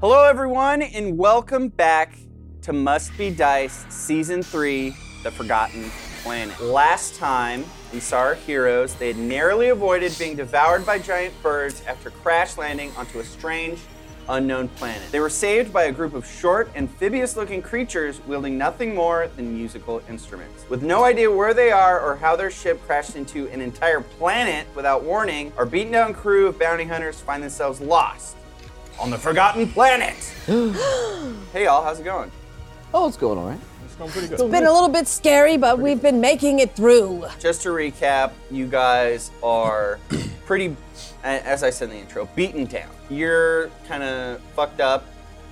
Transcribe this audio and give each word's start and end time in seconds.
Hello, 0.00 0.22
everyone, 0.22 0.80
and 0.80 1.18
welcome 1.18 1.66
back 1.66 2.16
to 2.62 2.72
Must 2.72 3.18
Be 3.18 3.30
Dice 3.30 3.84
Season 3.88 4.44
3 4.44 4.94
The 5.24 5.32
Forgotten 5.32 5.90
Planet. 6.22 6.60
Last 6.60 7.16
time 7.16 7.64
we 7.92 7.98
saw 7.98 8.18
our 8.18 8.34
heroes, 8.36 8.94
they 8.94 9.08
had 9.08 9.16
narrowly 9.16 9.70
avoided 9.70 10.16
being 10.16 10.36
devoured 10.36 10.86
by 10.86 11.00
giant 11.00 11.34
birds 11.42 11.82
after 11.84 12.10
crash 12.10 12.56
landing 12.56 12.92
onto 12.96 13.18
a 13.18 13.24
strange, 13.24 13.80
unknown 14.28 14.68
planet. 14.68 15.02
They 15.10 15.18
were 15.18 15.28
saved 15.28 15.72
by 15.72 15.86
a 15.86 15.92
group 15.92 16.14
of 16.14 16.24
short, 16.24 16.70
amphibious 16.76 17.36
looking 17.36 17.60
creatures 17.60 18.20
wielding 18.24 18.56
nothing 18.56 18.94
more 18.94 19.26
than 19.34 19.52
musical 19.52 20.00
instruments. 20.08 20.64
With 20.68 20.84
no 20.84 21.02
idea 21.02 21.28
where 21.28 21.54
they 21.54 21.72
are 21.72 22.00
or 22.00 22.14
how 22.14 22.36
their 22.36 22.52
ship 22.52 22.80
crashed 22.86 23.16
into 23.16 23.48
an 23.48 23.60
entire 23.60 24.02
planet 24.02 24.68
without 24.76 25.02
warning, 25.02 25.52
our 25.56 25.66
beaten 25.66 25.90
down 25.90 26.14
crew 26.14 26.46
of 26.46 26.56
bounty 26.56 26.84
hunters 26.84 27.20
find 27.20 27.42
themselves 27.42 27.80
lost 27.80 28.36
on 29.00 29.10
the 29.10 29.18
Forgotten 29.18 29.68
Planet. 29.68 30.16
hey, 31.52 31.64
y'all, 31.64 31.82
how's 31.84 32.00
it 32.00 32.04
going? 32.04 32.30
Oh, 32.92 33.06
it's 33.06 33.16
going 33.16 33.38
all 33.38 33.48
right. 33.48 33.60
It's 33.84 33.94
going 33.94 34.10
pretty 34.10 34.28
good. 34.28 34.40
It's 34.40 34.50
been 34.50 34.66
a 34.66 34.72
little 34.72 34.88
bit 34.88 35.06
scary, 35.06 35.56
but 35.56 35.78
we've 35.78 36.02
been 36.02 36.20
making 36.20 36.58
it 36.58 36.74
through. 36.74 37.26
Just 37.38 37.62
to 37.62 37.68
recap, 37.68 38.32
you 38.50 38.66
guys 38.66 39.30
are 39.42 39.98
pretty, 40.46 40.76
as 41.22 41.62
I 41.62 41.70
said 41.70 41.90
in 41.90 41.96
the 41.96 42.00
intro, 42.00 42.26
beaten 42.34 42.64
down. 42.64 42.88
You're 43.10 43.70
kind 43.86 44.02
of 44.02 44.40
fucked 44.56 44.80
up, 44.80 45.04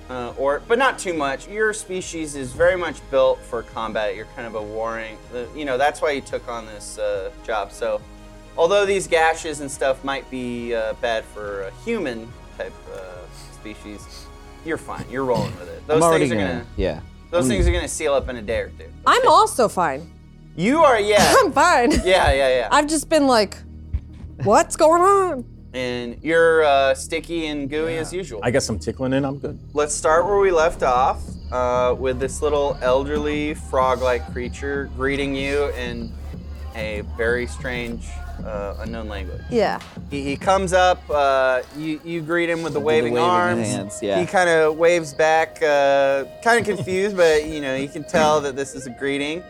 uh, 0.09 0.33
or 0.37 0.61
but 0.67 0.77
not 0.77 0.99
too 0.99 1.13
much. 1.13 1.47
Your 1.47 1.73
species 1.73 2.35
is 2.35 2.53
very 2.53 2.75
much 2.75 2.99
built 3.11 3.39
for 3.39 3.63
combat. 3.63 4.15
You're 4.15 4.27
kind 4.35 4.47
of 4.47 4.55
a 4.55 4.61
warring, 4.61 5.17
uh, 5.33 5.45
you 5.55 5.65
know. 5.65 5.77
That's 5.77 6.01
why 6.01 6.11
you 6.11 6.21
took 6.21 6.47
on 6.47 6.65
this 6.65 6.97
uh, 6.97 7.31
job. 7.45 7.71
So, 7.71 8.01
although 8.57 8.85
these 8.85 9.07
gashes 9.07 9.61
and 9.61 9.69
stuff 9.69 10.03
might 10.03 10.29
be 10.31 10.73
uh, 10.73 10.93
bad 11.01 11.23
for 11.25 11.63
a 11.63 11.71
human 11.83 12.31
type 12.57 12.73
uh, 12.93 13.16
species, 13.73 14.25
you're 14.65 14.77
fine. 14.77 15.05
You're 15.09 15.25
rolling 15.25 15.55
with 15.59 15.69
it. 15.69 15.85
Those 15.87 15.97
I'm 15.97 16.03
already 16.03 16.29
things 16.29 16.33
are 16.33 16.45
gonna, 16.45 16.59
gonna, 16.59 16.67
yeah. 16.77 17.01
those 17.31 17.47
things 17.47 17.67
are 17.67 17.71
gonna 17.71 17.87
seal 17.87 18.13
up 18.13 18.29
in 18.29 18.37
a 18.37 18.41
day 18.41 18.59
or 18.59 18.69
two. 18.69 18.91
I'm 19.05 19.27
also 19.27 19.67
fine. 19.67 20.11
You 20.55 20.83
are, 20.83 20.99
yeah, 20.99 21.35
I'm 21.39 21.51
fine. 21.51 21.91
yeah, 21.91 22.31
yeah, 22.31 22.31
yeah. 22.31 22.69
I've 22.71 22.87
just 22.87 23.09
been 23.09 23.27
like, 23.27 23.57
what's 24.43 24.75
going 24.75 25.01
on? 25.01 25.45
and 25.73 26.17
you're 26.23 26.63
uh, 26.63 26.95
sticky 26.95 27.47
and 27.47 27.69
gooey 27.69 27.97
as 27.97 28.11
usual. 28.11 28.39
I 28.41 28.49
got 28.49 28.63
some 28.63 28.79
tickling 28.79 29.13
in. 29.13 29.23
I'm 29.23 29.37
good. 29.37 29.59
Let's 29.73 29.93
start 29.93 30.25
where 30.25 30.39
we 30.39 30.49
left 30.49 30.81
off 30.81 31.21
uh, 31.51 31.93
with 31.95 32.19
this 32.19 32.41
little 32.41 32.79
elderly 32.81 33.53
frog-like 33.53 34.31
creature 34.31 34.89
greeting 34.95 35.35
you 35.35 35.69
in 35.73 36.11
a 36.73 37.01
very 37.15 37.45
strange 37.45 38.07
uh, 38.45 38.75
unknown 38.79 39.07
language. 39.07 39.41
Yeah. 39.49 39.79
He, 40.09 40.23
he 40.23 40.35
comes 40.37 40.73
up. 40.73 41.01
Uh, 41.09 41.61
you 41.77 41.99
you 42.03 42.21
greet 42.21 42.49
him 42.49 42.63
with 42.63 42.73
the 42.73 42.79
waving, 42.79 43.13
waving 43.13 43.29
arms. 43.29 43.67
hands, 43.67 43.99
yeah. 44.01 44.19
He 44.19 44.25
kind 44.25 44.49
of 44.49 44.77
waves 44.77 45.13
back, 45.13 45.61
uh, 45.61 46.25
kind 46.43 46.59
of 46.59 46.65
confused, 46.65 47.15
but 47.17 47.45
you 47.45 47.61
know 47.61 47.75
you 47.75 47.89
can 47.89 48.03
tell 48.03 48.41
that 48.41 48.55
this 48.55 48.75
is 48.75 48.87
a 48.87 48.91
greeting, 48.91 49.43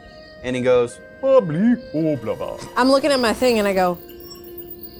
and 0.43 0.55
he 0.55 0.61
goes, 0.61 0.99
Bubbly. 1.21 1.75
Oh, 1.93 2.15
blah, 2.17 2.35
blah. 2.35 2.59
I'm 2.75 2.89
looking 2.89 3.11
at 3.11 3.19
my 3.19 3.33
thing 3.33 3.57
and 3.57 3.67
I 3.67 3.73
go, 3.73 3.97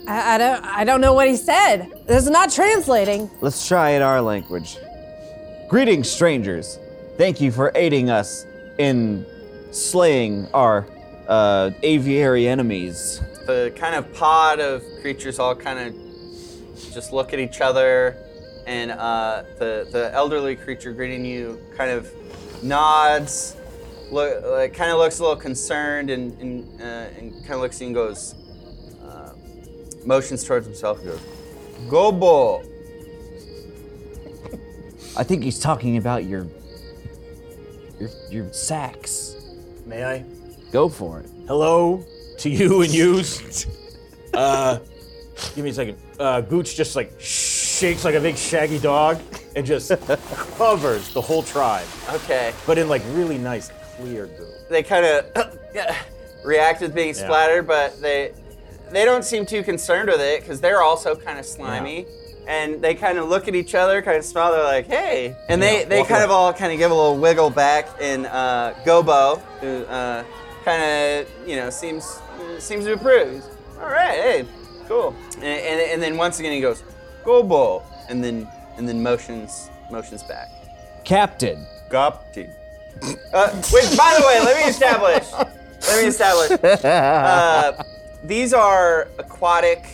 I, 0.08 0.36
I 0.36 0.38
don't 0.38 0.66
I 0.66 0.84
don't 0.84 1.02
know 1.02 1.14
what 1.14 1.28
he 1.28 1.36
said. 1.36 1.92
This 2.08 2.24
is 2.24 2.30
not 2.30 2.52
translating. 2.52 3.30
Let's 3.42 3.68
try 3.68 3.92
it 3.92 4.02
our 4.02 4.22
language. 4.22 4.78
Greetings, 5.70 6.10
strangers. 6.10 6.80
Thank 7.18 7.42
you 7.42 7.52
for 7.52 7.72
aiding 7.76 8.10
us 8.10 8.46
in 8.78 9.26
slaying 9.72 10.48
our 10.54 10.88
uh, 11.28 11.72
aviary 11.84 12.48
enemies. 12.48 13.22
The 13.48 13.74
kind 13.76 13.96
of 13.96 14.14
pod 14.14 14.60
of 14.60 14.84
creatures 15.02 15.40
all 15.40 15.56
kind 15.56 15.80
of 15.80 15.96
just 16.94 17.14
look 17.14 17.34
at 17.34 17.40
each 17.40 17.62
other, 17.62 18.18
and 18.68 18.92
uh, 18.92 19.44
the 19.58 19.88
the 19.92 20.12
elderly 20.14 20.56
creature 20.56 20.92
greeting 20.92 21.26
you 21.26 21.60
kind 21.76 21.90
of 21.90 22.12
nods, 22.62 23.56
look, 24.12 24.44
like, 24.46 24.74
kind 24.74 24.92
of 24.92 25.00
looks 25.00 25.20
a 25.20 25.24
little 25.24 25.38
concerned, 25.38 26.10
and 26.10 26.40
and, 26.40 26.82
uh, 26.82 27.18
and 27.18 27.34
kind 27.42 27.54
of 27.54 27.62
looks 27.62 27.78
at 27.78 27.82
you 27.82 27.88
and 27.88 27.96
goes, 27.96 28.36
uh, 29.04 29.32
motions 30.06 30.44
towards 30.44 30.68
himself, 30.68 31.00
and 31.00 31.08
goes, 31.08 31.22
"Gobo." 31.88 32.68
I 35.16 35.24
think 35.24 35.42
he's 35.44 35.60
talking 35.60 35.98
about 35.98 36.26
your 36.26 36.46
your 37.98 38.10
your 38.30 38.54
sacks. 38.54 39.38
May 39.86 40.04
I? 40.04 40.26
Go 40.72 40.90
for 40.90 41.22
it. 41.22 41.30
Hello 41.48 42.06
to 42.38 42.50
you 42.50 42.82
and 42.82 42.94
yous. 42.94 43.66
Uh, 44.34 44.78
give 45.56 45.64
me 45.64 45.72
a 45.72 45.74
second. 45.74 45.98
Uh, 46.20 46.42
Gooch 46.42 46.76
just 46.76 46.96
like 46.96 47.12
shakes 47.20 48.06
like 48.06 48.14
a 48.14 48.20
big 48.20 48.36
shaggy 48.38 48.78
dog 48.78 49.20
and 49.56 49.66
just 49.66 49.90
covers 50.58 51.12
the 51.14 51.22
whole 51.22 51.42
tribe, 51.42 51.88
Okay. 52.12 52.54
but 52.68 52.78
in 52.78 52.88
like 52.88 53.02
really 53.14 53.40
nice 53.40 53.72
clear 53.96 54.28
goo. 54.28 54.46
they 54.70 54.84
kind 54.84 55.06
of 55.06 55.58
react 56.46 56.82
with 56.82 56.94
being 56.94 57.16
splattered, 57.16 57.66
but 57.66 58.00
they 58.00 58.34
they 58.92 59.06
don't 59.06 59.24
seem 59.24 59.44
too 59.46 59.64
concerned 59.64 60.10
with 60.10 60.22
it 60.22 60.42
because 60.42 60.62
they're 60.62 60.84
also 60.84 61.16
kind 61.16 61.40
of 61.40 61.46
slimy. 61.46 62.06
And 62.48 62.80
they 62.82 62.94
kind 62.94 63.18
of 63.18 63.28
look 63.28 63.48
at 63.48 63.56
each 63.56 63.74
other, 63.76 64.02
kind 64.04 64.18
of 64.18 64.24
smile. 64.26 64.52
They're 64.52 64.64
like, 64.64 64.86
"Hey!" 64.88 65.36
And 65.50 65.62
they, 65.62 65.80
Yeah, 65.80 65.86
they 65.86 66.00
walk 66.00 66.10
kind 66.10 66.24
of 66.24 66.30
away. 66.30 66.36
all 66.38 66.54
kind 66.54 66.72
of 66.72 66.78
give 66.78 66.92
a 66.92 66.94
little 66.94 67.18
wiggle 67.18 67.50
back. 67.50 67.88
And 68.00 68.26
uh, 68.28 68.74
Gobo, 68.86 69.42
who 69.62 69.84
uh, 69.86 70.24
kind 70.68 70.84
of 70.84 71.48
you 71.48 71.56
know 71.56 71.70
seems 71.70 72.20
seems 72.60 72.84
to 72.86 72.94
approve. 72.94 73.34
He's, 73.34 73.48
all 73.80 73.88
right, 73.88 74.20
hey, 74.20 74.46
cool. 74.88 75.16
And, 75.36 75.46
and, 75.46 75.92
and 75.92 76.04
then 76.04 76.18
once 76.18 76.40
again 76.40 76.52
he 76.52 76.60
goes, 76.60 76.84
"Gobo," 77.24 77.84
and 78.10 78.22
then 78.22 78.48
and 78.78 78.88
then 78.88 79.02
motions 79.02 79.70
motions 79.90 80.24
back. 80.24 80.50
Captain. 81.06 81.66
Captain. 81.90 82.52
Uh, 83.32 83.50
which, 83.72 83.96
by 83.96 84.18
the 84.20 84.26
way, 84.28 84.40
let 84.44 84.58
me 84.58 84.70
establish. 84.70 85.32
Let 85.32 86.02
me 86.02 86.08
establish. 86.08 86.52
Uh, 86.84 87.84
these 88.24 88.52
are 88.52 89.08
aquatic, 89.20 89.86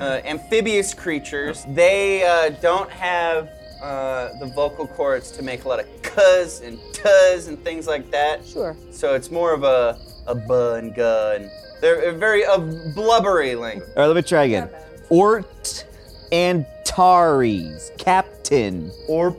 uh, 0.00 0.20
amphibious 0.24 0.94
creatures. 0.94 1.66
They 1.68 2.24
uh, 2.24 2.50
don't 2.62 2.88
have 2.90 3.50
uh, 3.82 4.38
the 4.38 4.46
vocal 4.46 4.86
cords 4.86 5.30
to 5.32 5.42
make 5.42 5.64
a 5.64 5.68
lot 5.68 5.80
of 5.80 5.86
cuz 6.02 6.60
and 6.60 6.78
tuz 6.94 7.48
and 7.48 7.62
things 7.62 7.86
like 7.86 8.10
that. 8.12 8.46
Sure. 8.46 8.76
So 8.90 9.14
it's 9.14 9.30
more 9.30 9.52
of 9.52 9.64
a 9.64 9.98
a 10.26 10.34
bun 10.34 10.90
gun. 10.92 11.50
they're 11.80 12.12
very 12.12 12.42
a 12.44 12.58
blubbery 12.94 13.54
language. 13.54 13.88
All 13.96 14.02
right, 14.02 14.06
let 14.06 14.16
me 14.16 14.22
try 14.22 14.44
again. 14.44 14.68
Ort 15.10 15.84
Antares. 16.32 17.90
Captain. 17.98 18.90
Or 19.08 19.36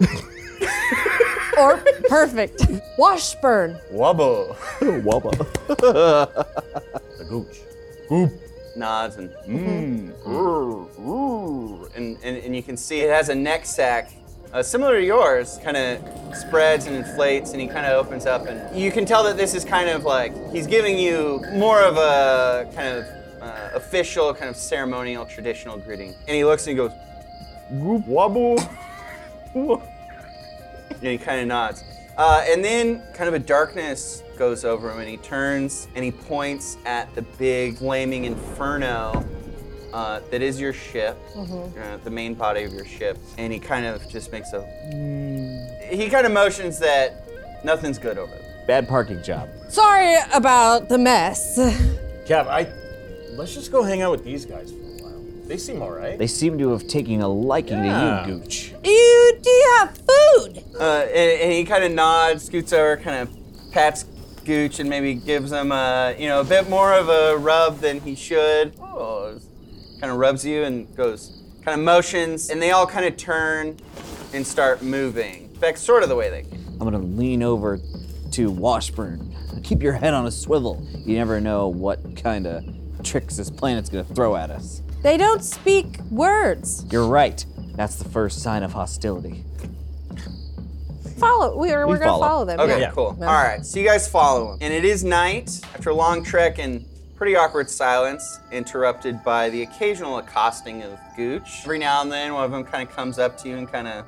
Or 1.58 1.76
perfect. 2.08 2.66
Washburn. 2.98 3.78
wubba. 3.92 4.56
Wubba. 4.80 5.34
The 7.18 7.24
Gooch. 7.24 7.60
Goop. 8.08 8.32
Nods 8.76 9.16
and 9.16 9.30
mm, 9.46 10.12
grr, 10.24 10.88
grr, 10.96 11.96
and, 11.96 12.18
and 12.24 12.36
and 12.38 12.56
you 12.56 12.62
can 12.62 12.76
see 12.76 13.00
it 13.02 13.10
has 13.10 13.28
a 13.28 13.34
neck 13.34 13.64
sack 13.66 14.10
uh, 14.54 14.62
similar 14.62 14.98
to 14.98 15.04
yours 15.04 15.60
kind 15.62 15.76
of 15.76 16.00
spreads 16.34 16.86
and 16.86 16.96
inflates 16.96 17.52
and 17.52 17.60
he 17.60 17.68
kind 17.68 17.84
of 17.84 18.06
opens 18.06 18.24
up 18.24 18.46
and 18.46 18.74
you 18.74 18.90
can 18.90 19.04
tell 19.04 19.22
that 19.22 19.36
this 19.36 19.54
is 19.54 19.64
kind 19.64 19.90
of 19.90 20.04
like 20.04 20.32
he's 20.50 20.66
giving 20.66 20.98
you 20.98 21.44
more 21.52 21.82
of 21.82 21.98
a 21.98 22.66
kind 22.74 22.96
of 22.96 23.04
uh, 23.42 23.70
official 23.74 24.32
kind 24.32 24.48
of 24.48 24.56
ceremonial 24.56 25.26
traditional 25.26 25.76
greeting 25.76 26.14
and 26.26 26.34
he 26.34 26.44
looks 26.44 26.66
and 26.66 26.70
he 26.70 26.76
goes 26.76 26.92
Goop 27.70 28.06
wobble. 28.06 28.58
and 29.54 29.82
he 31.00 31.18
kind 31.18 31.40
of 31.40 31.46
nods. 31.46 31.84
Uh, 32.16 32.44
and 32.46 32.64
then 32.64 33.02
kind 33.14 33.28
of 33.28 33.34
a 33.34 33.38
darkness 33.38 34.22
goes 34.36 34.64
over 34.64 34.90
him, 34.90 35.00
and 35.00 35.08
he 35.08 35.16
turns 35.16 35.88
and 35.94 36.04
he 36.04 36.10
points 36.10 36.76
at 36.84 37.12
the 37.14 37.22
big 37.22 37.76
flaming 37.78 38.24
inferno 38.24 39.24
uh, 39.94 40.20
that 40.30 40.42
is 40.42 40.60
your 40.60 40.72
ship, 40.72 41.16
uh, 41.36 41.96
the 42.02 42.10
main 42.10 42.34
body 42.34 42.64
of 42.64 42.72
your 42.72 42.84
ship. 42.84 43.16
And 43.38 43.52
he 43.52 43.58
kind 43.60 43.86
of 43.86 44.06
just 44.08 44.32
makes 44.32 44.52
a. 44.52 44.60
He 45.90 46.08
kind 46.10 46.26
of 46.26 46.32
motions 46.32 46.78
that 46.80 47.24
nothing's 47.64 47.98
good 47.98 48.18
over 48.18 48.32
there. 48.32 48.64
Bad 48.66 48.88
parking 48.88 49.22
job. 49.22 49.48
Sorry 49.68 50.16
about 50.34 50.88
the 50.88 50.98
mess. 50.98 51.56
Cap, 52.26 52.46
I. 52.48 52.66
Let's 53.32 53.54
just 53.54 53.70
go 53.72 53.82
hang 53.82 54.02
out 54.02 54.10
with 54.12 54.24
these 54.24 54.44
guys 54.44 54.70
for 54.72 54.78
a 54.78 55.02
while. 55.02 55.24
They 55.46 55.56
seem 55.58 55.80
all 55.82 55.90
right. 55.90 56.18
They 56.18 56.26
seem 56.26 56.58
to 56.58 56.70
have 56.70 56.86
taken 56.88 57.20
a 57.20 57.28
liking 57.28 57.84
Yeah. 57.84 58.24
to 58.24 58.30
you, 58.32 58.38
Gooch. 58.38 58.72
you 58.84 59.38
do 59.42 59.50
you 59.50 59.74
have 59.78 59.96
food? 59.98 60.64
Uh, 60.78 60.82
and, 61.12 61.40
and 61.42 61.52
he 61.52 61.64
kind 61.64 61.84
of 61.84 61.92
nods, 61.92 62.44
scoots 62.44 62.72
over, 62.72 62.96
kind 62.96 63.28
of 63.28 63.36
pats 63.72 64.04
Gooch, 64.44 64.78
and 64.78 64.88
maybe 64.90 65.14
gives 65.14 65.50
him 65.52 65.72
a, 65.72 66.14
you 66.18 66.28
know, 66.28 66.40
a 66.40 66.44
bit 66.44 66.68
more 66.68 66.92
of 66.94 67.08
a 67.08 67.36
rub 67.36 67.78
than 67.80 68.00
he 68.00 68.14
should. 68.14 68.72
Oh, 68.80 69.38
kind 70.00 70.12
of 70.12 70.18
rubs 70.18 70.44
you 70.44 70.64
and 70.64 70.94
goes, 70.96 71.42
kind 71.64 71.78
of 71.78 71.84
motions, 71.84 72.50
and 72.50 72.60
they 72.60 72.70
all 72.72 72.86
kind 72.86 73.04
of 73.06 73.16
turn 73.16 73.76
and 74.32 74.46
start 74.46 74.82
moving. 74.82 75.48
Back 75.60 75.76
sort 75.76 76.02
of 76.02 76.08
the 76.08 76.16
way 76.16 76.30
they 76.30 76.42
came. 76.42 76.64
I'm 76.72 76.78
gonna 76.80 76.98
lean 76.98 77.42
over 77.42 77.78
to 78.32 78.50
Washburn. 78.50 79.34
Keep 79.62 79.82
your 79.82 79.92
head 79.94 80.12
on 80.12 80.26
a 80.26 80.30
swivel. 80.30 80.86
You 81.06 81.16
never 81.16 81.40
know 81.40 81.68
what 81.68 82.16
kind 82.16 82.46
of 82.46 82.64
tricks 83.02 83.36
this 83.36 83.48
planet's 83.50 83.88
gonna 83.88 84.04
throw 84.04 84.36
at 84.36 84.50
us. 84.50 84.82
They 85.02 85.16
don't 85.16 85.42
speak 85.44 85.98
words. 86.10 86.84
You're 86.90 87.06
right. 87.06 87.44
That's 87.76 87.96
the 87.96 88.08
first 88.08 88.42
sign 88.42 88.62
of 88.62 88.72
hostility. 88.72 89.44
Follow. 91.18 91.56
We 91.56 91.70
are, 91.70 91.86
we're 91.86 91.94
We 91.94 91.98
gonna 92.00 92.10
follow. 92.10 92.26
follow 92.26 92.44
them. 92.44 92.60
Okay, 92.60 92.80
yeah. 92.80 92.90
cool. 92.90 93.16
Yeah. 93.20 93.26
All 93.26 93.42
right, 93.42 93.64
so 93.64 93.78
you 93.78 93.86
guys 93.86 94.08
follow 94.08 94.52
him. 94.52 94.58
And 94.60 94.74
it 94.74 94.84
is 94.84 95.04
night 95.04 95.60
after 95.74 95.90
a 95.90 95.94
long 95.94 96.24
trek 96.24 96.58
and 96.58 96.84
pretty 97.16 97.36
awkward 97.36 97.70
silence, 97.70 98.40
interrupted 98.50 99.22
by 99.22 99.48
the 99.50 99.62
occasional 99.62 100.18
accosting 100.18 100.82
of 100.82 100.98
Gooch. 101.16 101.60
Every 101.62 101.78
now 101.78 102.02
and 102.02 102.10
then, 102.10 102.34
one 102.34 102.44
of 102.44 102.50
them 102.50 102.64
kind 102.64 102.88
of 102.88 102.94
comes 102.94 103.18
up 103.18 103.38
to 103.38 103.48
you 103.48 103.56
and 103.56 103.70
kind 103.70 103.86
of 103.86 104.04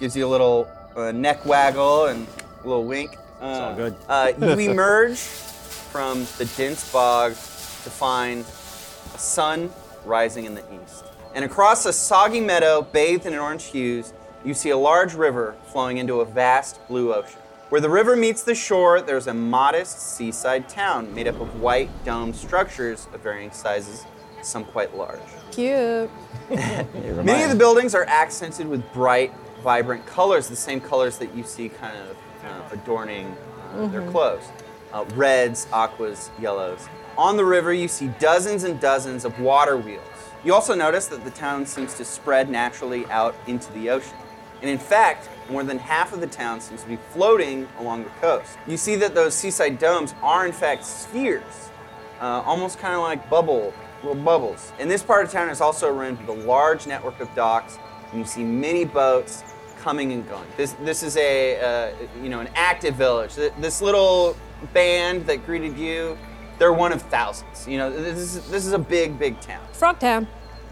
gives 0.00 0.16
you 0.16 0.26
a 0.26 0.28
little 0.28 0.68
uh, 0.96 1.12
neck 1.12 1.44
waggle 1.44 2.06
and 2.06 2.26
a 2.64 2.66
little 2.66 2.84
wink. 2.84 3.16
Uh, 3.40 3.44
all 3.44 3.74
good. 3.76 3.96
Uh, 4.08 4.32
you 4.38 4.70
emerge 4.70 5.18
from 5.18 6.26
the 6.38 6.50
dense 6.56 6.90
bog 6.92 7.32
to 7.32 7.90
find 7.90 8.40
a 8.40 9.18
sun 9.18 9.70
rising 10.04 10.44
in 10.44 10.54
the 10.54 10.64
east. 10.82 11.04
And 11.34 11.44
across 11.44 11.84
a 11.86 11.92
soggy 11.92 12.40
meadow 12.40 12.82
bathed 12.82 13.26
in 13.26 13.34
orange 13.34 13.64
hues, 13.64 14.12
you 14.44 14.54
see 14.54 14.70
a 14.70 14.76
large 14.76 15.14
river 15.14 15.54
flowing 15.66 15.98
into 15.98 16.20
a 16.20 16.24
vast 16.24 16.86
blue 16.88 17.12
ocean. 17.12 17.40
Where 17.68 17.80
the 17.80 17.90
river 17.90 18.16
meets 18.16 18.42
the 18.42 18.54
shore, 18.54 19.02
there's 19.02 19.26
a 19.26 19.34
modest 19.34 20.00
seaside 20.16 20.68
town 20.68 21.14
made 21.14 21.28
up 21.28 21.38
of 21.40 21.60
white 21.60 21.90
domed 22.04 22.34
structures 22.34 23.08
of 23.12 23.20
varying 23.20 23.50
sizes, 23.50 24.06
some 24.40 24.64
quite 24.64 24.96
large. 24.96 25.20
Cute. 25.50 26.10
Many 26.50 27.42
of 27.42 27.50
the 27.50 27.56
buildings 27.56 27.94
are 27.94 28.04
accented 28.04 28.66
with 28.66 28.90
bright, 28.92 29.34
vibrant 29.62 30.06
colors, 30.06 30.48
the 30.48 30.56
same 30.56 30.80
colors 30.80 31.18
that 31.18 31.34
you 31.34 31.44
see 31.44 31.68
kind 31.68 31.94
of 31.96 32.16
uh, 32.44 32.74
adorning 32.74 33.36
uh, 33.74 33.86
their 33.88 34.08
clothes 34.10 34.48
uh, 34.92 35.04
reds, 35.14 35.66
aquas, 35.72 36.30
yellows. 36.40 36.88
On 37.16 37.36
the 37.36 37.44
river, 37.44 37.72
you 37.72 37.88
see 37.88 38.08
dozens 38.18 38.64
and 38.64 38.80
dozens 38.80 39.24
of 39.24 39.38
water 39.40 39.76
wheels. 39.76 40.04
You 40.44 40.54
also 40.54 40.74
notice 40.74 41.06
that 41.08 41.24
the 41.24 41.30
town 41.30 41.66
seems 41.66 41.94
to 41.94 42.04
spread 42.04 42.48
naturally 42.48 43.06
out 43.06 43.34
into 43.46 43.72
the 43.72 43.90
ocean. 43.90 44.16
And 44.60 44.70
in 44.70 44.78
fact, 44.78 45.28
more 45.50 45.62
than 45.64 45.78
half 45.78 46.12
of 46.12 46.20
the 46.20 46.26
town 46.26 46.60
seems 46.60 46.82
to 46.82 46.88
be 46.88 46.98
floating 47.12 47.68
along 47.78 48.04
the 48.04 48.10
coast. 48.20 48.58
You 48.66 48.76
see 48.76 48.96
that 48.96 49.14
those 49.14 49.34
seaside 49.34 49.78
domes 49.78 50.14
are, 50.22 50.46
in 50.46 50.52
fact, 50.52 50.84
spheres, 50.84 51.70
uh, 52.20 52.42
almost 52.44 52.78
kind 52.78 52.94
of 52.94 53.00
like 53.00 53.28
bubble, 53.30 53.72
little 54.02 54.22
bubbles. 54.22 54.72
And 54.78 54.90
this 54.90 55.02
part 55.02 55.24
of 55.24 55.32
town 55.32 55.48
is 55.48 55.60
also 55.60 55.90
run 55.90 56.18
with 56.18 56.28
a 56.28 56.46
large 56.46 56.86
network 56.86 57.20
of 57.20 57.32
docks, 57.34 57.78
and 58.10 58.18
you 58.18 58.26
see 58.26 58.42
many 58.42 58.84
boats 58.84 59.44
coming 59.80 60.12
and 60.12 60.28
going. 60.28 60.46
This 60.56 60.72
this 60.84 61.02
is 61.02 61.16
a 61.16 61.60
uh, 61.60 61.92
you 62.22 62.28
know 62.28 62.40
an 62.40 62.48
active 62.54 62.96
village. 62.96 63.34
This 63.34 63.80
little 63.80 64.36
band 64.72 65.26
that 65.26 65.46
greeted 65.46 65.78
you, 65.78 66.18
they're 66.58 66.72
one 66.72 66.92
of 66.92 67.02
thousands. 67.02 67.66
You 67.66 67.78
know 67.78 67.90
this 67.90 68.18
is 68.18 68.50
this 68.50 68.66
is 68.66 68.72
a 68.72 68.78
big 68.78 69.18
big 69.18 69.40
town. 69.40 69.64
Frog 69.72 69.98
Town. 69.98 70.26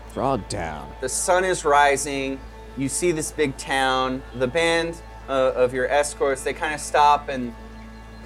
Frog 0.09 0.49
Town. 0.49 0.91
The 1.01 1.09
sun 1.09 1.45
is 1.45 1.65
rising. 1.65 2.41
You 2.77 2.89
see 2.89 3.13
this 3.13 3.33
big 3.33 3.57
town. 3.57 4.23
The 4.35 4.47
band 4.47 5.01
uh, 5.29 5.53
of 5.55 5.73
your 5.73 5.89
escorts, 5.89 6.43
they 6.43 6.53
kind 6.53 6.75
of 6.75 6.81
stop 6.81 7.29
and 7.29 7.55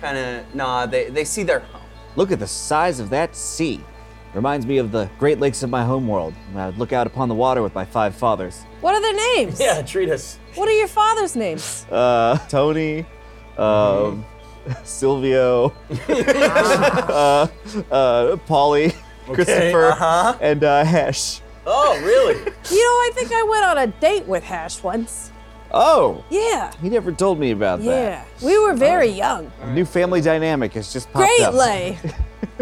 kind 0.01 0.19
of 0.19 0.55
nod. 0.55 0.91
They, 0.91 1.11
they 1.11 1.25
see 1.25 1.43
their 1.43 1.61
home. 1.61 1.83
Look 2.17 2.33
at 2.33 2.39
the 2.39 2.47
size 2.47 2.99
of 3.01 3.11
that 3.11 3.37
sea. 3.37 3.81
Reminds 4.35 4.65
me 4.65 4.79
of 4.79 4.93
the 4.93 5.11
Great 5.19 5.41
Lakes 5.41 5.63
of 5.63 5.71
my 5.71 5.85
homeworld. 5.85 6.35
I 6.55 6.67
would 6.67 6.79
look 6.79 6.93
out 6.93 7.07
upon 7.07 7.29
the 7.29 7.35
water 7.35 7.63
with 7.63 7.75
my 7.75 7.85
five 7.85 8.15
fathers. 8.15 8.63
What 8.81 8.95
are 8.95 9.01
their 9.01 9.37
names? 9.37 9.61
Yeah, 9.61 9.83
treat 9.83 10.09
us. 10.09 10.39
What 10.55 10.69
are 10.69 10.77
your 10.77 10.89
father's 10.89 11.37
names? 11.37 11.87
Uh, 11.93 12.39
Tony, 12.49 13.05
um, 13.59 14.25
Silvio, 14.85 15.73
uh, 16.09 17.49
uh, 17.91 18.37
Paulie, 18.47 18.95
Christopher, 19.27 19.87
uh-huh. 19.87 20.39
and 20.41 20.63
uh, 20.63 20.85
Hesh. 20.85 21.41
Oh, 21.67 22.01
really? 22.05 22.50
You 22.71 22.77
know, 22.85 22.91
I 22.91 23.11
think 23.15 23.33
I 23.33 23.43
went 23.45 23.65
on 23.65 23.79
a 23.79 23.87
date 23.87 24.27
with 24.27 24.43
Hash 24.45 24.83
once. 24.83 25.31
Oh, 25.73 26.25
Yeah. 26.31 26.73
he 26.83 26.89
never 26.89 27.13
told 27.13 27.39
me 27.39 27.53
about 27.53 27.79
that. 27.81 27.87
Yeah. 27.87 28.25
We 28.47 28.59
were 28.59 28.75
very 28.75 29.09
young. 29.09 29.53
that. 29.61 29.69
New 29.73 29.85
family 29.85 30.21
dynamic 30.21 30.73
has 30.73 30.93
just 30.93 31.13
popped 31.13 31.27
Great 31.27 31.43
up. 31.43 31.55
lay. 31.55 31.99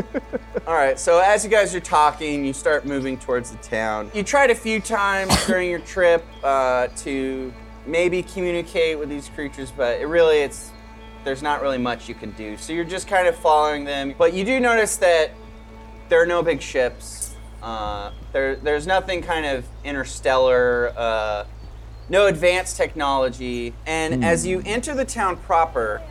All 0.66 0.74
right, 0.74 0.98
so 0.98 1.18
as 1.18 1.42
you 1.42 1.50
guys 1.50 1.74
are 1.74 1.80
talking, 1.80 2.44
you 2.44 2.52
start 2.52 2.84
moving 2.84 3.16
towards 3.18 3.50
the 3.50 3.56
town. 3.58 4.10
You 4.14 4.22
tried 4.22 4.50
a 4.50 4.54
few 4.54 4.80
times 4.80 5.34
during 5.46 5.70
your 5.70 5.78
trip 5.80 6.22
uh, 6.44 6.88
to 6.98 7.52
maybe 7.86 8.22
communicate 8.22 8.98
with 8.98 9.08
these 9.08 9.28
creatures, 9.30 9.72
but 9.74 9.98
it 10.00 10.06
really, 10.06 10.40
it's 10.40 10.70
there's 11.24 11.42
not 11.42 11.62
really 11.62 11.78
much 11.78 12.08
you 12.08 12.14
can 12.14 12.30
do. 12.32 12.56
So 12.58 12.72
you're 12.74 12.84
just 12.84 13.08
kind 13.08 13.26
of 13.26 13.34
following 13.36 13.84
them. 13.84 14.14
But 14.18 14.34
you 14.34 14.44
do 14.44 14.60
notice 14.60 14.96
that 14.98 15.30
there 16.10 16.22
are 16.22 16.26
no 16.26 16.42
big 16.42 16.60
ships. 16.60 17.17
Uh, 17.62 18.12
there, 18.32 18.56
there's 18.56 18.86
nothing 18.86 19.22
kind 19.22 19.44
of 19.44 19.66
interstellar, 19.84 20.92
uh, 20.96 21.44
no 22.08 22.26
advanced 22.26 22.76
technology. 22.76 23.74
And 23.86 24.24
as 24.24 24.46
you 24.46 24.62
enter 24.64 24.94
the 24.94 25.04
town 25.04 25.36
proper, 25.36 26.02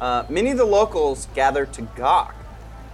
uh, 0.00 0.24
many 0.28 0.50
of 0.50 0.58
the 0.58 0.64
locals 0.64 1.28
gather 1.34 1.66
to 1.66 1.82
gawk. 1.82 2.34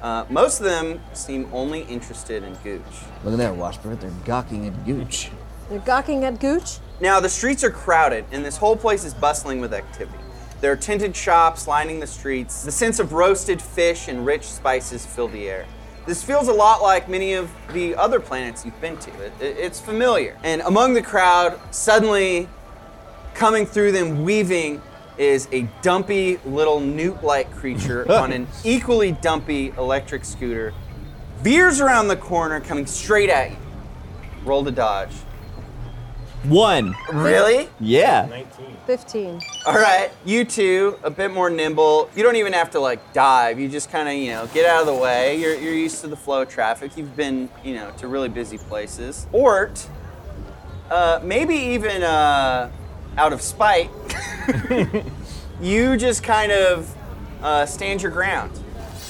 Uh, 0.00 0.24
most 0.28 0.58
of 0.58 0.64
them 0.64 1.00
seem 1.12 1.48
only 1.52 1.82
interested 1.82 2.42
in 2.42 2.54
Gooch. 2.56 2.82
Look 3.24 3.34
at 3.34 3.38
that, 3.38 3.54
Washburn. 3.54 3.98
They're 3.98 4.10
gawking 4.24 4.66
at 4.66 4.84
Gooch. 4.84 5.30
They're 5.68 5.78
gawking 5.78 6.24
at 6.24 6.40
Gooch? 6.40 6.78
Now, 7.00 7.20
the 7.20 7.28
streets 7.28 7.62
are 7.62 7.70
crowded, 7.70 8.24
and 8.32 8.44
this 8.44 8.56
whole 8.56 8.76
place 8.76 9.04
is 9.04 9.14
bustling 9.14 9.60
with 9.60 9.72
activity. 9.72 10.18
There 10.60 10.72
are 10.72 10.76
tinted 10.76 11.16
shops 11.16 11.66
lining 11.66 12.00
the 12.00 12.06
streets. 12.06 12.64
The 12.64 12.72
sense 12.72 12.98
of 12.98 13.12
roasted 13.12 13.62
fish 13.62 14.08
and 14.08 14.26
rich 14.26 14.44
spices 14.44 15.06
fill 15.06 15.28
the 15.28 15.48
air. 15.48 15.66
This 16.06 16.22
feels 16.22 16.48
a 16.48 16.52
lot 16.52 16.82
like 16.82 17.08
many 17.08 17.34
of 17.34 17.50
the 17.72 17.94
other 17.94 18.18
planets 18.20 18.64
you've 18.64 18.80
been 18.80 18.96
to. 18.98 19.10
It, 19.22 19.32
it- 19.40 19.56
it's 19.58 19.80
familiar. 19.80 20.36
And 20.42 20.60
among 20.62 20.94
the 20.94 21.02
crowd, 21.02 21.58
suddenly 21.70 22.48
coming 23.34 23.66
through 23.66 23.92
them, 23.92 24.24
weaving, 24.24 24.82
is 25.18 25.46
a 25.52 25.68
dumpy 25.82 26.38
little 26.46 26.80
newt 26.80 27.22
like 27.22 27.50
creature 27.54 28.10
on 28.12 28.32
an 28.32 28.46
equally 28.64 29.12
dumpy 29.12 29.68
electric 29.78 30.24
scooter. 30.24 30.72
Veers 31.38 31.80
around 31.80 32.08
the 32.08 32.16
corner, 32.16 32.60
coming 32.60 32.86
straight 32.86 33.28
at 33.30 33.50
you. 33.50 33.56
Roll 34.44 34.64
to 34.64 34.70
dodge. 34.70 35.12
One. 36.44 36.96
Really? 37.12 37.68
Yeah. 37.78 38.26
19. 38.28 38.76
15. 38.86 39.40
All 39.64 39.74
right, 39.74 40.10
you 40.24 40.44
two, 40.44 40.98
a 41.04 41.10
bit 41.10 41.32
more 41.32 41.48
nimble. 41.48 42.10
You 42.16 42.24
don't 42.24 42.34
even 42.34 42.52
have 42.52 42.70
to 42.72 42.80
like 42.80 43.12
dive. 43.12 43.60
You 43.60 43.68
just 43.68 43.90
kind 43.92 44.08
of, 44.08 44.14
you 44.14 44.32
know, 44.32 44.48
get 44.48 44.68
out 44.68 44.80
of 44.80 44.86
the 44.86 44.94
way. 44.94 45.38
You're, 45.38 45.54
you're 45.54 45.74
used 45.74 46.00
to 46.00 46.08
the 46.08 46.16
flow 46.16 46.42
of 46.42 46.48
traffic. 46.48 46.96
You've 46.96 47.14
been, 47.16 47.48
you 47.62 47.74
know, 47.74 47.92
to 47.98 48.08
really 48.08 48.28
busy 48.28 48.58
places. 48.58 49.28
Ort, 49.30 49.88
uh, 50.90 51.20
maybe 51.22 51.54
even 51.54 52.02
uh, 52.02 52.70
out 53.16 53.32
of 53.32 53.40
spite, 53.40 53.90
you 55.60 55.96
just 55.96 56.24
kind 56.24 56.50
of 56.50 56.92
uh, 57.40 57.66
stand 57.66 58.02
your 58.02 58.10
ground. 58.10 58.50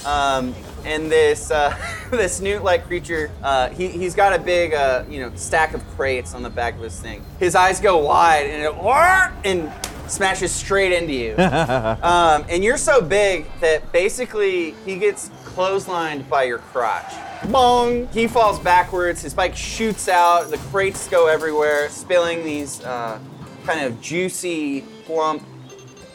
Um, 0.04 0.54
and 0.84 1.10
this 1.10 1.50
uh, 1.50 1.76
this 2.10 2.40
newt-like 2.40 2.86
creature, 2.86 3.30
uh, 3.42 3.68
he, 3.70 3.88
he's 3.88 4.14
got 4.14 4.32
a 4.32 4.38
big, 4.38 4.74
uh, 4.74 5.04
you 5.08 5.20
know, 5.20 5.32
stack 5.34 5.74
of 5.74 5.86
crates 5.96 6.34
on 6.34 6.42
the 6.42 6.50
back 6.50 6.74
of 6.74 6.80
his 6.80 6.98
thing. 7.00 7.24
His 7.38 7.54
eyes 7.54 7.80
go 7.80 7.98
wide, 7.98 8.46
and 8.46 8.62
it 8.62 9.46
and 9.46 9.72
smashes 10.10 10.52
straight 10.52 10.92
into 10.92 11.12
you. 11.12 11.34
um, 11.38 12.44
and 12.48 12.62
you're 12.62 12.76
so 12.76 13.00
big 13.00 13.46
that 13.60 13.90
basically 13.92 14.72
he 14.84 14.98
gets 14.98 15.30
clotheslined 15.44 16.28
by 16.28 16.44
your 16.44 16.58
crotch. 16.58 17.12
Bong! 17.50 18.06
He 18.08 18.26
falls 18.26 18.58
backwards. 18.58 19.22
His 19.22 19.34
bike 19.34 19.56
shoots 19.56 20.08
out. 20.08 20.50
The 20.50 20.58
crates 20.58 21.08
go 21.08 21.26
everywhere, 21.26 21.88
spilling 21.88 22.44
these 22.44 22.82
uh, 22.84 23.18
kind 23.64 23.84
of 23.84 24.00
juicy, 24.00 24.82
plump 25.04 25.42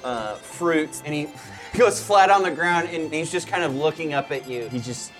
uh, 0.03 0.35
fruits, 0.35 1.01
and 1.05 1.13
he 1.13 1.27
goes 1.77 2.03
flat 2.03 2.29
on 2.29 2.43
the 2.43 2.51
ground, 2.51 2.89
and 2.89 3.13
he's 3.13 3.31
just 3.31 3.47
kind 3.47 3.63
of 3.63 3.75
looking 3.75 4.13
up 4.13 4.31
at 4.31 4.49
you. 4.49 4.67
He 4.69 4.79
just 4.79 5.11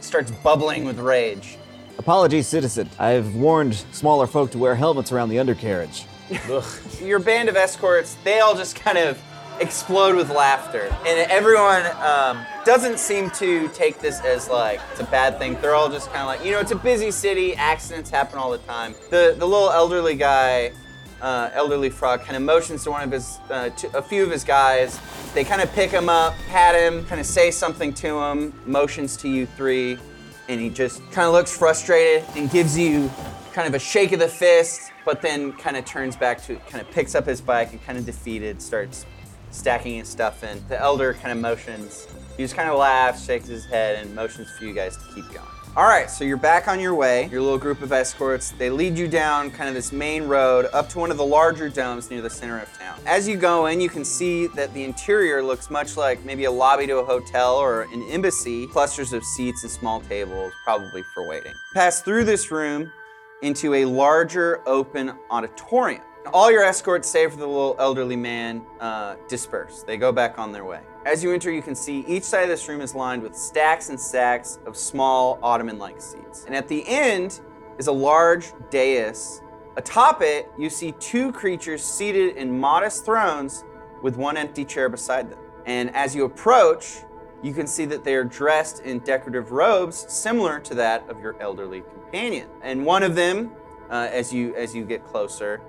starts 0.00 0.30
bubbling 0.30 0.84
with 0.84 0.98
rage. 0.98 1.58
Apologies, 1.98 2.46
citizen. 2.46 2.88
I've 2.98 3.34
warned 3.34 3.74
smaller 3.92 4.26
folk 4.26 4.50
to 4.52 4.58
wear 4.58 4.74
helmets 4.74 5.12
around 5.12 5.28
the 5.28 5.38
undercarriage. 5.38 6.06
Ugh. 6.50 6.64
Your 7.00 7.18
band 7.18 7.48
of 7.48 7.56
escorts, 7.56 8.16
they 8.24 8.40
all 8.40 8.56
just 8.56 8.76
kind 8.76 8.98
of 8.98 9.18
explode 9.60 10.16
with 10.16 10.30
laughter, 10.30 10.94
and 11.06 11.30
everyone 11.30 11.84
um, 12.02 12.44
doesn't 12.64 12.98
seem 12.98 13.30
to 13.30 13.68
take 13.68 14.00
this 14.00 14.20
as 14.22 14.48
like 14.48 14.80
it's 14.90 15.00
a 15.00 15.04
bad 15.04 15.38
thing. 15.38 15.54
They're 15.60 15.74
all 15.74 15.88
just 15.88 16.08
kind 16.08 16.22
of 16.22 16.26
like, 16.26 16.44
you 16.44 16.52
know, 16.52 16.60
it's 16.60 16.72
a 16.72 16.76
busy 16.76 17.10
city. 17.10 17.54
Accidents 17.54 18.10
happen 18.10 18.38
all 18.38 18.50
the 18.50 18.58
time. 18.58 18.94
The 19.10 19.36
the 19.38 19.46
little 19.46 19.70
elderly 19.70 20.16
guy. 20.16 20.72
Uh, 21.24 21.48
elderly 21.54 21.88
frog 21.88 22.20
kind 22.20 22.36
of 22.36 22.42
motions 22.42 22.84
to 22.84 22.90
one 22.90 23.02
of 23.02 23.10
his, 23.10 23.38
uh, 23.48 23.70
to 23.70 23.86
a 23.96 24.02
few 24.02 24.22
of 24.22 24.30
his 24.30 24.44
guys. 24.44 25.00
They 25.32 25.42
kind 25.42 25.62
of 25.62 25.72
pick 25.72 25.90
him 25.90 26.10
up, 26.10 26.34
pat 26.50 26.74
him, 26.74 27.02
kind 27.06 27.18
of 27.18 27.26
say 27.26 27.50
something 27.50 27.94
to 27.94 28.18
him, 28.24 28.52
motions 28.66 29.16
to 29.22 29.28
you 29.30 29.46
three, 29.46 29.96
and 30.50 30.60
he 30.60 30.68
just 30.68 30.98
kind 31.12 31.26
of 31.26 31.32
looks 31.32 31.56
frustrated 31.56 32.24
and 32.36 32.50
gives 32.50 32.76
you 32.76 33.10
kind 33.54 33.66
of 33.66 33.72
a 33.72 33.78
shake 33.78 34.12
of 34.12 34.20
the 34.20 34.28
fist, 34.28 34.92
but 35.06 35.22
then 35.22 35.54
kind 35.54 35.78
of 35.78 35.86
turns 35.86 36.14
back 36.14 36.42
to, 36.42 36.56
kind 36.68 36.82
of 36.82 36.90
picks 36.90 37.14
up 37.14 37.24
his 37.24 37.40
bike 37.40 37.72
and 37.72 37.82
kind 37.84 37.96
of 37.96 38.04
defeated, 38.04 38.60
starts 38.60 39.06
stacking 39.50 40.00
his 40.00 40.08
stuff 40.10 40.44
in. 40.44 40.62
The 40.68 40.78
elder 40.78 41.14
kind 41.14 41.32
of 41.32 41.38
motions. 41.38 42.06
He 42.36 42.42
just 42.42 42.54
kind 42.54 42.68
of 42.68 42.76
laughs, 42.76 43.24
shakes 43.24 43.48
his 43.48 43.64
head, 43.64 44.04
and 44.04 44.14
motions 44.14 44.50
for 44.58 44.66
you 44.66 44.74
guys 44.74 44.94
to 44.98 45.14
keep 45.14 45.26
going. 45.32 45.53
All 45.76 45.86
right, 45.86 46.08
so 46.08 46.22
you're 46.22 46.36
back 46.36 46.68
on 46.68 46.78
your 46.78 46.94
way. 46.94 47.26
Your 47.32 47.42
little 47.42 47.58
group 47.58 47.82
of 47.82 47.90
escorts. 47.90 48.52
They 48.52 48.70
lead 48.70 48.96
you 48.96 49.08
down 49.08 49.50
kind 49.50 49.68
of 49.68 49.74
this 49.74 49.90
main 49.90 50.22
road 50.22 50.68
up 50.72 50.88
to 50.90 51.00
one 51.00 51.10
of 51.10 51.16
the 51.16 51.26
larger 51.26 51.68
domes 51.68 52.10
near 52.10 52.22
the 52.22 52.30
center 52.30 52.60
of 52.60 52.72
town. 52.78 53.00
As 53.06 53.26
you 53.26 53.36
go 53.36 53.66
in, 53.66 53.80
you 53.80 53.88
can 53.88 54.04
see 54.04 54.46
that 54.54 54.72
the 54.72 54.84
interior 54.84 55.42
looks 55.42 55.70
much 55.70 55.96
like 55.96 56.24
maybe 56.24 56.44
a 56.44 56.50
lobby 56.50 56.86
to 56.86 56.98
a 56.98 57.04
hotel 57.04 57.56
or 57.56 57.82
an 57.92 58.06
embassy. 58.08 58.68
Clusters 58.68 59.12
of 59.12 59.24
seats 59.24 59.64
and 59.64 59.72
small 59.72 60.00
tables, 60.02 60.52
probably 60.62 61.02
for 61.12 61.26
waiting. 61.26 61.54
Pass 61.74 62.02
through 62.02 62.22
this 62.22 62.52
room 62.52 62.92
into 63.42 63.74
a 63.74 63.84
larger 63.84 64.60
open 64.68 65.12
auditorium. 65.28 66.02
All 66.32 66.50
your 66.50 66.64
escorts, 66.64 67.08
save 67.08 67.32
for 67.32 67.36
the 67.36 67.46
little 67.46 67.76
elderly 67.78 68.16
man, 68.16 68.64
uh, 68.80 69.16
disperse. 69.28 69.82
They 69.82 69.96
go 69.96 70.10
back 70.10 70.38
on 70.38 70.52
their 70.52 70.64
way. 70.64 70.80
As 71.04 71.22
you 71.22 71.32
enter, 71.32 71.52
you 71.52 71.60
can 71.60 71.74
see 71.74 72.00
each 72.08 72.22
side 72.22 72.44
of 72.44 72.48
this 72.48 72.66
room 72.66 72.80
is 72.80 72.94
lined 72.94 73.22
with 73.22 73.36
stacks 73.36 73.90
and 73.90 74.00
stacks 74.00 74.58
of 74.66 74.74
small 74.76 75.38
ottoman 75.42 75.78
like 75.78 76.00
seats. 76.00 76.44
And 76.46 76.56
at 76.56 76.66
the 76.66 76.82
end 76.88 77.40
is 77.78 77.88
a 77.88 77.92
large 77.92 78.52
dais. 78.70 79.42
Atop 79.76 80.22
it, 80.22 80.50
you 80.56 80.70
see 80.70 80.92
two 80.92 81.30
creatures 81.30 81.84
seated 81.84 82.36
in 82.36 82.58
modest 82.58 83.04
thrones 83.04 83.64
with 84.02 84.16
one 84.16 84.36
empty 84.36 84.64
chair 84.64 84.88
beside 84.88 85.30
them. 85.30 85.38
And 85.66 85.94
as 85.94 86.14
you 86.16 86.24
approach, 86.24 87.02
you 87.42 87.52
can 87.52 87.66
see 87.66 87.84
that 87.84 88.02
they 88.02 88.14
are 88.14 88.24
dressed 88.24 88.80
in 88.80 89.00
decorative 89.00 89.52
robes 89.52 90.06
similar 90.10 90.58
to 90.60 90.74
that 90.76 91.08
of 91.10 91.20
your 91.20 91.40
elderly 91.40 91.82
companion. 91.82 92.48
And 92.62 92.86
one 92.86 93.02
of 93.02 93.14
them, 93.14 93.52
uh, 93.90 94.08
as 94.10 94.32
you 94.32 94.54
as 94.54 94.74
you 94.74 94.84
get 94.84 95.04
closer, 95.04 95.60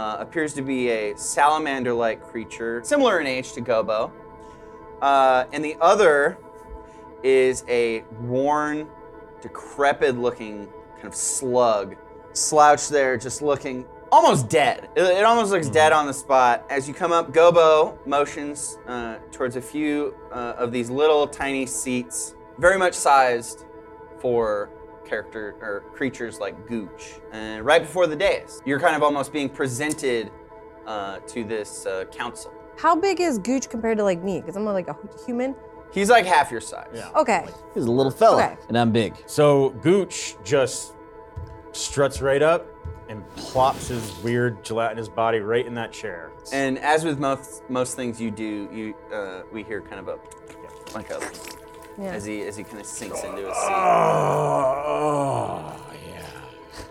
uh, 0.00 0.16
appears 0.18 0.54
to 0.54 0.62
be 0.62 0.88
a 0.88 1.14
salamander-like 1.16 2.22
creature, 2.22 2.80
similar 2.82 3.20
in 3.20 3.26
age 3.26 3.52
to 3.52 3.60
Gobo. 3.60 4.10
Uh, 5.02 5.44
and 5.52 5.62
the 5.62 5.76
other 5.80 6.38
is 7.22 7.64
a 7.68 8.02
worn, 8.22 8.88
decrepit-looking 9.42 10.68
kind 10.94 11.06
of 11.06 11.14
slug, 11.14 11.96
slouched 12.32 12.88
there, 12.88 13.18
just 13.18 13.42
looking 13.42 13.84
almost 14.10 14.48
dead. 14.48 14.88
It, 14.96 15.02
it 15.02 15.24
almost 15.24 15.52
looks 15.52 15.68
dead 15.68 15.92
on 15.92 16.06
the 16.06 16.14
spot. 16.14 16.64
As 16.70 16.88
you 16.88 16.94
come 16.94 17.12
up, 17.12 17.32
Gobo 17.32 17.98
motions 18.06 18.78
uh, 18.86 19.16
towards 19.30 19.56
a 19.56 19.62
few 19.62 20.14
uh, 20.32 20.54
of 20.56 20.72
these 20.72 20.88
little 20.88 21.26
tiny 21.28 21.66
seats, 21.66 22.36
very 22.58 22.78
much 22.78 22.94
sized 22.94 23.66
for 24.18 24.70
character 25.14 25.56
or 25.60 25.82
creatures 25.92 26.38
like 26.38 26.66
Gooch. 26.68 27.16
And 27.32 27.64
right 27.66 27.82
before 27.82 28.06
the 28.06 28.16
dais, 28.16 28.62
you're 28.64 28.78
kind 28.80 28.94
of 28.94 29.02
almost 29.02 29.32
being 29.32 29.48
presented 29.48 30.30
uh, 30.86 31.18
to 31.26 31.42
this 31.44 31.84
uh, 31.84 32.04
council. 32.12 32.52
How 32.78 32.94
big 32.94 33.20
is 33.20 33.38
Gooch 33.38 33.68
compared 33.68 33.98
to 33.98 34.04
like 34.04 34.22
me? 34.22 34.40
Because 34.40 34.56
I'm 34.56 34.64
like 34.64 34.88
a 34.88 34.96
human. 35.26 35.54
He's 35.92 36.08
like 36.08 36.24
half 36.24 36.50
your 36.52 36.60
size. 36.60 36.86
Yeah. 36.94 37.10
Okay. 37.16 37.46
He's 37.74 37.84
a 37.84 37.90
little 37.90 38.12
fella, 38.12 38.44
Okay. 38.44 38.56
and 38.68 38.78
I'm 38.78 38.92
big. 38.92 39.14
So 39.26 39.70
Gooch 39.82 40.36
just 40.44 40.94
struts 41.72 42.22
right 42.22 42.42
up 42.42 42.66
and 43.08 43.28
plops 43.34 43.88
his 43.88 44.16
weird 44.22 44.62
gelatinous 44.64 45.08
body 45.08 45.40
right 45.40 45.66
in 45.66 45.74
that 45.74 45.92
chair. 45.92 46.30
And 46.52 46.78
as 46.78 47.04
with 47.04 47.18
most 47.18 47.68
most 47.68 47.96
things 47.96 48.20
you 48.20 48.30
do, 48.30 48.68
you 48.72 48.94
uh, 49.12 49.42
we 49.52 49.64
hear 49.64 49.80
kind 49.80 49.98
of 49.98 50.06
a 50.08 50.18
like 50.94 51.10
a 51.10 51.20
Yeah. 52.00 52.12
as 52.14 52.24
he 52.24 52.42
as 52.42 52.56
he 52.56 52.64
kind 52.64 52.80
of 52.80 52.86
sinks 52.86 53.22
into 53.22 53.36
his 53.46 53.56
seat. 53.56 53.70
Oh, 53.70 55.76
yeah. 56.08 56.26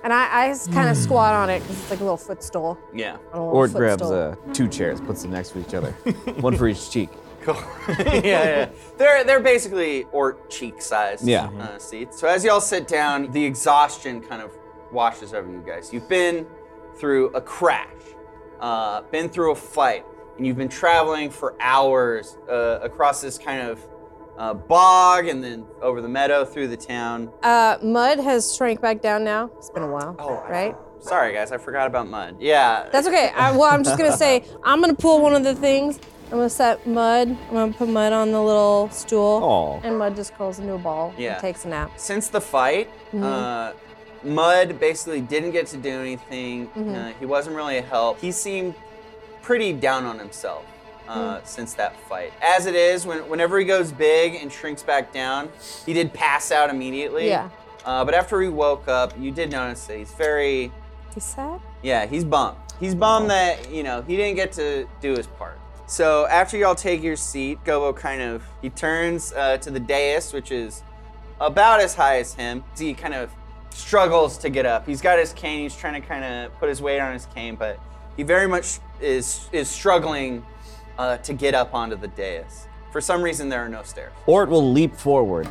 And 0.04 0.13
I, 0.13 0.50
I 0.51 0.56
kind 0.72 0.89
of 0.89 0.98
squat 0.98 1.34
on 1.34 1.50
it 1.50 1.62
because 1.62 1.80
it's 1.82 1.89
like 1.92 2.00
a 2.00 2.04
little 2.04 2.18
footstool. 2.18 2.78
Yeah. 2.94 3.18
on 3.34 3.39
a 3.39 3.44
little 3.46 3.58
Ort 3.58 3.74
grabs 3.74 4.01
footstool. 4.01 4.38
uh, 4.50 4.54
two 4.54 4.68
chairs, 4.68 5.01
puts 5.01 5.22
them 5.24 5.32
next 5.32 5.50
to 5.51 5.60
each 5.60 5.74
other, 5.74 5.92
one 6.42 6.56
for 6.56 6.68
each 6.68 6.89
cheek. 6.92 7.10
Cool. 7.42 7.56
yeah, 8.00 8.22
yeah. 8.24 8.70
They're 8.98 9.24
they're 9.24 9.39
basically 9.39 10.04
Ort 10.12 10.50
cheek 10.50 10.82
sized 10.82 11.25
Yeah. 11.28 11.50
uh, 11.60 11.78
seats. 11.80 12.20
So 12.20 12.28
as 12.28 12.44
y'all 12.44 12.62
sit 12.62 12.88
down, 12.88 13.32
the 13.32 13.44
exhaustion 13.44 14.22
kind 14.22 14.42
of 14.42 14.51
washes 14.92 15.34
over 15.34 15.50
you 15.50 15.63
guys. 15.66 15.92
You've 15.94 16.10
been 16.10 16.46
through 16.96 17.28
a 17.30 17.42
crash, 17.42 17.88
uh, 18.60 19.01
been 19.04 19.30
through 19.30 19.51
a 19.51 19.56
fight, 19.56 20.06
and 20.38 20.46
you've 20.46 20.58
been 20.58 20.68
traveling 20.70 21.30
for 21.30 21.56
hours 21.62 22.38
uh, 22.50 22.80
across 22.82 23.22
this 23.22 23.38
kind 23.38 23.62
of 23.68 23.80
uh, 24.39 24.53
bog 24.53 25.27
and 25.27 25.43
then 25.43 25.65
over 25.81 26.01
the 26.01 26.08
meadow 26.10 26.43
through 26.46 26.67
the 26.69 26.77
town. 26.77 27.29
Uh, 27.43 27.77
Mud 27.84 28.19
has 28.19 28.55
shrank 28.55 28.81
back 28.81 29.01
down 29.01 29.24
now. 29.24 29.51
It's 29.58 29.69
been 29.69 29.84
a 29.84 29.88
while, 29.91 30.15
Oh, 30.17 30.36
I- 30.48 30.50
right? 30.50 30.75
Sorry, 31.01 31.34
guys, 31.34 31.51
I 31.53 31.58
forgot 31.58 31.88
about 31.88 32.10
mud. 32.10 32.36
Yeah. 32.39 32.89
That's 32.91 33.08
okay. 33.08 33.29
I, 33.36 33.51
well, 33.51 33.72
I'm 33.72 33.84
just 33.86 33.98
gonna 33.98 34.15
say 34.17 34.43
I'm 34.63 34.81
gonna 34.81 34.93
pull 34.96 35.22
one 35.22 35.34
of 35.34 35.43
the 35.46 35.55
things. 35.55 35.98
I'm 36.25 36.38
gonna 36.39 36.50
set 36.50 36.86
Mud. 36.86 37.29
I'm 37.29 37.53
gonna 37.53 37.72
put 37.74 37.88
Mud 37.88 38.12
on 38.13 38.31
the 38.34 38.41
little 38.41 38.89
stool, 38.91 39.41
Aw. 39.41 39.79
and 39.88 39.98
Mud 39.98 40.15
just 40.17 40.36
curls 40.36 40.60
into 40.60 40.74
a 40.74 40.77
ball 40.77 41.13
Yeah. 41.17 41.34
and 41.34 41.41
takes 41.41 41.63
a 41.65 41.69
nap. 41.69 41.91
since 41.96 42.27
the 42.27 42.41
fight, 42.41 42.89
uh, 43.19 43.72
Mud 44.24 44.77
basically 44.79 45.22
didn't 45.22 45.51
get 45.51 45.67
to 45.67 45.77
do 45.77 45.89
anything. 46.01 46.67
Uh, 46.69 47.13
he 47.19 47.25
wasn't 47.25 47.55
really 47.55 47.77
a 47.77 47.81
help. 47.81 48.19
He 48.19 48.31
seemed 48.34 48.75
pretty 49.41 49.72
down 49.74 50.05
on 50.05 50.19
himself 50.19 50.65
uh, 51.10 51.42
since 51.44 51.74
that 51.74 52.00
fight. 52.08 52.32
As 52.42 52.66
it 52.68 52.75
is, 52.75 53.06
when, 53.06 53.28
whenever 53.28 53.60
he 53.60 53.66
goes 53.66 53.92
big 53.92 54.36
and 54.36 54.51
shrinks 54.51 54.84
back 54.84 55.12
down, 55.12 55.50
he 55.86 55.94
did 55.94 56.13
pass 56.13 56.51
out 56.51 56.70
immediately. 56.70 57.28
Yeah. 57.28 57.50
Uh, 57.86 58.06
but 58.06 58.13
after 58.13 58.42
he 58.42 58.48
woke 58.50 58.88
up, 58.88 59.13
you 59.20 59.32
did 59.32 59.51
notice 59.51 59.86
that 59.88 59.98
he's 59.98 60.12
very, 60.13 60.72
He's 61.13 61.24
sad. 61.24 61.60
yeah, 61.82 62.06
he's 62.06 62.24
bummed. 62.24 62.58
He's 62.80 62.96
bummed 62.96 63.30
that, 63.30 63.72
you 63.72 63.84
know, 63.84 64.01
he 64.04 64.16
didn't 64.16 64.36
get 64.36 64.51
to 64.54 64.88
do 65.01 65.13
his 65.16 65.28
part. 65.28 65.60
So 65.88 66.28
after 66.28 66.56
y'all 66.56 66.75
take 66.75 67.01
your 67.01 67.16
seat, 67.16 67.58
Gobo 67.66 67.96
kind 67.96 68.22
of, 68.22 68.44
he 68.62 68.70
turns 68.70 69.34
uh, 69.34 69.58
to 69.58 69.72
the 69.72 69.80
dais, 69.80 70.32
which 70.34 70.51
is 70.51 70.84
about 71.42 71.80
as 71.82 71.96
high 71.96 72.20
as 72.20 72.34
him. 72.36 72.63
He 72.78 72.94
kind 72.94 73.16
of 73.16 73.32
struggles 73.72 74.38
to 74.39 74.50
get 74.50 74.66
up. 74.66 74.86
He's 74.86 75.01
got 75.01 75.18
his 75.18 75.34
cane. 75.34 75.62
He's 75.63 75.75
trying 75.75 76.00
to 76.00 76.08
kind 76.08 76.24
of 76.24 76.54
put 76.60 76.70
his 76.70 76.82
weight 76.82 77.00
on 77.00 77.12
his 77.13 77.25
cane, 77.28 77.56
but 77.56 77.80
he 78.16 78.24
very 78.24 78.48
much 78.48 78.80
is 79.01 79.48
is 79.51 79.70
struggling 79.70 80.46
uh, 81.00 81.18
to 81.18 81.34
get 81.34 81.56
up 81.56 81.74
onto 81.74 81.96
the 81.96 82.10
dais. 82.10 82.68
For 82.91 83.01
some 83.01 83.22
reason, 83.24 83.50
there 83.50 83.63
are 83.65 83.70
no 83.70 83.82
stairs. 83.84 84.12
Ort 84.27 84.50
will 84.50 84.72
leap 84.72 84.96
forward 84.96 85.48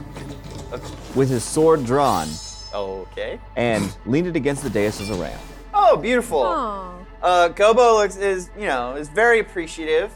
with 1.17 1.29
his 1.31 1.43
sword 1.43 1.85
drawn 1.85 2.29
Okay. 2.75 3.41
and 3.57 3.97
lean 4.07 4.27
it 4.27 4.37
against 4.37 4.63
the 4.63 4.71
dais 4.71 5.01
as 5.01 5.11
a 5.11 5.15
ramp. 5.15 5.41
Oh, 5.75 5.97
beautiful. 5.97 6.43
Aww. 6.43 7.07
Uh, 7.23 7.49
Gobo 7.49 7.95
looks 8.01 8.17
is 8.17 8.51
you 8.57 8.67
know 8.67 8.95
is 8.97 9.09
very 9.09 9.41
appreciative, 9.41 10.13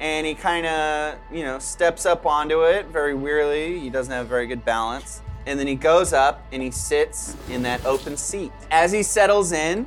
and 0.00 0.26
he 0.26 0.34
kind 0.34 0.64
of 0.66 1.18
you 1.32 1.42
know 1.44 1.58
steps 1.58 2.06
up 2.06 2.24
onto 2.24 2.62
it 2.62 2.86
very 2.86 3.14
wearily. 3.14 3.78
He 3.80 3.90
doesn't 3.90 4.12
have 4.12 4.26
very 4.28 4.46
good 4.46 4.64
balance, 4.64 5.20
and 5.46 5.58
then 5.58 5.66
he 5.66 5.74
goes 5.74 6.12
up 6.12 6.42
and 6.52 6.62
he 6.62 6.70
sits 6.70 7.36
in 7.50 7.62
that 7.62 7.84
open 7.84 8.16
seat. 8.16 8.52
As 8.70 8.92
he 8.92 9.02
settles 9.02 9.52
in, 9.52 9.86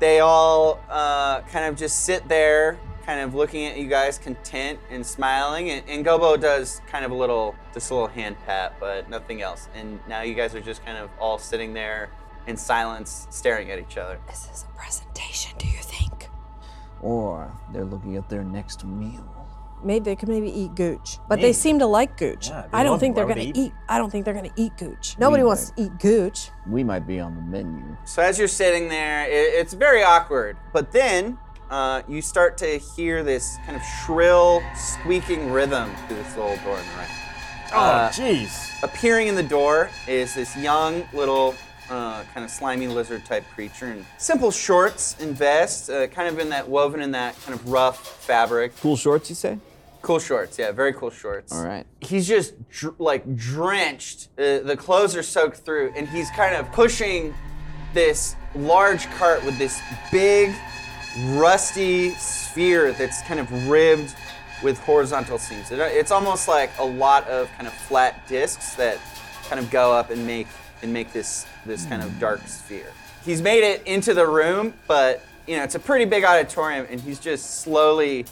they 0.00 0.20
all 0.20 0.80
uh, 0.88 1.42
kind 1.42 1.66
of 1.66 1.76
just 1.76 2.04
sit 2.04 2.26
there, 2.28 2.78
kind 3.08 3.20
of 3.22 3.34
looking 3.34 3.64
at 3.64 3.78
you 3.78 3.86
guys, 3.88 4.18
content 4.18 4.78
and 4.90 5.04
smiling. 5.04 5.70
And, 5.70 5.82
and 5.88 6.04
Gobo 6.04 6.38
does 6.38 6.82
kind 6.86 7.06
of 7.06 7.10
a 7.10 7.14
little, 7.14 7.54
just 7.72 7.90
a 7.90 7.94
little 7.94 8.06
hand 8.08 8.36
pat, 8.44 8.74
but 8.78 9.08
nothing 9.08 9.40
else. 9.40 9.70
And 9.74 9.98
now 10.06 10.20
you 10.20 10.34
guys 10.34 10.54
are 10.54 10.60
just 10.60 10.84
kind 10.84 10.98
of 10.98 11.08
all 11.18 11.38
sitting 11.38 11.72
there 11.72 12.10
in 12.46 12.54
silence, 12.58 13.26
staring 13.30 13.70
at 13.70 13.78
each 13.78 13.96
other. 13.96 14.18
This 14.28 14.46
is 14.52 14.66
a 14.70 14.76
presentation. 14.78 15.56
Do 15.56 15.66
you 15.66 15.78
think? 15.78 16.28
Or 17.00 17.50
they're 17.72 17.86
looking 17.86 18.16
at 18.16 18.28
their 18.28 18.44
next 18.44 18.84
meal. 18.84 19.24
Maybe 19.82 20.04
they 20.04 20.16
could 20.16 20.28
maybe 20.28 20.50
eat 20.50 20.74
Gooch, 20.74 21.18
but 21.28 21.40
they 21.40 21.52
seem 21.52 21.78
to 21.78 21.86
like 21.86 22.16
Gooch. 22.18 22.48
Yeah, 22.48 22.62
they 22.62 22.76
I 22.78 22.82
don't 22.82 22.92
love- 22.94 23.00
think 23.00 23.14
they're 23.14 23.24
why 23.24 23.34
would 23.34 23.40
gonna 23.42 23.52
they 23.52 23.60
eat? 23.60 23.66
eat? 23.68 23.72
I 23.88 23.96
don't 23.96 24.10
think 24.10 24.24
they're 24.24 24.34
gonna 24.34 24.50
eat 24.56 24.76
Gooch. 24.76 25.16
Nobody 25.20 25.44
We 25.44 25.46
wants 25.46 25.70
to 25.70 25.82
eat 25.82 25.98
Gooch. 26.00 26.50
We 26.68 26.82
might 26.82 27.06
be 27.06 27.20
on 27.20 27.36
the 27.36 27.42
menu. 27.42 27.96
So 28.04 28.20
as 28.20 28.38
you're 28.40 28.48
sitting 28.48 28.88
there, 28.88 29.22
it, 29.30 29.30
it's 29.54 29.74
very 29.74 30.02
awkward. 30.02 30.56
But 30.72 30.90
then 30.90 31.38
uh, 31.70 32.02
you 32.08 32.22
start 32.22 32.56
to 32.58 32.78
hear 32.78 33.22
this 33.22 33.56
kind 33.64 33.76
of 33.76 33.82
shrill, 34.04 34.62
squeaking 34.76 35.50
rhythm 35.50 35.90
through 36.06 36.16
this 36.16 36.36
little 36.36 36.56
door 36.64 36.78
in 36.78 36.84
the 36.86 36.96
right. 36.96 37.08
Oh, 37.72 37.78
Uh, 37.80 38.08
jeez. 38.10 38.82
Appearing 38.82 39.28
in 39.28 39.34
the 39.34 39.42
door 39.42 39.90
is 40.06 40.34
this 40.34 40.56
young 40.56 41.06
little 41.12 41.54
uh, 41.90 42.22
kind 42.34 42.44
of 42.44 42.50
slimy 42.50 42.86
lizard 42.86 43.24
type 43.24 43.44
creature 43.54 43.92
in 43.92 44.04
simple 44.18 44.50
shorts 44.50 45.16
and 45.20 45.36
vest, 45.36 45.88
uh, 45.90 46.06
kind 46.08 46.28
of 46.28 46.38
in 46.38 46.48
that 46.50 46.68
woven 46.68 47.00
in 47.00 47.10
that 47.12 47.34
kind 47.42 47.58
of 47.58 47.68
rough 47.68 48.22
fabric. 48.24 48.74
Cool 48.80 48.96
shorts, 48.96 49.28
you 49.30 49.36
say? 49.36 49.58
Cool 50.00 50.18
shorts, 50.20 50.58
yeah, 50.58 50.70
very 50.70 50.92
cool 50.92 51.10
shorts. 51.10 51.52
All 51.52 51.64
right. 51.64 51.84
He's 52.00 52.28
just 52.28 52.54
dr- 52.70 52.94
like 52.98 53.36
drenched. 53.36 54.28
Uh, 54.38 54.60
the 54.60 54.76
clothes 54.78 55.16
are 55.16 55.22
soaked 55.22 55.58
through, 55.58 55.92
and 55.96 56.08
he's 56.08 56.30
kind 56.30 56.54
of 56.54 56.70
pushing 56.72 57.34
this 57.94 58.36
large 58.54 59.06
cart 59.12 59.44
with 59.44 59.58
this 59.58 59.80
big, 60.12 60.54
rusty 61.26 62.10
sphere 62.14 62.92
that's 62.92 63.22
kind 63.22 63.40
of 63.40 63.68
ribbed 63.68 64.14
with 64.62 64.78
horizontal 64.80 65.38
seams. 65.38 65.70
It- 65.70 65.78
it's 65.80 66.10
almost 66.10 66.48
like 66.48 66.70
a 66.78 66.84
lot 66.84 67.26
of 67.28 67.50
kind 67.52 67.66
of 67.66 67.72
flat 67.72 68.26
discs 68.28 68.74
that 68.74 68.98
kind 69.48 69.58
of 69.60 69.70
go 69.70 69.92
up 69.92 70.10
and 70.10 70.26
make 70.26 70.46
and 70.82 70.92
make 70.92 71.12
this 71.12 71.46
this 71.66 71.84
kind 71.86 72.02
of 72.02 72.18
dark 72.20 72.46
sphere. 72.46 72.92
He's 73.24 73.42
made 73.42 73.64
it 73.64 73.82
into 73.86 74.14
the 74.14 74.26
room, 74.26 74.74
but 74.86 75.22
you 75.46 75.56
know 75.56 75.62
it's 75.64 75.74
a 75.74 75.78
pretty 75.80 76.04
big 76.04 76.24
auditorium, 76.24 76.86
and 76.90 77.00
he's 77.00 77.18
just 77.18 77.60
slowly 77.62 78.26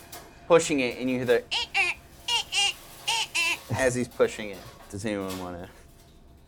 pushing 0.47 0.81
it, 0.81 0.99
and 0.99 1.11
you 1.11 1.17
hear 1.17 1.25
the 1.27 1.43
as 3.79 3.95
he's 3.95 4.09
pushing 4.09 4.51
it. 4.51 4.59
Does 4.91 5.05
anyone 5.05 5.37
want 5.41 5.61
to 5.61 5.69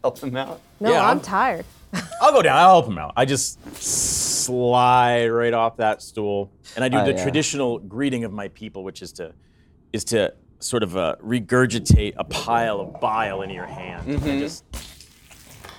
help 0.02 0.18
him 0.20 0.36
out? 0.36 0.60
No, 0.80 0.90
Yeah, 0.90 1.00
I'm 1.02 1.08
I'm- 1.08 1.20
tired. 1.20 1.64
I'll 2.20 2.32
go 2.32 2.42
down. 2.42 2.56
I'll 2.58 2.68
help 2.82 2.86
him 2.86 2.98
out. 2.98 3.12
I 3.16 3.24
just 3.24 3.58
slide 4.52 5.28
right 5.28 5.52
off 5.52 5.76
that 5.76 6.00
stool, 6.02 6.50
and 6.74 6.84
I 6.84 6.88
do 6.88 6.98
Oh, 6.98 7.04
the 7.04 7.12
yeah. 7.12 7.22
traditional 7.22 7.78
greeting 7.78 8.24
of 8.24 8.32
my 8.32 8.48
people, 8.48 8.82
which 8.82 9.02
is 9.02 9.12
to 9.14 9.32
is 9.92 10.04
to 10.04 10.32
sort 10.60 10.82
of 10.82 10.96
uh, 10.96 11.16
regurgitate 11.22 12.14
a 12.16 12.24
pile 12.24 12.80
of 12.80 12.98
bile 13.00 13.42
into 13.42 13.54
your 13.54 13.66
hand 13.66 14.08
and 14.08 14.40
just 14.40 14.64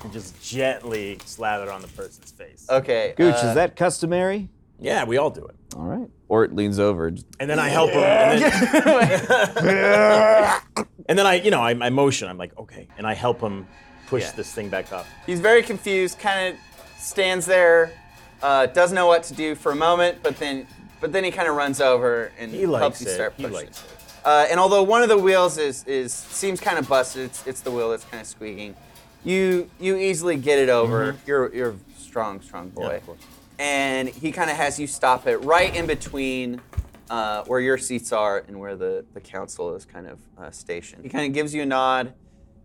and 0.03 0.13
just 0.13 0.41
gently 0.41 1.17
slather 1.25 1.63
it 1.65 1.69
on 1.69 1.81
the 1.81 1.87
person's 1.89 2.31
face. 2.31 2.65
Okay. 2.69 3.13
Gooch, 3.17 3.35
uh, 3.35 3.47
is 3.47 3.55
that 3.55 3.75
customary? 3.75 4.47
Yeah, 4.79 5.03
we 5.03 5.17
all 5.17 5.29
do 5.31 5.45
it. 5.45 5.55
All 5.75 5.83
right. 5.83 6.07
Ort 6.29 6.55
leans 6.55 6.79
over. 6.79 7.07
And 7.07 7.49
then 7.49 7.59
I 7.59 7.67
help 7.69 7.89
him. 7.91 8.01
And 8.03 8.41
then, 8.41 9.61
and 11.07 11.19
then 11.19 11.25
I, 11.27 11.41
you 11.43 11.51
know, 11.51 11.59
I, 11.61 11.71
I 11.71 11.89
motion. 11.89 12.29
I'm 12.29 12.37
like, 12.37 12.57
okay, 12.57 12.87
and 12.97 13.05
I 13.05 13.13
help 13.13 13.41
him 13.41 13.67
push 14.07 14.23
Yeah. 14.23 14.31
this 14.37 14.53
thing 14.53 14.69
back 14.69 14.93
up. 14.93 15.05
He's 15.25 15.41
very 15.41 15.61
confused, 15.63 16.17
kind 16.19 16.53
of 16.53 16.59
stands 16.97 17.45
there, 17.45 17.91
uh, 18.41 18.65
doesn't 18.67 18.95
know 18.95 19.07
what 19.07 19.23
to 19.23 19.33
do 19.33 19.55
for 19.55 19.71
a 19.71 19.75
moment, 19.75 20.19
but 20.23 20.37
then 20.37 20.65
but 21.01 21.11
then 21.13 21.23
he 21.23 21.31
kind 21.31 21.47
of 21.47 21.55
runs 21.55 21.79
over 21.81 22.31
and 22.37 22.51
He 22.51 22.61
helps 22.63 23.01
you 23.01 23.07
it. 23.07 23.13
start 23.15 23.33
He 23.37 23.43
pushing. 23.43 23.55
likes 23.55 23.81
it. 23.83 23.85
Uh, 24.25 24.47
and 24.51 24.59
although 24.59 24.83
one 24.83 25.01
of 25.01 25.09
the 25.09 25.17
wheels 25.17 25.57
is 25.57 25.83
is 25.85 26.13
seems 26.13 26.59
kind 26.59 26.77
of 26.77 26.87
busted, 26.89 27.25
it's, 27.25 27.47
it's 27.47 27.61
the 27.61 27.71
wheel 27.71 27.89
that's 27.91 28.03
kind 28.05 28.19
of 28.21 28.27
squeaking. 28.27 28.75
You 29.23 29.69
you 29.79 29.95
easily 29.97 30.35
get 30.37 30.59
it 30.59 30.69
over. 30.69 31.15
You're 31.25 31.53
you're 31.55 31.69
a 31.71 31.75
strong 31.97 32.41
strong 32.41 32.69
boy. 32.69 32.83
Mm-hmm. 32.83 32.95
of 32.95 33.05
course. 33.05 33.19
and 33.59 34.09
he 34.09 34.31
kind 34.31 34.49
of 34.49 34.57
has 34.57 34.79
you 34.79 34.87
stop 34.87 35.27
it 35.27 35.37
right 35.37 35.73
in 35.75 35.85
between 35.85 36.61
uh, 37.09 37.43
where 37.45 37.59
your 37.59 37.77
seats 37.77 38.11
are 38.13 38.43
and 38.47 38.59
where 38.59 38.75
the, 38.75 39.03
the 39.13 39.19
council 39.19 39.73
is 39.75 39.83
kind 39.85 40.05
of 40.07 40.19
uh, 40.37 40.51
stationed. 40.51 41.01
He 41.03 41.09
kind 41.09 41.25
of 41.25 41.33
gives 41.33 41.53
you 41.55 41.61
a 41.63 41.65
nod, 41.65 42.13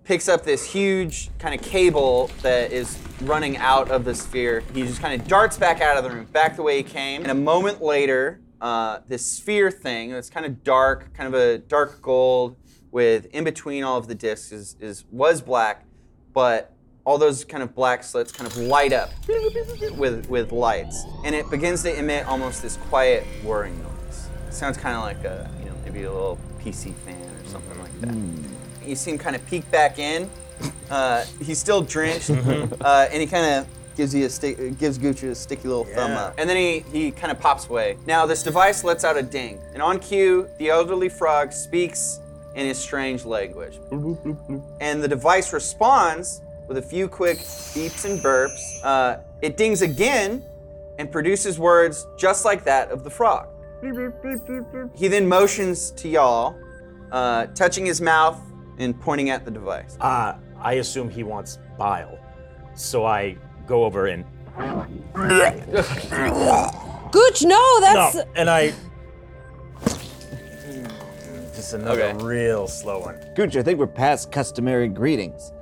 picks 0.05 0.29
up 0.29 0.45
this 0.45 0.65
huge 0.65 1.31
kind 1.39 1.55
of 1.55 1.63
cable 1.67 2.31
that 2.43 2.73
is 2.73 2.99
running 3.23 3.57
out 3.57 3.91
of 3.91 4.05
the 4.05 4.15
sphere. 4.15 4.63
He 4.75 4.83
just 4.83 5.01
kind 5.01 5.21
of 5.21 5.27
darts 5.27 5.57
back 5.57 5.81
out 5.81 5.97
of 5.97 6.05
the 6.05 6.11
room, 6.11 6.27
back 6.27 6.57
the 6.57 6.63
way 6.63 6.77
he 6.77 6.83
came. 6.83 7.23
And 7.23 7.31
a 7.31 7.35
moment 7.35 7.83
later, 7.83 8.41
uh, 8.61 9.01
this 9.09 9.25
sphere 9.25 9.71
thing, 9.71 10.13
it's 10.13 10.31
kind 10.31 10.47
of 10.47 10.63
dark, 10.63 11.13
kind 11.15 11.27
of 11.27 11.41
a 11.41 11.59
dark 11.59 12.01
gold 12.03 12.57
with 12.91 13.27
in 13.27 13.45
between 13.45 13.83
all 13.83 13.99
of 13.99 14.07
the 14.07 14.15
discs 14.15 14.53
is, 14.53 14.77
is 14.79 15.05
was 15.11 15.43
black, 15.43 15.85
but 16.33 16.73
all 17.05 17.19
those 17.19 17.45
kind 17.45 17.63
of 17.63 17.75
black 17.75 18.03
slits 18.03 18.33
kind 18.33 18.51
of 18.51 18.57
light 18.57 18.93
up 18.93 19.11
with 19.99 20.29
with 20.29 20.53
lights, 20.53 21.05
and 21.25 21.35
it 21.35 21.51
begins 21.51 21.83
to 21.83 21.99
emit 21.99 22.27
almost 22.27 22.63
this 22.63 22.77
quiet 22.89 23.25
whirring 23.43 23.79
noise. 23.83 24.29
sounds 24.51 24.77
kind 24.77 24.97
of 24.97 25.03
like 25.03 25.25
a 25.25 25.51
you 25.59 25.67
know 25.67 25.75
maybe 25.85 26.05
a 26.05 26.13
little 26.13 26.39
PC 26.61 26.95
fan 26.95 27.21
or 27.21 27.49
something 27.49 27.79
like 27.81 28.01
that. 28.01 28.64
You 28.87 28.95
see 28.97 29.11
him 29.13 29.19
kind 29.19 29.37
of 29.37 29.45
peek 29.47 29.69
back 29.71 29.99
in. 29.99 30.31
Uh, 30.91 31.25
he's 31.43 31.59
still 31.59 31.83
drenched, 31.83 32.31
uh, 32.81 33.09
and 33.11 33.21
he 33.21 33.27
kind 33.27 33.55
of 33.55 33.67
gives 33.97 34.15
you 34.15 34.27
a 34.27 34.29
stick, 34.31 34.79
gives 34.79 34.99
Gooch 34.99 35.23
a 35.23 35.35
sticky 35.35 35.69
little 35.69 35.85
thumb 35.85 36.11
Yeah. 36.13 36.25
up, 36.27 36.35
and 36.39 36.49
then 36.49 36.57
he 36.57 36.81
he 36.93 37.11
kind 37.11 37.31
of 37.31 37.39
pops 37.41 37.69
away. 37.69 37.97
Now 38.07 38.27
this 38.27 38.43
device 38.43 38.85
lets 38.85 39.05
out 39.05 39.17
a 39.17 39.23
ding, 39.23 39.61
and 39.73 39.83
on 39.83 39.99
cue, 39.99 40.49
the 40.59 40.69
elderly 40.71 41.09
frog 41.09 41.53
speaks 41.53 42.21
in 42.55 42.67
his 42.67 42.79
strange 42.79 43.25
language 43.25 43.81
and 44.81 45.03
the 45.03 45.09
device 45.09 45.53
responds 45.53 46.41
with 46.69 46.77
a 46.77 46.83
few 46.83 47.09
quick 47.09 47.39
beeps 47.39 48.05
and 48.05 48.21
burps. 48.21 48.79
Uh, 48.85 49.19
it 49.43 49.57
dings 49.57 49.83
again 49.83 50.41
and 51.01 51.11
produces 51.11 51.59
words 51.59 52.07
just 52.17 52.45
like 52.45 52.63
that 52.63 52.93
of 52.93 53.03
the 53.03 53.11
frog. 53.11 53.49
He 54.95 55.09
then 55.09 55.27
motions 55.29 55.91
to 55.93 56.09
y'all, 56.09 56.55
uh, 57.11 57.47
touching 57.57 57.85
his 57.87 58.01
mouth 58.01 58.41
and 58.79 58.99
pointing 59.01 59.31
at 59.31 59.45
the 59.45 59.51
device. 59.51 59.97
Uh, 60.01 60.35
I 60.61 60.75
assume 60.75 61.09
he 61.11 61.23
wants 61.23 61.59
bile, 61.79 62.19
so 62.75 63.05
I 63.05 63.37
go 63.67 63.85
over 63.85 64.07
and 64.07 64.25
Gooch, 67.11 67.43
no, 67.45 67.81
that's. 67.81 68.15
no, 68.17 68.25
and 68.37 68.51
I 68.51 68.73
just 71.55 71.73
another 71.75 72.03
Okay. 72.05 72.25
real 72.25 72.67
slow 72.67 73.01
one. 73.01 73.17
Gooch, 73.37 73.57
I 73.57 73.63
think 73.63 73.79
we're 73.79 73.87
past 73.87 74.31
customary 74.33 74.89
greetings. 74.89 75.53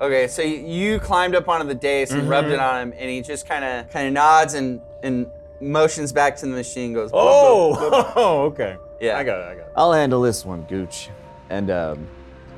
Okay, 0.00 0.28
so 0.28 0.42
you- 0.42 0.66
you 0.66 0.98
climbed 1.00 1.34
up 1.34 1.48
onto 1.48 1.66
the 1.66 1.74
dais 1.74 2.10
and 2.12 2.28
rubbed 2.28 2.48
it 2.48 2.58
on 2.58 2.80
him, 2.80 2.94
and 2.96 3.10
he 3.10 3.20
just 3.20 3.46
kind 3.48 3.64
of 3.64 3.90
kind 3.90 4.06
of 4.06 4.12
nods 4.12 4.54
and 4.54 4.80
and 5.02 5.26
motions 5.60 6.12
back 6.12 6.36
to 6.36 6.46
the 6.46 6.52
machine. 6.52 6.92
Goes, 6.94 7.10
Oh, 7.12 8.12
oh, 8.16 8.40
okay. 8.46 8.76
Yeah. 9.00 9.18
I 9.18 9.24
got 9.24 9.40
it. 9.40 9.44
I 9.44 9.54
got 9.54 9.66
it. 9.66 9.72
I'll 9.76 9.92
handle 9.92 10.22
this 10.22 10.44
one, 10.44 10.62
Gooch. 10.62 11.10
And 11.50 11.70
um, 11.70 12.06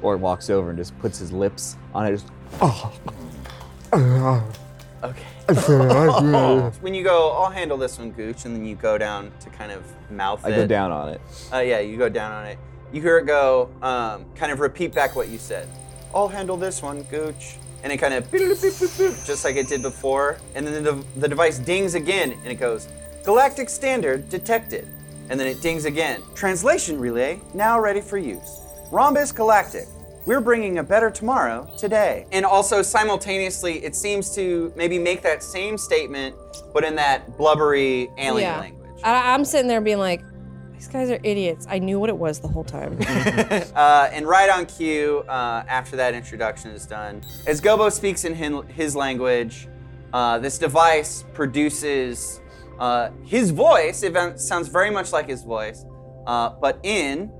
Ort 0.02 0.20
walks 0.20 0.50
over 0.50 0.70
and 0.70 0.78
just 0.78 0.98
puts 0.98 1.18
his 1.18 1.32
lips 1.32 1.76
on 1.94 2.06
it. 2.06 2.10
Just, 2.12 2.26
Okay. 5.04 5.26
when 6.80 6.94
you 6.94 7.02
go, 7.02 7.32
I'll 7.32 7.50
handle 7.50 7.76
this 7.76 7.98
one, 7.98 8.12
Gooch, 8.12 8.44
and 8.44 8.54
then 8.54 8.64
you 8.64 8.76
go 8.76 8.96
down 8.96 9.32
to 9.40 9.50
kind 9.50 9.72
of 9.72 9.82
mouth 10.10 10.44
I 10.44 10.50
it. 10.50 10.56
go 10.56 10.66
down 10.66 10.92
on 10.92 11.08
it. 11.08 11.20
Uh, 11.52 11.58
yeah, 11.58 11.80
you 11.80 11.96
go 11.96 12.08
down 12.08 12.32
on 12.32 12.46
it. 12.46 12.58
You 12.92 13.02
hear 13.02 13.18
it 13.18 13.26
go, 13.26 13.68
um, 13.82 14.24
kind 14.36 14.52
of 14.52 14.60
repeat 14.60 14.94
back 14.94 15.16
what 15.16 15.28
you 15.28 15.38
said. 15.38 15.66
I'll 16.14 16.28
handle 16.28 16.56
this 16.56 16.82
one, 16.82 17.02
Gooch. 17.04 17.56
And 17.82 17.92
it 17.92 17.96
kind 17.96 18.14
of 18.14 18.30
beep, 18.30 18.42
beep, 18.42 18.60
beep, 18.62 18.78
beep, 18.78 18.90
beep, 18.96 19.24
just 19.24 19.44
like 19.44 19.56
it 19.56 19.66
did 19.66 19.82
before. 19.82 20.38
And 20.54 20.64
then 20.66 20.84
the, 20.84 21.04
the 21.16 21.26
device 21.26 21.58
dings 21.58 21.94
again, 21.94 22.32
and 22.32 22.46
it 22.46 22.60
goes, 22.60 22.86
Galactic 23.24 23.68
Standard 23.68 24.28
detected. 24.28 24.86
And 25.30 25.40
then 25.40 25.48
it 25.48 25.60
dings 25.62 25.84
again. 25.84 26.22
Translation 26.34 27.00
relay 27.00 27.40
now 27.54 27.80
ready 27.80 28.00
for 28.00 28.18
use. 28.18 28.60
Rhombus 28.92 29.32
Galactic. 29.32 29.88
We're 30.26 30.42
bringing 30.42 30.76
a 30.76 30.82
better 30.82 31.10
tomorrow 31.10 31.66
today. 31.78 32.26
And 32.30 32.44
also 32.44 32.82
simultaneously, 32.82 33.82
it 33.82 33.96
seems 33.96 34.34
to 34.34 34.70
maybe 34.76 34.98
make 34.98 35.22
that 35.22 35.42
same 35.42 35.78
statement, 35.78 36.36
but 36.74 36.84
in 36.84 36.94
that 36.96 37.38
blubbery 37.38 38.10
alien 38.18 38.50
yeah. 38.50 38.60
language. 38.60 39.00
I, 39.02 39.32
I'm 39.32 39.46
sitting 39.46 39.66
there 39.66 39.80
being 39.80 39.96
like, 39.98 40.22
these 40.74 40.88
guys 40.88 41.10
are 41.10 41.18
idiots. 41.22 41.66
I 41.70 41.78
knew 41.78 41.98
what 41.98 42.10
it 42.10 42.16
was 42.18 42.38
the 42.38 42.48
whole 42.48 42.64
time. 42.64 42.98
Uh, 43.74 44.10
and 44.12 44.26
right 44.26 44.50
on 44.50 44.66
cue, 44.66 45.24
uh, 45.26 45.64
after 45.66 45.96
that 45.96 46.14
introduction 46.14 46.70
is 46.70 46.84
done, 46.84 47.22
as 47.46 47.60
Gobo 47.62 47.90
speaks 47.90 48.24
in 48.24 48.34
hin- 48.34 48.66
his 48.68 48.94
language, 48.94 49.68
uh, 50.12 50.38
this 50.38 50.58
device 50.58 51.24
produces 51.32 52.42
uh, 52.78 53.10
his 53.24 53.50
voice. 53.50 54.02
It 54.02 54.38
sounds 54.38 54.68
very 54.68 54.90
much 54.90 55.12
like 55.12 55.26
his 55.28 55.42
voice, 55.42 55.86
uh, 56.26 56.50
but 56.60 56.78
in 56.82 57.32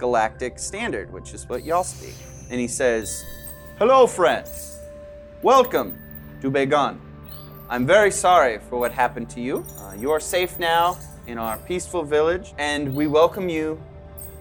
Galactic 0.00 0.58
Standard, 0.58 1.12
which 1.12 1.34
is 1.34 1.46
what 1.46 1.62
y'all 1.62 1.84
speak. 1.84 2.14
And 2.50 2.58
he 2.58 2.66
says, 2.66 3.22
Hello, 3.78 4.06
friends. 4.06 4.78
Welcome 5.42 5.98
to 6.40 6.50
Begon. 6.50 6.98
I'm 7.68 7.86
very 7.86 8.10
sorry 8.10 8.58
for 8.70 8.78
what 8.78 8.92
happened 8.92 9.28
to 9.30 9.42
you. 9.42 9.64
Uh, 9.78 9.92
you 9.92 10.10
are 10.10 10.18
safe 10.18 10.58
now 10.58 10.98
in 11.26 11.36
our 11.36 11.58
peaceful 11.58 12.02
village, 12.02 12.54
and 12.56 12.96
we 12.96 13.06
welcome 13.06 13.50
you 13.50 13.78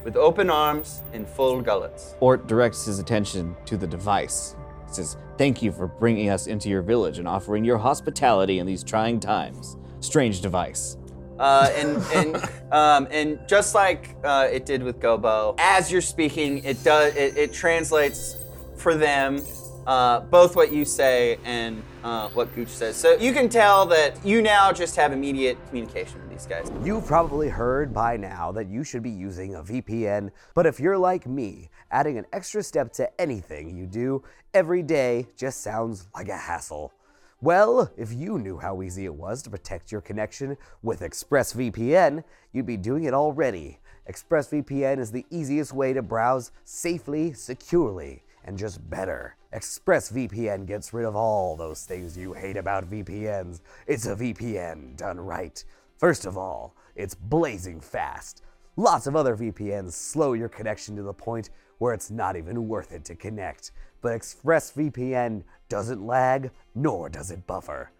with 0.05 0.15
open 0.15 0.49
arms 0.49 1.03
and 1.11 1.27
full 1.27 1.61
gullets. 1.61 2.15
Ort 2.21 2.47
directs 2.47 2.85
his 2.85 2.99
attention 2.99 3.55
to 3.65 3.75
the 3.75 3.85
device. 3.85 4.55
He 4.87 4.93
says, 4.93 5.17
Thank 5.37 5.61
you 5.61 5.73
for 5.73 5.87
bringing 5.87 6.29
us 6.29 6.47
into 6.47 6.69
your 6.69 6.81
village 6.81 7.19
and 7.19 7.27
offering 7.27 7.65
your 7.65 7.77
hospitality 7.77 8.59
in 8.59 8.65
these 8.65 8.83
trying 8.83 9.19
times. 9.19 9.75
Strange 9.99 10.39
device. 10.39 10.95
Uh, 11.39 11.71
and 11.75 11.97
and 12.13 12.49
um, 12.71 13.07
and 13.09 13.39
just 13.47 13.73
like 13.73 14.15
uh, 14.23 14.47
it 14.51 14.65
did 14.65 14.83
with 14.83 14.99
Gobo, 14.99 15.55
as 15.57 15.91
you're 15.91 16.01
speaking, 16.01 16.63
it 16.63 16.83
does 16.83 17.15
it, 17.15 17.37
it 17.37 17.53
translates 17.53 18.35
for 18.75 18.95
them 18.95 19.41
uh, 19.87 20.19
both 20.19 20.55
what 20.55 20.71
you 20.71 20.85
say 20.85 21.39
and 21.43 21.81
uh, 22.03 22.29
what 22.29 22.53
Gooch 22.55 22.69
says. 22.69 22.95
So 22.95 23.15
you 23.15 23.33
can 23.33 23.49
tell 23.49 23.85
that 23.87 24.23
you 24.25 24.41
now 24.41 24.71
just 24.71 24.95
have 24.95 25.11
immediate 25.11 25.57
communication 25.67 26.21
with 26.21 26.29
these 26.29 26.45
guys. 26.45 26.71
You've 26.83 27.05
probably 27.05 27.49
heard 27.49 27.93
by 27.93 28.15
now 28.15 28.51
that 28.51 28.67
you 28.67 28.83
should 28.83 29.01
be 29.01 29.09
using 29.09 29.55
a 29.55 29.63
VPN, 29.63 30.29
but 30.53 30.65
if 30.65 30.79
you're 30.79 30.97
like 30.97 31.25
me, 31.25 31.69
adding 31.91 32.17
an 32.17 32.25
extra 32.33 32.61
step 32.61 32.93
to 32.93 33.21
anything 33.21 33.75
you 33.75 33.87
do 33.87 34.23
every 34.53 34.83
day 34.83 35.27
just 35.35 35.61
sounds 35.61 36.07
like 36.13 36.29
a 36.29 36.37
hassle. 36.37 36.93
Well, 37.41 37.89
if 37.95 38.11
you 38.11 38.37
knew 38.37 38.57
how 38.57 38.81
easy 38.81 39.05
it 39.05 39.15
was 39.15 39.41
to 39.43 39.49
protect 39.49 39.93
your 39.93 40.01
connection 40.01 40.57
with 40.83 40.99
ExpressVPN, 40.99 42.25
you'd 42.51 42.65
be 42.65 42.75
doing 42.75 43.05
it 43.05 43.13
already. 43.13 43.79
ExpressVPN 44.09 44.99
is 44.99 45.13
the 45.13 45.25
easiest 45.29 45.71
way 45.71 45.93
to 45.93 46.01
browse 46.01 46.51
safely, 46.65 47.31
securely, 47.31 48.23
and 48.43 48.57
just 48.57 48.89
better. 48.89 49.37
ExpressVPN 49.53 50.65
gets 50.65 50.93
rid 50.93 51.05
of 51.05 51.15
all 51.15 51.55
those 51.55 51.85
things 51.85 52.17
you 52.17 52.33
hate 52.33 52.57
about 52.57 52.89
VPNs. 52.89 53.61
It's 53.87 54.05
a 54.05 54.17
VPN 54.17 54.97
done 54.97 55.17
right. 55.17 55.63
First 55.97 56.25
of 56.25 56.37
all, 56.37 56.75
it's 56.97 57.15
blazing 57.15 57.79
fast. 57.79 58.43
Lots 58.75 59.07
of 59.07 59.15
other 59.15 59.37
VPNs 59.37 59.93
slow 59.93 60.33
your 60.33 60.49
connection 60.49 60.97
to 60.97 61.03
the 61.03 61.13
point 61.13 61.51
where 61.77 61.93
it's 61.93 62.11
not 62.11 62.35
even 62.35 62.67
worth 62.67 62.91
it 62.91 63.05
to 63.05 63.15
connect. 63.15 63.71
But 64.01 64.19
ExpressVPN 64.19 65.43
doesn't 65.67 66.05
lag, 66.05 66.51
nor 66.75 67.09
does 67.09 67.31
it 67.31 67.45
buffer. 67.45 67.91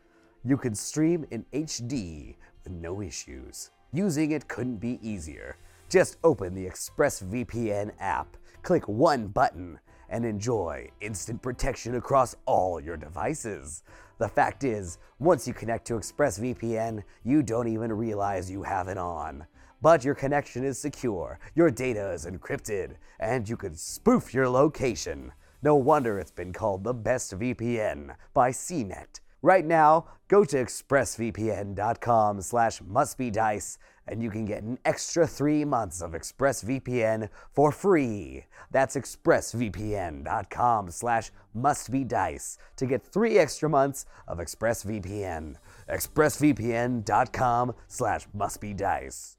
You 0.43 0.57
can 0.57 0.73
stream 0.73 1.25
in 1.31 1.45
HD 1.53 2.35
with 2.63 2.73
no 2.73 3.01
issues. 3.01 3.71
Using 3.91 4.31
it 4.31 4.47
couldn't 4.47 4.77
be 4.77 4.99
easier. 5.01 5.57
Just 5.89 6.17
open 6.23 6.53
the 6.53 6.67
ExpressVPN 6.67 7.91
app, 7.99 8.37
click 8.61 8.87
one 8.87 9.27
button, 9.27 9.79
and 10.09 10.25
enjoy 10.25 10.89
instant 11.01 11.41
protection 11.41 11.95
across 11.95 12.35
all 12.45 12.79
your 12.79 12.97
devices. 12.97 13.83
The 14.19 14.29
fact 14.29 14.63
is, 14.63 14.97
once 15.19 15.47
you 15.47 15.53
connect 15.53 15.87
to 15.87 15.93
ExpressVPN, 15.93 17.03
you 17.23 17.41
don't 17.41 17.67
even 17.67 17.91
realize 17.91 18.51
you 18.51 18.63
have 18.63 18.87
it 18.87 18.97
on. 18.97 19.45
But 19.81 20.03
your 20.03 20.15
connection 20.15 20.63
is 20.63 20.77
secure, 20.77 21.39
your 21.55 21.71
data 21.71 22.11
is 22.11 22.25
encrypted, 22.25 22.95
and 23.19 23.47
you 23.47 23.55
can 23.55 23.75
spoof 23.75 24.33
your 24.33 24.49
location. 24.49 25.31
No 25.61 25.75
wonder 25.75 26.19
it's 26.19 26.31
been 26.31 26.53
called 26.53 26.83
the 26.83 26.93
best 26.93 27.37
VPN 27.37 28.15
by 28.33 28.51
CNET. 28.51 29.19
Right 29.41 29.65
now, 29.65 30.05
go 30.27 30.43
to 30.43 30.57
expressvpn.com 30.57 32.41
slash 32.41 32.79
mustbedice 32.81 33.77
and 34.09 34.21
you 34.23 34.29
can 34.31 34.43
get 34.45 34.63
an 34.63 34.77
extra 34.85 35.27
three 35.27 35.63
months 35.63 36.01
of 36.01 36.11
ExpressVPN 36.11 37.29
for 37.53 37.71
free. 37.71 38.45
That's 38.71 38.95
expressvpn.com 38.95 40.91
slash 40.91 41.31
mustbedice 41.55 42.57
to 42.77 42.85
get 42.87 43.05
three 43.05 43.37
extra 43.37 43.69
months 43.69 44.05
of 44.27 44.39
ExpressVPN. 44.39 45.55
expressvpn.com 45.89 47.73
slash 47.87 48.27
mustbedice. 48.35 49.35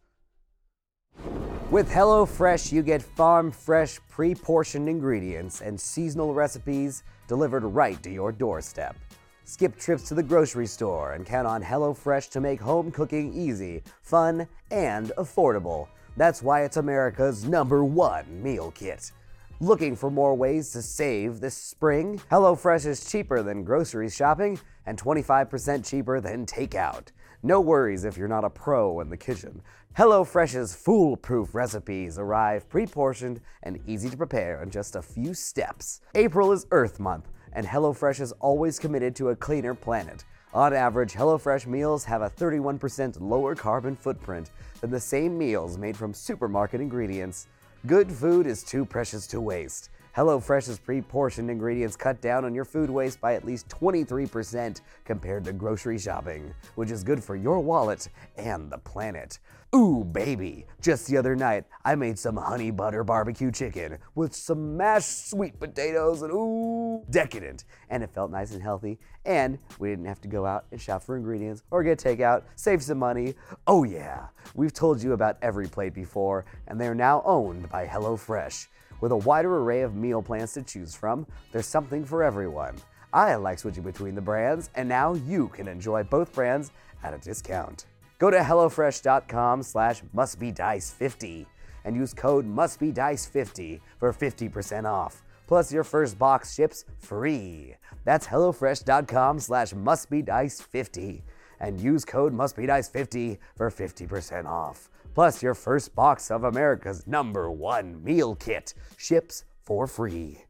With 1.70 1.88
HelloFresh, 1.88 2.72
you 2.72 2.82
get 2.82 3.00
farm 3.00 3.52
fresh, 3.52 4.00
pre 4.08 4.34
portioned 4.34 4.88
ingredients 4.88 5.60
and 5.60 5.80
seasonal 5.80 6.34
recipes 6.34 7.04
delivered 7.28 7.62
right 7.62 8.02
to 8.02 8.10
your 8.10 8.32
doorstep. 8.32 8.96
Skip 9.44 9.78
trips 9.78 10.08
to 10.08 10.14
the 10.14 10.22
grocery 10.22 10.66
store 10.66 11.12
and 11.12 11.24
count 11.24 11.46
on 11.46 11.62
HelloFresh 11.62 12.28
to 12.30 12.40
make 12.40 12.60
home 12.60 12.90
cooking 12.90 13.32
easy, 13.32 13.84
fun, 14.02 14.48
and 14.72 15.12
affordable. 15.16 15.86
That's 16.16 16.42
why 16.42 16.64
it's 16.64 16.76
America's 16.76 17.44
number 17.44 17.84
one 17.84 18.42
meal 18.42 18.72
kit. 18.72 19.12
Looking 19.60 19.94
for 19.94 20.10
more 20.10 20.34
ways 20.34 20.72
to 20.72 20.82
save 20.82 21.38
this 21.38 21.54
spring? 21.54 22.20
HelloFresh 22.32 22.84
is 22.84 23.08
cheaper 23.08 23.44
than 23.44 23.62
grocery 23.62 24.10
shopping 24.10 24.58
and 24.86 24.98
25% 25.00 25.88
cheaper 25.88 26.20
than 26.20 26.46
takeout. 26.46 27.12
No 27.42 27.58
worries 27.58 28.04
if 28.04 28.18
you're 28.18 28.28
not 28.28 28.44
a 28.44 28.50
pro 28.50 29.00
in 29.00 29.08
the 29.08 29.16
kitchen. 29.16 29.62
HelloFresh's 29.96 30.74
foolproof 30.74 31.54
recipes 31.54 32.18
arrive 32.18 32.68
pre 32.68 32.84
portioned 32.86 33.40
and 33.62 33.80
easy 33.86 34.10
to 34.10 34.16
prepare 34.16 34.62
in 34.62 34.68
just 34.68 34.94
a 34.94 35.00
few 35.00 35.32
steps. 35.32 36.02
April 36.14 36.52
is 36.52 36.66
Earth 36.70 37.00
Month, 37.00 37.28
and 37.54 37.66
HelloFresh 37.66 38.20
is 38.20 38.32
always 38.40 38.78
committed 38.78 39.16
to 39.16 39.30
a 39.30 39.36
cleaner 39.36 39.74
planet. 39.74 40.24
On 40.52 40.74
average, 40.74 41.14
HelloFresh 41.14 41.66
meals 41.66 42.04
have 42.04 42.20
a 42.20 42.28
31% 42.28 43.18
lower 43.22 43.54
carbon 43.54 43.96
footprint 43.96 44.50
than 44.82 44.90
the 44.90 45.00
same 45.00 45.38
meals 45.38 45.78
made 45.78 45.96
from 45.96 46.12
supermarket 46.12 46.82
ingredients. 46.82 47.46
Good 47.86 48.12
food 48.12 48.46
is 48.46 48.62
too 48.62 48.84
precious 48.84 49.26
to 49.28 49.40
waste. 49.40 49.88
HelloFresh's 50.16 50.78
pre 50.78 51.00
portioned 51.00 51.50
ingredients 51.50 51.96
cut 51.96 52.20
down 52.20 52.44
on 52.44 52.54
your 52.54 52.64
food 52.64 52.90
waste 52.90 53.20
by 53.20 53.34
at 53.34 53.44
least 53.44 53.68
23% 53.68 54.80
compared 55.04 55.44
to 55.44 55.52
grocery 55.52 55.98
shopping, 55.98 56.52
which 56.74 56.90
is 56.90 57.04
good 57.04 57.22
for 57.22 57.36
your 57.36 57.60
wallet 57.60 58.08
and 58.36 58.70
the 58.70 58.78
planet. 58.78 59.38
Ooh, 59.72 60.02
baby. 60.02 60.66
Just 60.80 61.06
the 61.06 61.16
other 61.16 61.36
night, 61.36 61.64
I 61.84 61.94
made 61.94 62.18
some 62.18 62.36
honey 62.36 62.72
butter 62.72 63.04
barbecue 63.04 63.52
chicken 63.52 63.98
with 64.16 64.34
some 64.34 64.76
mashed 64.76 65.30
sweet 65.30 65.60
potatoes 65.60 66.22
and 66.22 66.32
ooh, 66.32 67.04
decadent. 67.08 67.64
And 67.88 68.02
it 68.02 68.10
felt 68.10 68.32
nice 68.32 68.50
and 68.50 68.60
healthy. 68.60 68.98
And 69.24 69.60
we 69.78 69.90
didn't 69.90 70.06
have 70.06 70.20
to 70.22 70.28
go 70.28 70.44
out 70.44 70.64
and 70.72 70.80
shop 70.80 71.04
for 71.04 71.16
ingredients 71.16 71.62
or 71.70 71.84
get 71.84 72.00
takeout, 72.00 72.42
save 72.56 72.82
some 72.82 72.98
money. 72.98 73.34
Oh, 73.68 73.84
yeah. 73.84 74.26
We've 74.56 74.72
told 74.72 75.00
you 75.00 75.12
about 75.12 75.40
EveryPlate 75.40 75.94
before, 75.94 76.46
and 76.66 76.80
they 76.80 76.88
are 76.88 76.94
now 76.94 77.22
owned 77.24 77.70
by 77.70 77.86
HelloFresh. 77.86 78.66
With 79.00 79.12
a 79.12 79.16
wider 79.16 79.56
array 79.58 79.82
of 79.82 79.94
meal 79.94 80.22
plans 80.22 80.52
to 80.54 80.62
choose 80.62 80.94
from, 80.94 81.26
there's 81.52 81.66
something 81.66 82.04
for 82.04 82.22
everyone. 82.22 82.76
I 83.12 83.34
like 83.36 83.58
switching 83.58 83.82
between 83.82 84.14
the 84.14 84.20
brands, 84.20 84.70
and 84.74 84.88
now 84.88 85.14
you 85.14 85.48
can 85.48 85.66
enjoy 85.66 86.04
both 86.04 86.32
brands 86.32 86.70
at 87.02 87.14
a 87.14 87.18
discount. 87.18 87.86
Go 88.18 88.30
to 88.30 88.38
HelloFresh.com 88.38 89.62
slash 89.62 90.02
mustbedice50 90.14 91.46
and 91.84 91.96
use 91.96 92.12
code 92.12 92.46
mustbedice50 92.46 93.80
for 93.98 94.12
50% 94.12 94.84
off. 94.84 95.22
Plus 95.46 95.72
your 95.72 95.82
first 95.82 96.18
box 96.18 96.54
ships 96.54 96.84
free. 96.98 97.74
That's 98.04 98.26
HelloFresh.com 98.26 99.40
slash 99.40 99.72
mustbedice50 99.72 101.22
and 101.60 101.80
use 101.80 102.04
code 102.04 102.34
mustbedice50 102.36 103.38
for 103.56 103.70
50% 103.70 104.46
off. 104.46 104.90
Plus 105.14 105.42
your 105.42 105.54
first 105.54 105.94
box 105.94 106.30
of 106.30 106.44
America's 106.44 107.06
number 107.06 107.50
one 107.50 108.02
meal 108.02 108.34
kit 108.34 108.74
ships 108.96 109.44
for 109.62 109.86
free. 109.86 110.44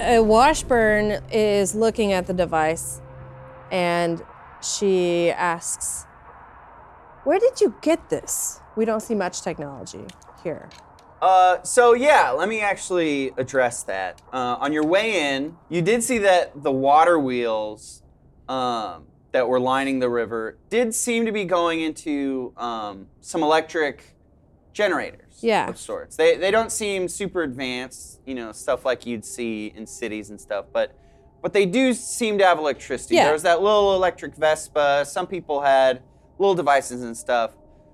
Uh, 0.00 0.22
Washburn 0.22 1.22
is 1.32 1.74
looking 1.74 2.12
at 2.12 2.26
the 2.26 2.34
device 2.34 3.00
and 3.70 4.22
she 4.62 5.30
asks, 5.30 6.04
Where 7.24 7.38
did 7.38 7.60
you 7.60 7.74
get 7.80 8.08
this? 8.10 8.60
We 8.76 8.84
don't 8.84 9.00
see 9.00 9.14
much 9.14 9.42
technology 9.42 10.04
here. 10.42 10.68
Uh, 11.20 11.62
so 11.62 11.94
yeah, 11.94 12.30
let 12.30 12.48
me 12.48 12.60
actually 12.60 13.32
address 13.38 13.82
that. 13.84 14.20
Uh, 14.32 14.56
on 14.60 14.72
your 14.72 14.84
way 14.84 15.34
in, 15.34 15.56
you 15.68 15.80
did 15.80 16.02
see 16.02 16.18
that 16.18 16.62
the 16.62 16.70
water 16.70 17.18
wheels 17.18 18.02
um, 18.48 19.06
that 19.36 19.46
were 19.46 19.60
lining 19.60 19.98
the 19.98 20.08
river 20.08 20.56
did 20.70 20.94
seem 20.94 21.26
to 21.26 21.30
be 21.30 21.44
going 21.44 21.82
into 21.82 22.54
um, 22.56 23.06
some 23.20 23.42
electric 23.42 24.02
generators 24.72 25.36
Yeah. 25.42 25.68
of 25.68 25.76
sorts. 25.78 26.16
They 26.16 26.38
they 26.38 26.50
don't 26.50 26.72
seem 26.72 27.06
super 27.06 27.42
advanced, 27.42 28.20
you 28.24 28.34
know, 28.34 28.50
stuff 28.52 28.86
like 28.86 29.04
you'd 29.04 29.26
see 29.26 29.74
in 29.76 29.86
cities 29.86 30.30
and 30.30 30.40
stuff, 30.40 30.64
but 30.72 30.94
but 31.42 31.52
they 31.52 31.66
do 31.66 31.92
seem 31.92 32.38
to 32.38 32.46
have 32.46 32.58
electricity. 32.58 33.16
Yeah. 33.16 33.24
There 33.24 33.34
was 33.34 33.42
that 33.42 33.60
little 33.60 33.94
electric 33.94 34.34
Vespa. 34.36 35.04
Some 35.06 35.26
people 35.26 35.60
had 35.60 36.00
little 36.38 36.54
devices 36.54 37.02
and 37.02 37.14
stuff. 37.14 37.50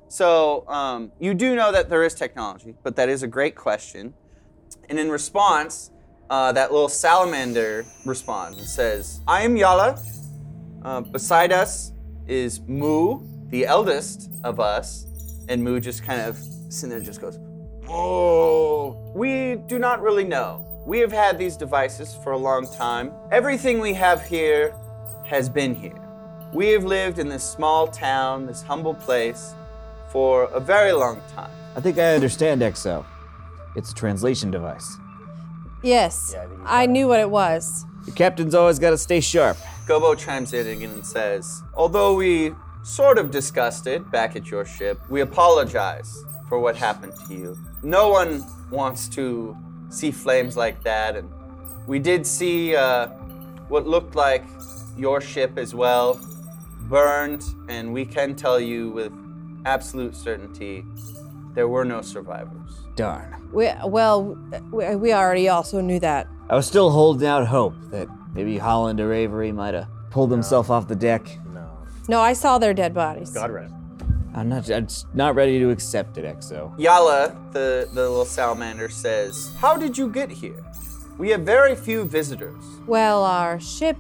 So 0.06 0.64
um, 0.68 1.10
you 1.18 1.34
do 1.34 1.56
know 1.56 1.72
that 1.72 1.90
there 1.90 2.04
is 2.04 2.14
technology, 2.14 2.76
but 2.84 2.94
that 2.94 3.08
is 3.08 3.24
a 3.24 3.26
great 3.26 3.56
question. 3.56 4.14
And 4.88 4.96
in 4.96 5.10
response, 5.10 5.90
uh, 6.30 6.52
that 6.52 6.70
little 6.70 6.88
salamander 6.88 7.84
responds 8.06 8.58
and 8.58 8.68
says, 8.68 9.20
I 9.26 9.42
am 9.42 9.56
Yala. 9.56 9.98
Uh, 10.84 11.00
beside 11.00 11.52
us 11.52 11.92
is 12.26 12.60
Moo, 12.66 13.20
the 13.48 13.66
eldest 13.66 14.30
of 14.44 14.60
us. 14.60 15.06
And 15.48 15.62
Moo 15.62 15.80
just 15.80 16.02
kind 16.02 16.20
of 16.20 16.38
sitting 16.68 16.90
there 16.90 17.00
just 17.00 17.20
goes, 17.20 17.38
Oh. 17.88 19.12
We 19.14 19.56
do 19.66 19.78
not 19.78 20.00
really 20.02 20.24
know. 20.24 20.66
We 20.86 20.98
have 21.00 21.12
had 21.12 21.38
these 21.38 21.56
devices 21.56 22.16
for 22.24 22.32
a 22.32 22.38
long 22.38 22.66
time. 22.66 23.12
Everything 23.30 23.78
we 23.78 23.94
have 23.94 24.24
here 24.24 24.74
has 25.26 25.48
been 25.48 25.74
here. 25.74 25.98
We 26.52 26.68
have 26.68 26.84
lived 26.84 27.18
in 27.18 27.28
this 27.28 27.44
small 27.44 27.86
town, 27.86 28.46
this 28.46 28.62
humble 28.62 28.94
place, 28.94 29.54
for 30.10 30.44
a 30.44 30.60
very 30.60 30.92
long 30.92 31.20
time. 31.34 31.50
I 31.76 31.80
think 31.80 31.98
I 31.98 32.14
understand 32.14 32.60
EXO. 32.62 33.04
It's 33.76 33.92
a 33.92 33.94
translation 33.94 34.50
device. 34.50 34.96
Yes, 35.82 36.34
I 36.64 36.86
knew 36.86 37.08
what 37.08 37.20
it 37.20 37.30
was. 37.30 37.86
The 38.04 38.12
captain's 38.12 38.54
always 38.54 38.78
got 38.78 38.90
to 38.90 38.98
stay 38.98 39.20
sharp. 39.20 39.56
Gobo 39.86 40.16
chimes 40.16 40.52
in 40.52 40.66
again 40.66 40.90
and 40.90 41.06
says, 41.06 41.62
Although 41.74 42.14
we 42.14 42.54
sort 42.82 43.18
of 43.18 43.30
discussed 43.30 43.86
it 43.86 44.08
back 44.10 44.36
at 44.36 44.50
your 44.50 44.64
ship, 44.64 45.00
we 45.08 45.20
apologize 45.20 46.24
for 46.48 46.60
what 46.60 46.76
happened 46.76 47.14
to 47.26 47.34
you. 47.34 47.58
No 47.82 48.08
one 48.08 48.44
wants 48.70 49.08
to 49.10 49.56
see 49.88 50.10
flames 50.10 50.56
like 50.56 50.82
that, 50.84 51.16
and 51.16 51.28
we 51.86 51.98
did 51.98 52.26
see 52.26 52.76
uh, 52.76 53.08
what 53.68 53.86
looked 53.86 54.14
like 54.14 54.44
your 54.96 55.20
ship 55.20 55.58
as 55.58 55.74
well 55.74 56.20
burned, 56.82 57.42
and 57.68 57.92
we 57.92 58.04
can 58.04 58.36
tell 58.36 58.60
you 58.60 58.90
with 58.90 59.12
absolute 59.64 60.14
certainty 60.14 60.84
there 61.54 61.68
were 61.68 61.84
no 61.84 62.02
survivors. 62.02 62.84
Darn. 62.96 63.48
We, 63.52 63.70
well, 63.84 64.38
we, 64.70 64.96
we 64.96 65.12
already 65.12 65.48
also 65.48 65.80
knew 65.80 66.00
that. 66.00 66.28
I 66.48 66.56
was 66.56 66.66
still 66.66 66.90
holding 66.90 67.26
out 67.26 67.46
hope 67.46 67.74
that 67.90 68.08
maybe 68.34 68.58
Holland 68.58 69.00
or 69.00 69.12
Avery 69.12 69.52
might 69.52 69.74
have 69.74 69.88
pulled 70.10 70.30
himself 70.30 70.70
off 70.70 70.88
the 70.88 70.96
deck. 70.96 71.38
No. 71.52 71.70
No, 72.08 72.20
I 72.20 72.32
saw 72.32 72.58
their 72.58 72.74
dead 72.74 72.94
bodies. 72.94 73.30
God 73.30 73.50
rest. 73.50 73.74
I'm 74.34 74.48
not. 74.48 74.70
I'm 74.70 74.86
just 74.86 75.14
not 75.14 75.34
ready 75.34 75.58
to 75.58 75.70
accept 75.70 76.16
it, 76.16 76.24
EXO. 76.24 76.76
Yala, 76.78 77.52
the, 77.52 77.88
the 77.92 78.08
little 78.08 78.24
salamander, 78.24 78.88
says, 78.88 79.52
How 79.58 79.76
did 79.76 79.98
you 79.98 80.08
get 80.08 80.30
here? 80.30 80.64
We 81.18 81.28
have 81.30 81.42
very 81.42 81.74
few 81.74 82.04
visitors. 82.04 82.64
Well, 82.86 83.24
our 83.24 83.60
ship, 83.60 83.98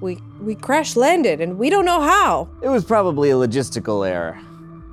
we 0.00 0.18
we 0.40 0.54
crash 0.54 0.96
landed, 0.96 1.40
and 1.40 1.58
we 1.58 1.70
don't 1.70 1.86
know 1.86 2.02
how. 2.02 2.48
It 2.60 2.68
was 2.68 2.84
probably 2.84 3.30
a 3.30 3.34
logistical 3.34 4.06
error. 4.06 4.38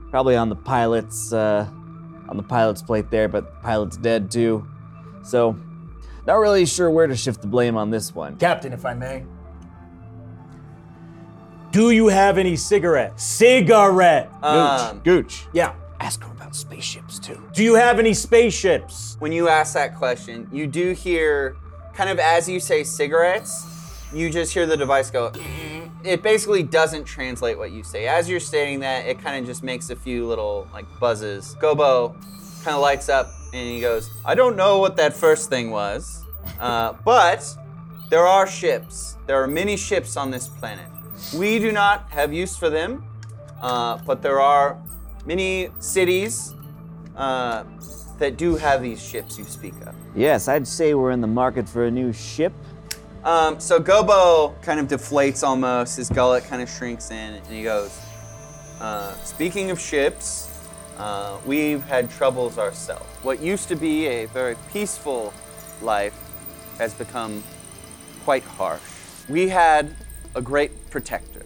Probably 0.10 0.38
on 0.38 0.48
the 0.48 0.56
pilot's 0.56 1.34
uh, 1.34 1.68
on 2.30 2.38
the 2.38 2.44
pilot's 2.44 2.82
plate 2.82 3.12
there, 3.12 3.28
but 3.28 3.46
the 3.46 3.62
pilot's 3.62 3.98
dead 3.98 4.32
too. 4.32 4.66
So, 5.22 5.58
not 6.26 6.36
really 6.36 6.66
sure 6.66 6.90
where 6.90 7.08
to 7.08 7.16
shift 7.16 7.42
the 7.42 7.48
blame 7.48 7.78
on 7.78 7.90
this 7.92 8.14
one. 8.16 8.36
Captain, 8.38 8.74
if 8.74 8.86
I 8.86 8.94
may. 8.94 9.24
Do 11.72 11.92
you 11.92 12.08
have 12.08 12.38
any 12.38 12.56
cigarettes? 12.56 13.24
Cigarette! 13.24 14.32
Um, 14.42 15.00
Gooch, 15.04 15.46
Yeah. 15.54 15.74
ask 16.00 16.22
her 16.24 16.28
about 16.28 16.36
about 16.46 16.56
spaceships 16.56 17.18
too. 17.18 17.42
Do 17.54 17.64
you 17.64 17.74
have 17.74 17.98
any 17.98 18.14
spaceships? 18.14 19.18
When 19.20 19.32
you 19.32 19.50
ask 19.50 19.74
that 19.74 19.96
question, 19.96 20.48
you 20.52 20.68
do 20.68 20.92
hear, 20.94 21.56
kind 21.96 22.08
of 22.10 22.20
as 22.20 22.48
you 22.48 22.60
say 22.60 22.84
cigarettes, 22.84 23.66
you 24.14 24.30
just 24.30 24.54
hear 24.54 24.66
the 24.68 24.78
device 24.78 25.10
go. 25.12 25.32
It 26.04 26.22
basically 26.22 26.62
doesn't 26.62 27.06
translate 27.06 27.58
what 27.58 27.72
you 27.72 27.84
say. 27.84 28.06
As 28.06 28.30
you're 28.30 28.40
stating 28.40 28.82
that, 28.82 29.08
it 29.08 29.20
kind 29.20 29.40
of 29.40 29.48
just 29.48 29.64
makes 29.64 29.90
a 29.90 29.96
few 29.96 30.28
little 30.28 30.68
like 30.72 30.86
buzzes. 31.00 31.56
Gobo 31.60 32.14
kind 32.64 32.76
of 32.76 32.82
lights 32.82 33.10
up 33.10 33.26
and 33.56 33.70
he 33.70 33.80
goes, 33.80 34.10
I 34.26 34.36
don't 34.36 34.56
know 34.56 34.80
what 34.80 34.98
that 34.98 35.14
first 35.14 35.50
thing 35.50 35.72
was, 35.72 36.24
uh, 36.60 36.94
but 37.06 37.46
there 38.10 38.28
are 38.28 38.46
ships. 38.46 39.18
There 39.28 39.42
are 39.42 39.48
many 39.48 39.78
ships 39.78 40.18
on 40.18 40.30
this 40.30 40.48
planet. 40.48 40.86
We 41.36 41.60
do 41.60 41.72
not 41.72 42.10
have 42.12 42.34
use 42.34 42.58
for 42.58 42.70
them, 42.70 43.06
uh, 43.62 43.98
but 44.06 44.22
there 44.22 44.42
are 44.42 44.78
many 45.26 45.70
cities 45.80 46.54
uh, 47.16 47.64
that 48.20 48.38
do 48.38 48.56
have 48.56 48.82
these 48.82 49.02
ships 49.02 49.38
you 49.38 49.46
speak 49.46 49.74
of. 49.86 49.96
Yes, 50.16 50.48
I'd 50.48 50.68
say 50.68 50.94
we're 50.94 51.12
in 51.12 51.22
the 51.22 51.28
market 51.28 51.68
for 51.68 51.86
a 51.86 51.92
new 51.92 52.12
ship. 52.12 52.54
Um, 53.24 53.60
so 53.60 53.80
Gobo 53.80 54.62
kind 54.62 54.80
of 54.80 54.88
deflates 54.88 55.44
almost. 55.44 55.98
His 55.98 56.10
gullet 56.10 56.44
kind 56.44 56.62
of 56.62 56.70
shrinks 56.70 57.10
in, 57.10 57.34
and 57.34 57.48
he 57.48 57.64
goes, 57.64 58.00
uh, 58.80 59.16
"Speaking 59.24 59.72
of 59.72 59.80
ships, 59.80 60.48
uh, 61.00 61.38
we've 61.46 61.84
had 61.84 62.12
troubles 62.12 62.60
ourselves. 62.60 63.06
What 63.26 63.42
used 63.42 63.70
to 63.70 63.76
be 63.76 64.06
a 64.06 64.26
very 64.28 64.56
peaceful 64.72 65.34
life 65.82 66.14
has 66.78 66.94
become 66.94 67.44
quite 68.24 68.44
harsh. 68.44 68.84
We 69.28 69.50
had 69.50 69.96
a 70.36 70.42
great 70.44 70.92
protector, 70.92 71.44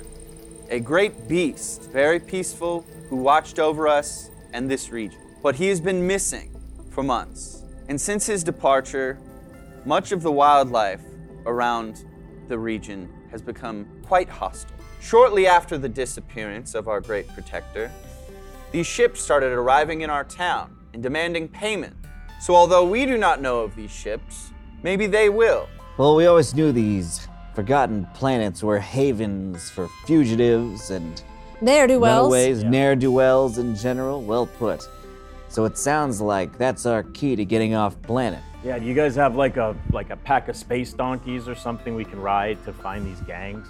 a 0.69 0.81
great 0.81 1.29
beast, 1.29 1.83
very 1.83 2.19
peaceful, 2.19 2.85
who 3.09 3.15
watched 3.15 3.59
over 3.59 3.87
us 3.87 4.29
and 4.51 4.69
this 4.69 4.89
region. 4.91 5.21
But 5.41 5.55
he 5.55 5.69
has 5.69 5.79
been 5.79 6.05
missing 6.05 6.53
for 6.89 7.01
months, 7.01 7.63
and 7.87 7.99
since 7.99 8.25
his 8.25 8.43
departure, 8.43 9.17
much 9.85 10.11
of 10.11 10.21
the 10.21 10.33
wildlife 10.33 11.05
around 11.45 12.03
the 12.49 12.59
region 12.59 13.07
has 13.31 13.41
become 13.41 13.87
quite 14.05 14.27
hostile. 14.27 14.75
Shortly 14.99 15.47
after 15.47 15.77
the 15.77 15.87
disappearance 15.87 16.75
of 16.75 16.89
our 16.89 16.99
great 16.99 17.29
protector, 17.29 17.89
these 18.73 18.85
ships 18.85 19.21
started 19.21 19.53
arriving 19.53 20.01
in 20.01 20.09
our 20.09 20.25
town 20.25 20.75
and 20.99 21.03
demanding 21.03 21.47
payment. 21.47 21.95
So, 22.41 22.53
although 22.55 22.85
we 22.85 23.05
do 23.05 23.17
not 23.17 23.41
know 23.41 23.61
of 23.61 23.73
these 23.75 23.91
ships, 23.91 24.51
maybe 24.83 25.07
they 25.07 25.29
will. 25.29 25.67
Well, 25.97 26.15
we 26.15 26.25
always 26.25 26.53
knew 26.53 26.71
these 26.73 27.27
forgotten 27.53 28.05
planets 28.13 28.61
were 28.61 28.79
havens 28.79 29.69
for 29.69 29.89
fugitives 30.05 30.91
and 30.91 31.21
Ne'er 31.61 31.87
do 31.87 31.99
wells. 31.99 32.31
runaways, 32.31 32.63
ne'er 32.63 32.95
do 32.95 33.11
wells 33.11 33.57
in 33.57 33.75
general. 33.75 34.21
Well 34.21 34.45
put. 34.45 34.87
So 35.49 35.65
it 35.65 35.77
sounds 35.77 36.21
like 36.21 36.57
that's 36.57 36.85
our 36.85 37.03
key 37.03 37.35
to 37.37 37.43
getting 37.45 37.75
off 37.75 38.01
planet. 38.01 38.39
Yeah, 38.63 38.77
do 38.77 38.85
you 38.85 38.93
guys 38.93 39.15
have 39.15 39.35
like 39.35 39.55
a 39.57 39.75
like 39.91 40.09
a 40.09 40.17
pack 40.17 40.49
of 40.49 40.55
space 40.55 40.93
donkeys 40.93 41.47
or 41.47 41.55
something 41.55 41.95
we 41.95 42.05
can 42.05 42.21
ride 42.21 42.63
to 42.65 42.73
find 42.73 43.05
these 43.05 43.21
gangs? 43.21 43.67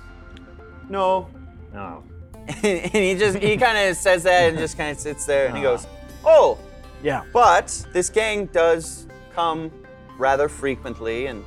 No. 0.89 1.29
No. 1.73 2.03
and 2.63 2.91
he 2.91 3.15
just, 3.15 3.37
he 3.37 3.55
kind 3.57 3.77
of 3.77 3.95
says 3.95 4.23
that 4.23 4.49
and 4.49 4.57
just 4.57 4.77
kind 4.77 4.91
of 4.91 4.99
sits 4.99 5.25
there 5.25 5.47
and 5.47 5.55
he 5.55 5.61
goes, 5.61 5.85
Oh, 6.25 6.57
Yeah. 7.03 7.23
But 7.33 7.85
this 7.93 8.09
gang 8.09 8.47
does 8.47 9.07
come 9.33 9.71
rather 10.17 10.49
frequently 10.49 11.27
and 11.27 11.43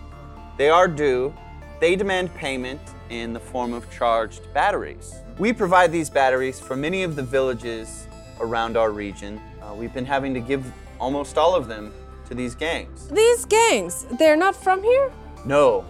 they 0.57 0.69
are 0.71 0.89
due. 0.89 1.35
They 1.81 1.97
demand 1.97 2.35
payment 2.35 2.81
in 3.11 3.33
the 3.33 3.41
form 3.41 3.73
of 3.73 3.91
charged 3.91 4.53
batteries. 4.55 5.15
We 5.39 5.53
provide 5.53 5.93
these 5.93 6.09
batteries 6.09 6.61
for 6.61 6.77
many 6.77 7.03
of 7.03 7.17
the 7.17 7.23
villages 7.23 8.07
around 8.41 8.77
our 8.77 8.91
region. 8.93 9.41
Uh, 9.61 9.75
we've 9.75 9.93
been 9.93 10.05
having 10.07 10.33
to 10.35 10.41
give 10.41 10.65
almost 10.99 11.37
all 11.39 11.55
of 11.55 11.69
them 11.69 11.93
to 12.29 12.35
these 12.35 12.55
gangs. 12.55 13.09
These 13.09 13.45
gangs, 13.47 14.07
they're 14.19 14.37
not 14.37 14.55
from 14.57 14.83
here? 14.83 15.13
No, 15.45 15.85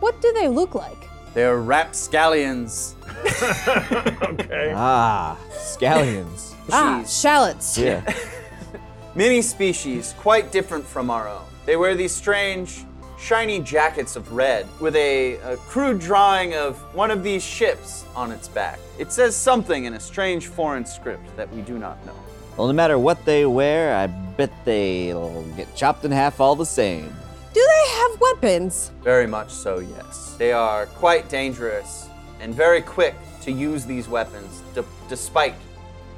What 0.00 0.20
do 0.20 0.32
they 0.32 0.48
look 0.48 0.74
like? 0.74 0.98
they're 1.34 1.58
rapscallions. 1.60 2.94
Okay. 4.22 4.72
Ah, 4.74 5.36
scallions. 5.52 6.54
Ah, 6.72 7.02
shallots. 7.04 7.76
yeah. 7.78 8.02
Many 9.14 9.42
species, 9.42 10.14
quite 10.18 10.50
different 10.52 10.86
from 10.86 11.10
our 11.10 11.28
own. 11.28 11.44
They 11.66 11.76
wear 11.76 11.94
these 11.94 12.12
strange, 12.14 12.86
shiny 13.18 13.60
jackets 13.60 14.16
of 14.16 14.32
red 14.32 14.66
with 14.80 14.96
a, 14.96 15.34
a 15.34 15.58
crude 15.58 15.98
drawing 16.00 16.54
of 16.54 16.78
one 16.94 17.10
of 17.10 17.22
these 17.22 17.44
ships 17.44 18.06
on 18.16 18.32
its 18.32 18.48
back. 18.48 18.78
It 18.98 19.12
says 19.12 19.36
something 19.36 19.84
in 19.84 19.92
a 19.92 20.00
strange 20.00 20.46
foreign 20.46 20.86
script 20.86 21.36
that 21.36 21.52
we 21.52 21.60
do 21.60 21.78
not 21.78 22.04
know. 22.06 22.14
Well, 22.56 22.68
no 22.68 22.72
matter 22.72 22.98
what 22.98 23.22
they 23.26 23.44
wear, 23.44 23.94
I 23.94 24.06
bet 24.06 24.50
they'll 24.64 25.42
get 25.56 25.74
chopped 25.76 26.06
in 26.06 26.10
half 26.10 26.40
all 26.40 26.56
the 26.56 26.64
same. 26.64 27.14
Do 27.52 27.60
they 27.60 27.90
have 27.90 28.18
weapons? 28.18 28.92
Very 29.02 29.26
much 29.26 29.50
so, 29.50 29.80
yes. 29.80 30.36
They 30.38 30.52
are 30.52 30.86
quite 30.86 31.28
dangerous 31.28 32.08
and 32.40 32.54
very 32.54 32.80
quick 32.80 33.14
to 33.42 33.52
use 33.52 33.84
these 33.84 34.08
weapons, 34.08 34.62
d- 34.74 34.80
despite 35.10 35.54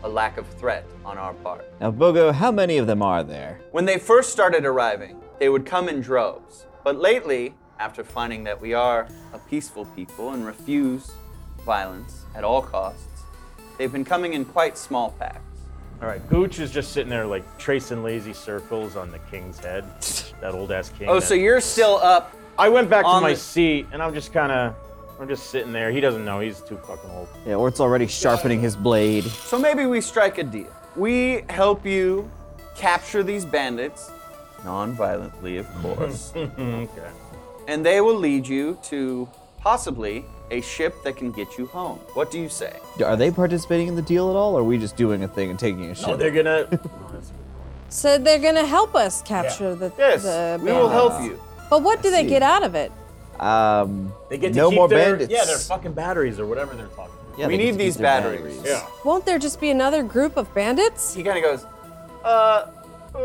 a 0.04 0.08
lack 0.08 0.36
of 0.36 0.46
threat 0.58 0.84
on 1.04 1.16
our 1.18 1.32
part. 1.34 1.64
Now, 1.80 1.90
Bogo, 1.90 2.32
how 2.32 2.52
many 2.52 2.76
of 2.76 2.86
them 2.86 3.02
are 3.02 3.24
there? 3.24 3.58
When 3.72 3.86
they 3.86 3.98
first 3.98 4.30
started 4.30 4.64
arriving, 4.66 5.16
they 5.40 5.48
would 5.48 5.64
come 5.66 5.88
in 5.88 6.02
droves. 6.02 6.66
But 6.84 6.98
lately, 6.98 7.54
after 7.80 8.04
finding 8.04 8.44
that 8.44 8.60
we 8.60 8.74
are 8.74 9.08
a 9.32 9.38
peaceful 9.38 9.86
people 9.96 10.30
and 10.30 10.44
refuse 10.46 11.10
violence 11.64 12.24
at 12.36 12.44
all 12.44 12.60
costs, 12.60 13.22
they've 13.78 13.90
been 13.90 14.04
coming 14.04 14.34
in 14.34 14.44
quite 14.44 14.76
small 14.76 15.12
packs. 15.12 15.40
All 16.02 16.08
right. 16.08 16.24
Gooch 16.28 16.58
is 16.58 16.70
just 16.70 16.92
sitting 16.92 17.08
there 17.08 17.24
like 17.26 17.56
tracing 17.58 18.02
lazy 18.02 18.34
circles 18.34 18.96
on 18.96 19.10
the 19.10 19.18
king's 19.30 19.58
head. 19.58 19.84
that 20.42 20.52
old 20.54 20.70
ass 20.70 20.90
king. 20.90 21.08
Oh, 21.08 21.14
that- 21.14 21.22
so 21.26 21.32
you're 21.34 21.60
still 21.62 21.96
up. 21.96 22.34
I 22.58 22.68
went 22.68 22.90
back 22.90 23.04
to 23.04 23.08
on 23.08 23.22
my 23.22 23.30
the- 23.30 23.36
seat 23.40 23.86
and 23.90 24.02
I'm 24.02 24.12
just 24.12 24.32
kind 24.34 24.52
of, 24.52 24.74
I'm 25.20 25.28
just 25.28 25.50
sitting 25.50 25.72
there. 25.72 25.90
He 25.90 26.00
doesn't 26.00 26.24
know. 26.24 26.40
He's 26.40 26.60
too 26.60 26.76
fucking 26.78 27.10
old. 27.10 27.28
Yeah, 27.46 27.54
Ort's 27.54 27.80
already 27.80 28.06
sharpening 28.06 28.60
his 28.60 28.74
blade. 28.76 29.24
So 29.24 29.58
maybe 29.58 29.86
we 29.86 30.00
strike 30.00 30.38
a 30.38 30.42
deal. 30.44 30.72
We 30.96 31.44
help 31.48 31.86
you 31.86 32.30
capture 32.76 33.22
these 33.22 33.44
bandits, 33.44 34.10
non-violently, 34.64 35.58
of 35.58 35.72
course, 35.82 36.32
Okay. 36.36 36.88
and 37.68 37.84
they 37.86 38.00
will 38.00 38.16
lead 38.16 38.46
you 38.46 38.78
to 38.84 39.28
possibly 39.60 40.24
a 40.50 40.60
ship 40.60 40.94
that 41.04 41.16
can 41.16 41.30
get 41.32 41.56
you 41.56 41.66
home. 41.66 41.98
What 42.14 42.30
do 42.30 42.38
you 42.38 42.48
say? 42.48 42.76
Are 43.04 43.16
they 43.16 43.30
participating 43.30 43.86
in 43.88 43.96
the 43.96 44.02
deal 44.02 44.28
at 44.30 44.36
all, 44.36 44.54
or 44.56 44.60
are 44.60 44.64
we 44.64 44.78
just 44.78 44.96
doing 44.96 45.22
a 45.24 45.28
thing 45.28 45.48
and 45.50 45.58
taking 45.58 45.90
a 45.90 45.94
shit? 45.94 46.08
Oh, 46.08 46.16
they're 46.16 46.30
gonna. 46.30 46.68
So 47.90 48.18
they're 48.18 48.40
gonna 48.40 48.66
help 48.66 48.96
us 48.96 49.22
capture 49.22 49.76
the 49.76 49.90
bandits? 49.90 50.24
Yes, 50.24 50.58
the 50.58 50.64
we 50.64 50.72
will 50.72 50.88
help 50.88 51.22
you. 51.22 51.40
But 51.70 51.82
what 51.84 52.02
do 52.02 52.10
they 52.10 52.26
get 52.26 52.42
out 52.42 52.64
of 52.64 52.74
it? 52.74 52.90
Um, 53.40 54.12
They 54.30 54.38
get 54.38 54.52
to 54.52 54.56
no 54.56 54.70
keep 54.70 54.76
more 54.78 54.88
their, 54.88 55.10
bandits. 55.10 55.32
Yeah, 55.32 55.44
their 55.44 55.58
fucking 55.58 55.92
batteries 55.92 56.38
or 56.38 56.46
whatever 56.46 56.74
they're 56.74 56.86
talking 56.88 57.14
about. 57.26 57.38
Yeah, 57.38 57.46
We 57.48 57.56
need 57.56 57.76
these 57.78 57.94
keep 57.96 58.02
their 58.02 58.20
batteries. 58.22 58.60
Yeah. 58.64 58.86
Won't 59.04 59.26
there 59.26 59.38
just 59.38 59.60
be 59.60 59.70
another 59.70 60.02
group 60.02 60.36
of 60.36 60.52
bandits? 60.54 61.14
He 61.14 61.22
kind 61.22 61.38
of 61.38 61.44
goes, 61.44 61.66
uh, 62.24 62.70
uh, 63.14 63.18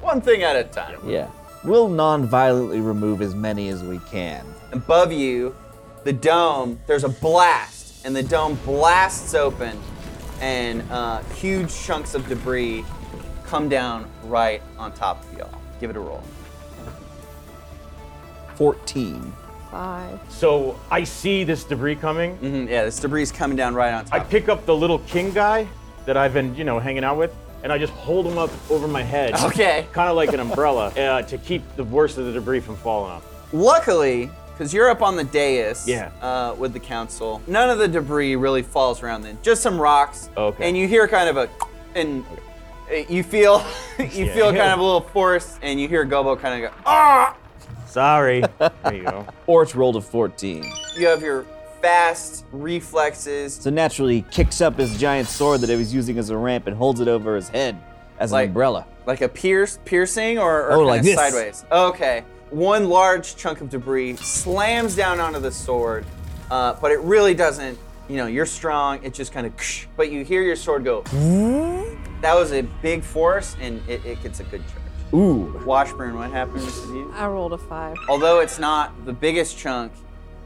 one 0.00 0.20
thing 0.20 0.42
at 0.42 0.56
a 0.56 0.64
time. 0.64 0.98
Yeah. 1.08 1.28
We'll 1.64 1.88
non-violently 1.88 2.80
remove 2.80 3.20
as 3.20 3.34
many 3.34 3.68
as 3.68 3.82
we 3.82 3.98
can. 4.10 4.46
Above 4.72 5.12
you, 5.12 5.56
the 6.04 6.12
dome, 6.12 6.78
there's 6.86 7.04
a 7.04 7.08
blast, 7.08 8.06
and 8.06 8.14
the 8.14 8.22
dome 8.22 8.54
blasts 8.64 9.34
open, 9.34 9.78
and 10.40 10.82
uh, 10.90 11.20
huge 11.34 11.74
chunks 11.74 12.14
of 12.14 12.28
debris 12.28 12.84
come 13.44 13.68
down 13.68 14.08
right 14.24 14.62
on 14.78 14.92
top 14.92 15.24
of 15.24 15.38
y'all. 15.38 15.60
Give 15.80 15.90
it 15.90 15.96
a 15.96 16.00
roll. 16.00 16.22
14. 18.58 19.32
Five. 19.70 20.18
So 20.28 20.78
I 20.90 21.04
see 21.04 21.44
this 21.44 21.62
debris 21.62 21.94
coming. 21.96 22.36
hmm 22.38 22.66
yeah, 22.68 22.84
this 22.84 22.98
debris 22.98 23.22
is 23.22 23.30
coming 23.32 23.56
down 23.56 23.74
right 23.74 23.92
on 23.92 24.04
top. 24.04 24.14
I 24.14 24.24
pick 24.24 24.48
up 24.48 24.66
the 24.66 24.74
little 24.74 24.98
king 25.00 25.30
guy 25.32 25.68
that 26.06 26.16
I've 26.16 26.32
been, 26.34 26.54
you 26.56 26.64
know, 26.64 26.78
hanging 26.80 27.04
out 27.04 27.18
with, 27.18 27.32
and 27.62 27.70
I 27.72 27.78
just 27.78 27.92
hold 27.92 28.26
him 28.26 28.36
up 28.38 28.50
over 28.70 28.88
my 28.88 29.02
head. 29.02 29.34
Okay. 29.34 29.86
Kind 29.92 30.08
of 30.10 30.16
like 30.16 30.32
an 30.32 30.40
umbrella 30.40 30.88
uh, 30.96 31.22
to 31.22 31.38
keep 31.38 31.62
the 31.76 31.84
worst 31.84 32.18
of 32.18 32.24
the 32.26 32.32
debris 32.32 32.60
from 32.60 32.76
falling 32.76 33.12
off. 33.12 33.24
Luckily, 33.52 34.30
because 34.52 34.74
you're 34.74 34.88
up 34.90 35.02
on 35.02 35.14
the 35.16 35.24
dais 35.24 35.86
Yeah. 35.86 36.10
uh, 36.20 36.54
with 36.58 36.72
the 36.72 36.80
council, 36.80 37.40
none 37.46 37.68
of 37.70 37.78
the 37.78 37.86
debris 37.88 38.34
really 38.36 38.62
falls 38.62 39.02
around 39.04 39.22
then. 39.22 39.38
Just 39.42 39.62
some 39.62 39.78
rocks. 39.80 40.30
Okay. 40.36 40.66
And 40.66 40.76
you 40.76 40.88
hear 40.88 41.06
kind 41.06 41.28
of 41.28 41.36
a, 41.36 41.48
and 41.94 42.24
uh, 42.90 42.96
you 43.08 43.22
feel, 43.22 43.62
you 43.98 44.24
Yeah. 44.24 44.34
feel 44.34 44.46
kind 44.50 44.72
of 44.72 44.78
a 44.78 44.82
little 44.82 45.02
force, 45.02 45.58
and 45.62 45.78
you 45.78 45.86
hear 45.88 46.04
Gobo 46.06 46.40
kind 46.40 46.64
of 46.64 46.70
go, 46.70 46.76
ah! 46.86 47.36
Sorry. 47.88 48.42
there 48.58 48.94
you 48.94 49.02
go. 49.04 49.26
Ort 49.46 49.74
rolled 49.74 49.96
a 49.96 50.00
14. 50.00 50.64
You 50.96 51.06
have 51.06 51.22
your 51.22 51.44
fast 51.80 52.44
reflexes. 52.52 53.54
So 53.54 53.70
naturally, 53.70 54.16
he 54.16 54.22
kicks 54.22 54.60
up 54.60 54.78
his 54.78 54.98
giant 54.98 55.28
sword 55.28 55.60
that 55.62 55.70
he 55.70 55.76
was 55.76 55.92
using 55.94 56.18
as 56.18 56.30
a 56.30 56.36
ramp 56.36 56.66
and 56.66 56.76
holds 56.76 57.00
it 57.00 57.08
over 57.08 57.36
his 57.36 57.48
head 57.48 57.76
as 58.18 58.32
Like- 58.32 58.44
an 58.44 58.50
umbrella. 58.50 58.86
Like 59.06 59.20
a 59.22 59.28
pierce, 59.28 59.78
piercing, 59.86 60.38
or, 60.38 60.64
or 60.66 60.72
Oh, 60.72 60.76
kind 60.78 60.86
like 60.86 60.98
of 61.00 61.04
this. 61.06 61.16
sideways. 61.16 61.64
Okay. 61.72 62.24
One 62.50 62.88
large 62.88 63.36
chunk 63.36 63.60
of 63.62 63.70
debris 63.70 64.16
slams 64.16 64.94
down 64.96 65.18
onto 65.20 65.38
the 65.40 65.50
sword, 65.50 66.04
uh, 66.50 66.74
but 66.80 66.90
it 66.92 66.98
really 67.00 67.34
doesn't. 67.34 67.78
You 68.08 68.16
know, 68.16 68.26
you're 68.26 68.46
strong. 68.46 69.00
It 69.02 69.12
just 69.14 69.32
kind 69.32 69.46
of, 69.46 69.52
but 69.96 70.10
you 70.10 70.24
hear 70.24 70.42
your 70.42 70.56
sword 70.56 70.82
go, 70.84 71.02
that 72.22 72.34
was 72.34 72.52
a 72.52 72.62
big 72.82 73.02
force, 73.02 73.54
and 73.60 73.80
it, 73.88 74.04
it 74.04 74.22
gets 74.22 74.40
a 74.40 74.44
good 74.44 74.62
charge. 74.68 74.82
Ooh. 75.14 75.60
Washburn, 75.64 76.16
what 76.16 76.30
happens 76.30 76.80
to 76.82 76.88
you? 76.88 77.12
I 77.14 77.26
rolled 77.26 77.52
a 77.52 77.58
five. 77.58 77.96
Although 78.08 78.40
it's 78.40 78.58
not 78.58 79.06
the 79.06 79.12
biggest 79.12 79.56
chunk, 79.56 79.92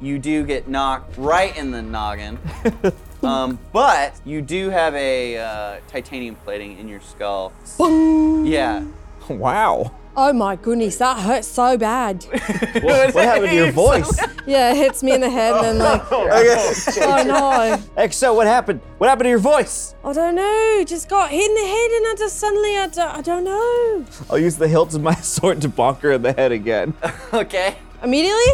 you 0.01 0.19
do 0.19 0.45
get 0.45 0.69
knocked 0.69 1.17
right 1.17 1.57
in 1.57 1.71
the 1.71 1.83
noggin. 1.83 2.39
um, 3.23 3.59
but 3.73 4.21
you 4.25 4.43
do 4.43 4.71
have 4.71 4.95
a 4.95 5.39
uh, 5.39 5.81
titanium 5.89 6.37
plating 6.37 6.79
in 6.79 6.89
your 6.89 7.01
skull. 7.01 7.53
Yeah. 7.79 8.85
Wow. 9.29 9.93
Oh 10.15 10.33
my 10.33 10.57
goodness, 10.57 10.97
that 10.99 11.19
hurts 11.19 11.49
so 11.49 11.79
bad. 11.79 12.25
What, 12.83 13.15
what 13.15 13.25
happened 13.25 13.51
to 13.51 13.55
your 13.55 13.73
voice? 13.87 14.19
yeah, 14.47 14.73
it 14.73 14.77
hits 14.77 15.03
me 15.03 15.13
in 15.13 15.21
the 15.21 15.31
head 15.31 15.55
and 15.55 15.65
then 15.65 15.79
like, 15.79 16.03
oh, 16.13 16.29
oh 16.31 17.23
no. 17.25 18.03
XO, 18.03 18.35
what 18.35 18.47
happened? 18.47 18.81
What 18.99 19.09
happened 19.09 19.25
to 19.27 19.31
your 19.31 19.39
voice? 19.39 19.95
I 20.05 20.13
don't 20.13 20.35
know. 20.35 20.85
Just 20.87 21.09
got 21.09 21.31
hit 21.31 21.49
in 21.49 21.55
the 21.55 21.61
head 21.67 21.91
and 21.91 22.07
I 22.09 22.15
just 22.19 22.37
suddenly, 22.39 22.77
I 22.77 22.89
don't, 22.89 23.17
I 23.19 23.21
don't 23.21 23.45
know. 23.45 24.05
I'll 24.31 24.39
use 24.39 24.57
the 24.57 24.69
hilt 24.69 24.95
of 24.95 25.03
my 25.03 25.15
sword 25.15 25.61
to 25.63 25.69
bonk 25.69 26.01
her 26.01 26.13
in 26.13 26.23
the 26.23 26.33
head 26.33 26.53
again. 26.53 26.95
Okay. 27.33 27.77
Immediately? 28.03 28.53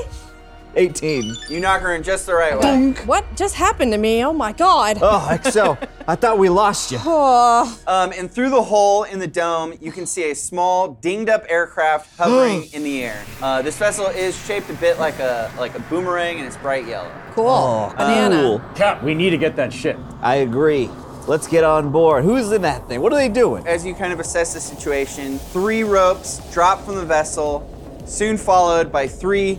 18. 0.79 1.35
You 1.51 1.59
knock 1.61 1.81
her 1.83 1.95
in 1.95 2.03
just 2.05 2.25
the 2.27 2.35
right 2.35 2.59
way. 2.59 2.93
What 3.05 3.25
just 3.37 3.57
happened 3.57 3.93
to 3.93 3.99
me? 3.99 4.25
Oh 4.25 4.33
my 4.33 4.53
god. 4.53 4.99
Oh, 5.03 5.29
XO, 5.31 5.77
I 6.07 6.15
thought 6.15 6.39
we 6.39 6.49
lost 6.49 6.93
you. 6.93 6.99
Oh, 7.03 7.79
Um, 7.89 8.13
and 8.17 8.31
through 8.31 8.51
the 8.51 8.63
hole 8.63 9.03
in 9.03 9.19
the 9.19 9.27
dome, 9.27 9.75
you 9.81 9.91
can 9.91 10.07
see 10.07 10.31
a 10.31 10.35
small, 10.35 10.89
dinged-up 10.95 11.45
aircraft 11.49 12.17
hovering 12.19 12.65
in 12.73 12.85
the 12.85 13.03
air. 13.03 13.25
Uh, 13.43 13.61
this 13.61 13.77
vessel 13.77 14.07
is 14.07 14.37
shaped 14.47 14.71
a 14.71 14.75
bit 14.75 14.99
like 14.99 15.19
a 15.19 15.51
like 15.59 15.75
a 15.77 15.81
boomerang, 15.81 16.39
and 16.39 16.47
it's 16.47 16.57
bright 16.59 16.87
yellow. 16.87 17.11
cool. 17.35 17.49
Oh, 17.49 17.95
Banana. 17.97 18.37
cool. 18.37 18.59
Cap, 18.77 19.03
we 19.03 19.15
need 19.15 19.31
to 19.31 19.39
get 19.39 19.57
that 19.57 19.73
ship. 19.73 19.99
I 20.23 20.37
agree. 20.37 20.89
Let's 21.27 21.47
get 21.49 21.65
on 21.65 21.91
board. 21.91 22.25
Who's 22.25 22.51
in 22.53 22.63
that 22.63 22.87
thing? 22.89 23.01
What 23.03 23.13
are 23.13 23.17
they 23.17 23.29
doing? 23.29 23.67
As 23.67 23.85
you 23.85 23.95
kind 23.95 24.13
of 24.13 24.21
assess 24.21 24.55
the 24.55 24.61
situation, 24.61 25.39
three 25.39 25.83
ropes 25.83 26.41
drop 26.55 26.85
from 26.85 26.95
the 26.95 27.05
vessel, 27.05 27.69
soon 28.07 28.37
followed 28.39 28.91
by 28.91 29.07
three 29.09 29.59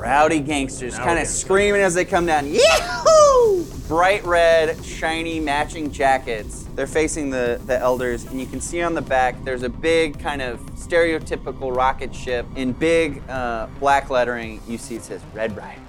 rowdy 0.00 0.40
gangsters, 0.40 0.96
kind 0.98 1.18
of 1.18 1.26
screaming 1.26 1.82
as 1.82 1.94
they 1.94 2.04
come 2.04 2.26
down. 2.26 2.46
Yahoo! 2.46 3.64
Bright 3.86 4.24
red, 4.24 4.82
shiny, 4.84 5.40
matching 5.40 5.90
jackets. 5.90 6.64
They're 6.74 6.86
facing 6.86 7.28
the, 7.30 7.60
the 7.66 7.78
elders, 7.78 8.24
and 8.24 8.40
you 8.40 8.46
can 8.46 8.60
see 8.60 8.82
on 8.82 8.94
the 8.94 9.02
back 9.02 9.42
there's 9.44 9.62
a 9.62 9.68
big 9.68 10.18
kind 10.18 10.40
of 10.40 10.60
stereotypical 10.76 11.74
rocket 11.74 12.14
ship 12.14 12.46
in 12.56 12.72
big 12.72 13.22
uh, 13.28 13.66
black 13.78 14.08
lettering. 14.10 14.60
You 14.66 14.78
see 14.78 14.96
it 14.96 15.02
says 15.02 15.20
Red 15.34 15.56
Riders. 15.56 15.80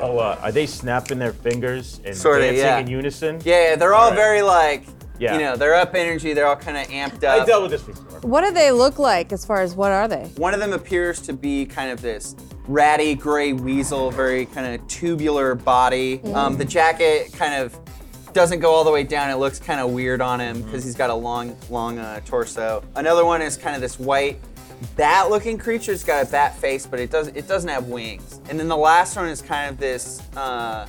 Oh, 0.00 0.18
uh, 0.18 0.38
are 0.42 0.50
they 0.50 0.66
snapping 0.66 1.18
their 1.18 1.34
fingers 1.34 2.00
and 2.04 2.16
Sorta, 2.16 2.44
dancing 2.46 2.64
yeah. 2.64 2.78
in 2.78 2.86
unison? 2.88 3.40
Yeah, 3.44 3.70
yeah 3.70 3.76
they're 3.76 3.94
all 3.94 4.04
Alright. 4.04 4.16
very 4.18 4.42
like, 4.42 4.84
Yeah. 5.18 5.34
you 5.34 5.40
know, 5.40 5.54
they're 5.54 5.74
up 5.74 5.94
energy. 5.94 6.32
They're 6.32 6.46
all 6.46 6.56
kind 6.56 6.78
of 6.78 6.88
amped 6.88 7.22
I 7.22 7.40
up. 7.40 7.46
dealt 7.46 7.62
with 7.62 7.72
this 7.72 7.82
before. 7.82 8.20
What 8.20 8.42
do 8.42 8.52
they 8.52 8.72
look 8.72 8.98
like 8.98 9.32
as 9.32 9.44
far 9.44 9.60
as 9.60 9.74
what 9.74 9.92
are 9.92 10.08
they? 10.08 10.30
One 10.36 10.54
of 10.54 10.60
them 10.60 10.72
appears 10.72 11.20
to 11.22 11.34
be 11.34 11.66
kind 11.66 11.90
of 11.90 12.00
this 12.00 12.34
ratty 12.68 13.14
gray 13.14 13.52
weasel, 13.52 14.10
very 14.10 14.46
kind 14.46 14.74
of 14.74 14.86
tubular 14.88 15.54
body. 15.54 16.20
Um, 16.34 16.56
the 16.56 16.64
jacket 16.64 17.32
kind 17.32 17.54
of 17.54 17.78
doesn't 18.32 18.60
go 18.60 18.72
all 18.72 18.84
the 18.84 18.90
way 18.90 19.04
down. 19.04 19.30
It 19.30 19.36
looks 19.36 19.58
kind 19.58 19.80
of 19.80 19.90
weird 19.90 20.20
on 20.20 20.40
him 20.40 20.62
because 20.62 20.84
he's 20.84 20.94
got 20.94 21.10
a 21.10 21.14
long, 21.14 21.56
long 21.70 21.98
uh, 21.98 22.20
torso. 22.20 22.82
Another 22.96 23.24
one 23.24 23.42
is 23.42 23.56
kind 23.56 23.74
of 23.74 23.82
this 23.82 23.98
white 23.98 24.40
bat-looking 24.96 25.58
creature. 25.58 25.92
It's 25.92 26.04
got 26.04 26.26
a 26.26 26.30
bat 26.30 26.56
face, 26.56 26.86
but 26.86 26.98
it 26.98 27.10
does 27.10 27.28
it 27.28 27.46
doesn't 27.46 27.68
have 27.68 27.88
wings. 27.88 28.40
And 28.48 28.58
then 28.58 28.68
the 28.68 28.76
last 28.76 29.16
one 29.16 29.28
is 29.28 29.42
kind 29.42 29.70
of 29.70 29.78
this 29.78 30.22
uh, 30.36 30.86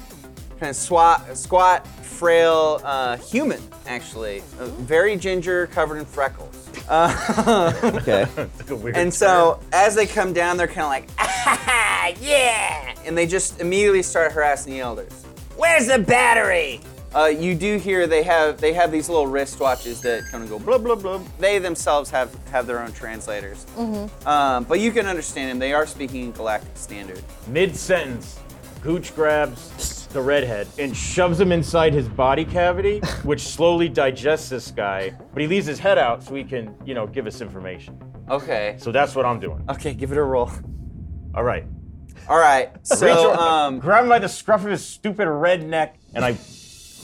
kind 0.59 0.69
of 0.69 0.75
squat, 0.75 1.37
squat, 1.37 1.85
frail 1.87 2.79
uh, 2.83 3.17
human, 3.17 3.61
actually, 3.85 4.41
uh, 4.59 4.67
very 4.67 5.17
ginger, 5.17 5.67
covered 5.67 5.97
in 5.97 6.05
freckles. 6.05 6.62
Uh, 6.87 7.73
Okay. 7.83 8.23
It's 8.37 8.59
like 8.59 8.69
a 8.69 8.75
weird 8.75 8.97
and 8.97 9.13
so 9.13 9.59
as 9.71 9.95
they 9.95 10.05
come 10.05 10.33
down, 10.33 10.57
they're 10.57 10.67
kind 10.67 10.81
of 10.81 10.89
like, 10.89 11.09
ah, 11.19 12.07
yeah, 12.21 12.93
and 13.05 13.17
they 13.17 13.25
just 13.27 13.59
immediately 13.61 14.03
start 14.03 14.31
harassing 14.31 14.73
the 14.73 14.79
elders. 14.79 15.23
Where's 15.55 15.87
the 15.87 15.99
battery? 15.99 16.81
Uh, 17.15 17.25
you 17.27 17.53
do 17.53 17.77
hear 17.77 18.07
they 18.07 18.23
have 18.23 18.59
they 18.59 18.73
have 18.73 18.91
these 18.91 19.07
little 19.07 19.27
wristwatches 19.27 20.01
that 20.01 20.23
kind 20.31 20.43
of 20.43 20.49
go 20.49 20.57
blah 20.57 20.79
blah 20.79 20.95
blah. 20.95 21.21
They 21.39 21.59
themselves 21.59 22.09
have 22.09 22.33
have 22.49 22.65
their 22.65 22.79
own 22.81 22.91
translators, 22.91 23.67
um, 24.25 24.63
but 24.63 24.79
you 24.79 24.91
can 24.91 25.05
understand 25.05 25.51
them. 25.51 25.59
They 25.59 25.73
are 25.73 25.85
speaking 25.85 26.23
in 26.23 26.31
Galactic 26.31 26.75
Standard. 26.75 27.21
Mid 27.47 27.75
sentence, 27.75 28.39
Gooch 28.81 29.13
grabs 29.13 30.02
the 30.13 30.21
redhead 30.21 30.67
and 30.77 30.95
shoves 30.95 31.39
him 31.39 31.51
inside 31.51 31.93
his 31.93 32.07
body 32.07 32.45
cavity, 32.45 32.99
which 33.23 33.41
slowly 33.41 33.89
digests 33.89 34.49
this 34.49 34.71
guy. 34.71 35.13
But 35.33 35.41
he 35.41 35.47
leaves 35.47 35.65
his 35.65 35.79
head 35.79 35.97
out 35.97 36.23
so 36.23 36.35
he 36.35 36.43
can, 36.43 36.75
you 36.85 36.93
know, 36.93 37.07
give 37.07 37.27
us 37.27 37.41
information. 37.41 37.99
Okay. 38.29 38.75
So 38.79 38.91
that's 38.91 39.15
what 39.15 39.25
I'm 39.25 39.39
doing. 39.39 39.65
Okay, 39.69 39.93
give 39.93 40.11
it 40.11 40.17
a 40.17 40.23
roll. 40.23 40.51
All 41.35 41.43
right. 41.43 41.65
All 42.29 42.37
right. 42.37 42.71
So 42.83 43.33
um, 43.33 43.79
grab 43.79 44.03
him 44.03 44.09
by 44.09 44.19
the 44.19 44.29
scruff 44.29 44.63
of 44.63 44.71
his 44.71 44.85
stupid 44.85 45.27
red 45.27 45.67
neck, 45.67 45.97
and 46.13 46.23
I 46.23 46.37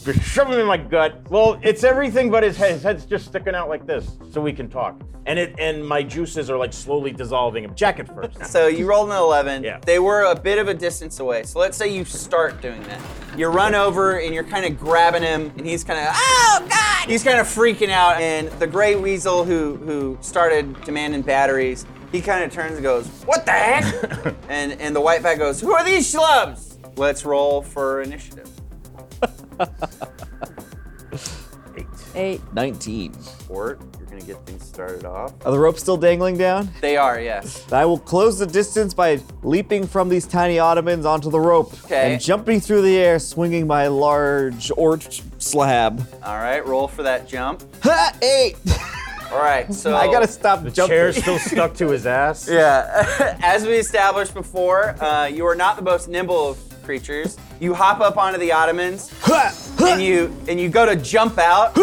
just 0.03 0.21
shove 0.21 0.49
him 0.49 0.59
in 0.59 0.65
my 0.65 0.77
gut. 0.77 1.29
Well, 1.29 1.59
it's 1.61 1.83
everything 1.83 2.29
but 2.29 2.43
his 2.43 2.57
head. 2.57 2.71
His 2.73 2.83
head's 2.83 3.05
just 3.05 3.25
sticking 3.25 3.55
out 3.55 3.69
like 3.69 3.85
this, 3.85 4.17
so 4.31 4.41
we 4.41 4.53
can 4.53 4.69
talk. 4.69 5.01
And 5.25 5.37
it 5.37 5.55
and 5.59 5.85
my 5.85 6.01
juices 6.01 6.49
are 6.49 6.57
like 6.57 6.73
slowly 6.73 7.11
dissolving 7.11 7.63
him. 7.63 7.75
Jacket 7.75 8.07
first. 8.07 8.45
So 8.49 8.67
you 8.67 8.87
rolled 8.87 9.09
an 9.09 9.15
11. 9.15 9.63
Yeah. 9.63 9.79
They 9.85 9.99
were 9.99 10.23
a 10.23 10.35
bit 10.35 10.57
of 10.57 10.67
a 10.67 10.73
distance 10.73 11.19
away. 11.19 11.43
So 11.43 11.59
let's 11.59 11.77
say 11.77 11.93
you 11.93 12.03
start 12.03 12.61
doing 12.61 12.81
that. 12.83 12.99
You 13.37 13.47
run 13.47 13.75
over 13.75 14.19
and 14.19 14.33
you're 14.33 14.43
kind 14.43 14.65
of 14.65 14.79
grabbing 14.79 15.21
him, 15.21 15.51
and 15.57 15.65
he's 15.65 15.83
kind 15.83 15.99
of, 15.99 16.07
oh 16.15 16.67
God! 16.69 17.09
He's 17.09 17.23
kind 17.23 17.39
of 17.39 17.47
freaking 17.47 17.89
out. 17.89 18.19
And 18.19 18.49
the 18.59 18.67
gray 18.67 18.95
weasel 18.95 19.43
who 19.43 19.75
who 19.75 20.17
started 20.21 20.81
demanding 20.83 21.21
batteries, 21.21 21.85
he 22.11 22.21
kind 22.21 22.43
of 22.43 22.51
turns 22.51 22.73
and 22.73 22.83
goes, 22.83 23.07
what 23.25 23.45
the 23.45 23.51
heck? 23.51 24.35
and 24.49 24.73
and 24.81 24.95
the 24.95 25.01
white 25.01 25.21
bat 25.21 25.37
goes, 25.37 25.61
who 25.61 25.73
are 25.73 25.83
these 25.83 26.11
schlubs? 26.11 26.77
Let's 26.97 27.23
roll 27.23 27.61
for 27.61 28.01
initiative. 28.01 28.48
Eight. 29.59 29.69
Eight. 32.15 32.41
19. 32.53 33.15
Ort, 33.49 33.79
you're 33.99 34.07
gonna 34.09 34.21
get 34.21 34.37
things 34.45 34.65
started 34.65 35.05
off. 35.05 35.33
Are 35.45 35.51
the 35.51 35.59
ropes 35.59 35.81
still 35.81 35.97
dangling 35.97 36.37
down? 36.37 36.69
They 36.81 36.97
are, 36.97 37.19
yes. 37.19 37.71
I 37.71 37.85
will 37.85 37.99
close 37.99 38.39
the 38.39 38.45
distance 38.47 38.93
by 38.93 39.19
leaping 39.43 39.85
from 39.87 40.09
these 40.09 40.25
tiny 40.25 40.59
ottomans 40.59 41.05
onto 41.05 41.29
the 41.29 41.39
rope 41.39 41.73
Okay. 41.85 42.13
and 42.13 42.21
jumping 42.21 42.59
through 42.59 42.81
the 42.81 42.97
air, 42.97 43.19
swinging 43.19 43.67
my 43.67 43.87
large 43.87 44.71
Ort 44.75 45.21
slab. 45.37 46.05
All 46.23 46.37
right, 46.37 46.65
roll 46.65 46.87
for 46.87 47.03
that 47.03 47.27
jump. 47.27 47.63
Ha! 47.83 48.13
Eight! 48.21 48.57
All 49.31 49.37
right, 49.39 49.71
so 49.81 49.95
I 49.95 50.11
gotta 50.11 50.27
stop 50.27 50.63
The 50.63 50.71
jumping. 50.71 50.95
chair's 50.95 51.17
still 51.17 51.37
stuck 51.39 51.75
to 51.75 51.89
his 51.89 52.05
ass. 52.07 52.49
Yeah, 52.51 53.37
as 53.43 53.65
we 53.65 53.73
established 53.73 54.33
before, 54.33 54.95
uh, 55.03 55.27
you 55.27 55.45
are 55.45 55.55
not 55.55 55.75
the 55.75 55.83
most 55.83 56.07
nimble 56.09 56.49
of 56.49 56.57
creatures. 56.89 57.37
You 57.59 57.75
hop 57.75 57.99
up 57.99 58.17
onto 58.17 58.39
the 58.39 58.51
ottomans, 58.51 59.13
and 59.79 60.01
you 60.01 60.35
and 60.47 60.59
you 60.59 60.69
go 60.69 60.87
to 60.87 60.95
jump 60.95 61.37
out, 61.37 61.77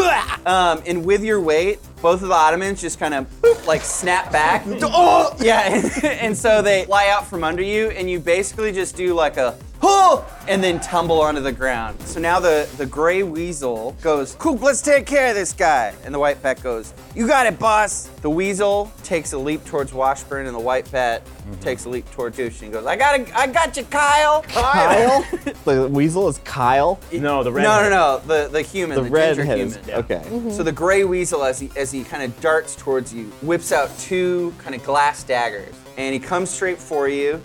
um, 0.45 0.83
and 0.85 1.05
with 1.05 1.23
your 1.23 1.40
weight, 1.40 1.79
both 2.03 2.23
of 2.23 2.29
the 2.29 2.35
ottomans 2.35 2.81
just 2.81 2.99
kind 2.99 3.14
of 3.14 3.29
like 3.69 3.83
snap 3.83 4.33
back. 4.33 4.64
oh, 4.83 5.33
yeah, 5.38 5.73
and, 5.73 6.05
and 6.05 6.37
so 6.37 6.61
they 6.61 6.87
fly 6.87 7.07
out 7.07 7.25
from 7.25 7.45
under 7.45 7.62
you, 7.62 7.90
and 7.90 8.11
you 8.11 8.19
basically 8.19 8.73
just 8.73 8.97
do 8.97 9.14
like 9.14 9.37
a 9.37 9.57
oh, 9.87 10.27
and 10.49 10.62
then 10.62 10.81
tumble 10.81 11.20
onto 11.20 11.40
the 11.40 11.53
ground. 11.53 12.01
So 12.03 12.20
now 12.20 12.40
the 12.40 12.68
the 12.77 12.87
gray 12.87 13.22
weasel 13.22 13.96
goes, 14.03 14.35
"Cool, 14.38 14.57
let's 14.57 14.83
take 14.83 15.07
care 15.07 15.29
of 15.29 15.35
this 15.35 15.53
guy," 15.53 15.94
and 16.05 16.14
the 16.14 16.18
white 16.18 16.42
bat 16.42 16.62
goes, 16.62 16.94
"You 17.14 17.27
got 17.27 17.46
it, 17.46 17.59
boss." 17.59 18.09
The 18.22 18.31
weasel 18.31 18.92
takes 19.03 19.33
a 19.33 19.38
leap 19.38 19.64
towards 19.64 19.92
Washburn, 19.92 20.46
and 20.46 20.55
the 20.55 20.61
white 20.61 20.90
bat 20.90 21.25
mm-hmm. 21.25 21.55
takes 21.61 21.85
a 21.85 21.88
leap 21.88 22.11
towards 22.11 22.37
Douche 22.37 22.62
and 22.62 22.72
goes, 22.72 22.87
"I 22.87 22.96
got 22.96 23.20
it, 23.20 23.37
I 23.37 23.46
got 23.46 23.77
you, 23.77 23.85
Kyle." 23.85 24.42
Kyle? 24.42 25.25
the 25.64 25.88
weasel 25.88 26.29
is 26.29 26.38
Kyle? 26.38 26.99
No, 27.12 27.42
the 27.42 27.53
red. 27.53 27.62
No, 27.62 27.83
no, 27.83 27.90
no, 27.90 28.22
the 28.27 28.49
the 28.49 28.62
human, 28.62 28.96
The, 28.96 29.03
the, 29.05 29.11
red 29.11 29.37
ginger 29.37 29.44
head 29.44 29.59
is. 29.59 29.77
human. 29.77 29.94
Okay. 30.05 30.22
Mm-hmm. 30.27 30.51
So 30.51 30.62
the 30.62 30.72
gray 30.72 31.05
weasel, 31.05 31.44
as 31.44 31.59
he 31.59 31.70
as 31.77 31.90
he 31.90 32.05
kind 32.05 32.22
of 32.22 32.38
darts 32.40 32.77
towards 32.77 33.12
you, 33.12 33.25
whips 33.42 33.72
out 33.72 33.96
two 33.99 34.55
kind 34.59 34.75
of 34.75 34.83
glass 34.85 35.22
daggers, 35.22 35.75
and 35.96 36.12
he 36.12 36.20
comes 36.20 36.51
straight 36.51 36.79
for 36.79 37.09
you. 37.09 37.40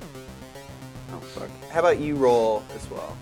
Oh 1.72 1.74
fuck! 1.74 1.74
How 1.74 1.80
about 1.80 2.00
you 2.00 2.16
roll 2.16 2.64
as 2.76 2.90
well? 2.90 3.18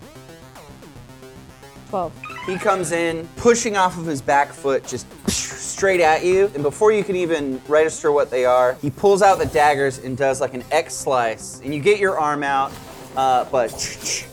Twelve. 1.88 2.12
He 2.46 2.56
comes 2.56 2.92
in, 2.92 3.28
pushing 3.36 3.76
off 3.76 3.98
of 3.98 4.06
his 4.06 4.22
back 4.22 4.52
foot, 4.52 4.86
just 4.86 5.06
straight 5.28 6.00
at 6.00 6.24
you, 6.24 6.50
and 6.54 6.62
before 6.62 6.92
you 6.92 7.02
can 7.04 7.16
even 7.16 7.60
register 7.68 8.12
what 8.12 8.30
they 8.30 8.44
are, 8.44 8.74
he 8.74 8.90
pulls 8.90 9.22
out 9.22 9.38
the 9.38 9.46
daggers 9.46 9.98
and 9.98 10.16
does 10.16 10.40
like 10.40 10.54
an 10.54 10.64
X 10.70 10.94
slice, 10.94 11.60
and 11.64 11.74
you 11.74 11.80
get 11.80 11.98
your 11.98 12.18
arm 12.18 12.42
out, 12.42 12.72
uh, 13.16 13.44
but 13.46 14.26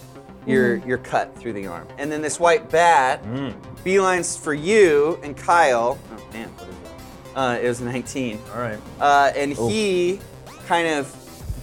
you're 0.45 0.77
you're 0.77 0.97
cut 0.99 1.35
through 1.37 1.53
the 1.53 1.67
arm. 1.67 1.87
And 1.97 2.11
then 2.11 2.21
this 2.21 2.39
white 2.39 2.69
bat 2.69 3.23
beelines 3.83 4.37
for 4.39 4.53
you 4.53 5.19
and 5.23 5.35
Kyle. 5.35 5.97
Oh 6.11 6.27
damn, 6.31 6.49
what 6.49 6.69
is 6.69 6.75
that? 7.33 7.39
Uh, 7.39 7.59
it 7.61 7.67
was 7.67 7.81
a 7.81 7.85
19. 7.85 8.39
All 8.53 8.61
right. 8.61 8.79
Uh, 8.99 9.31
and 9.35 9.53
he 9.53 10.19
kind 10.65 10.87
of 10.87 11.07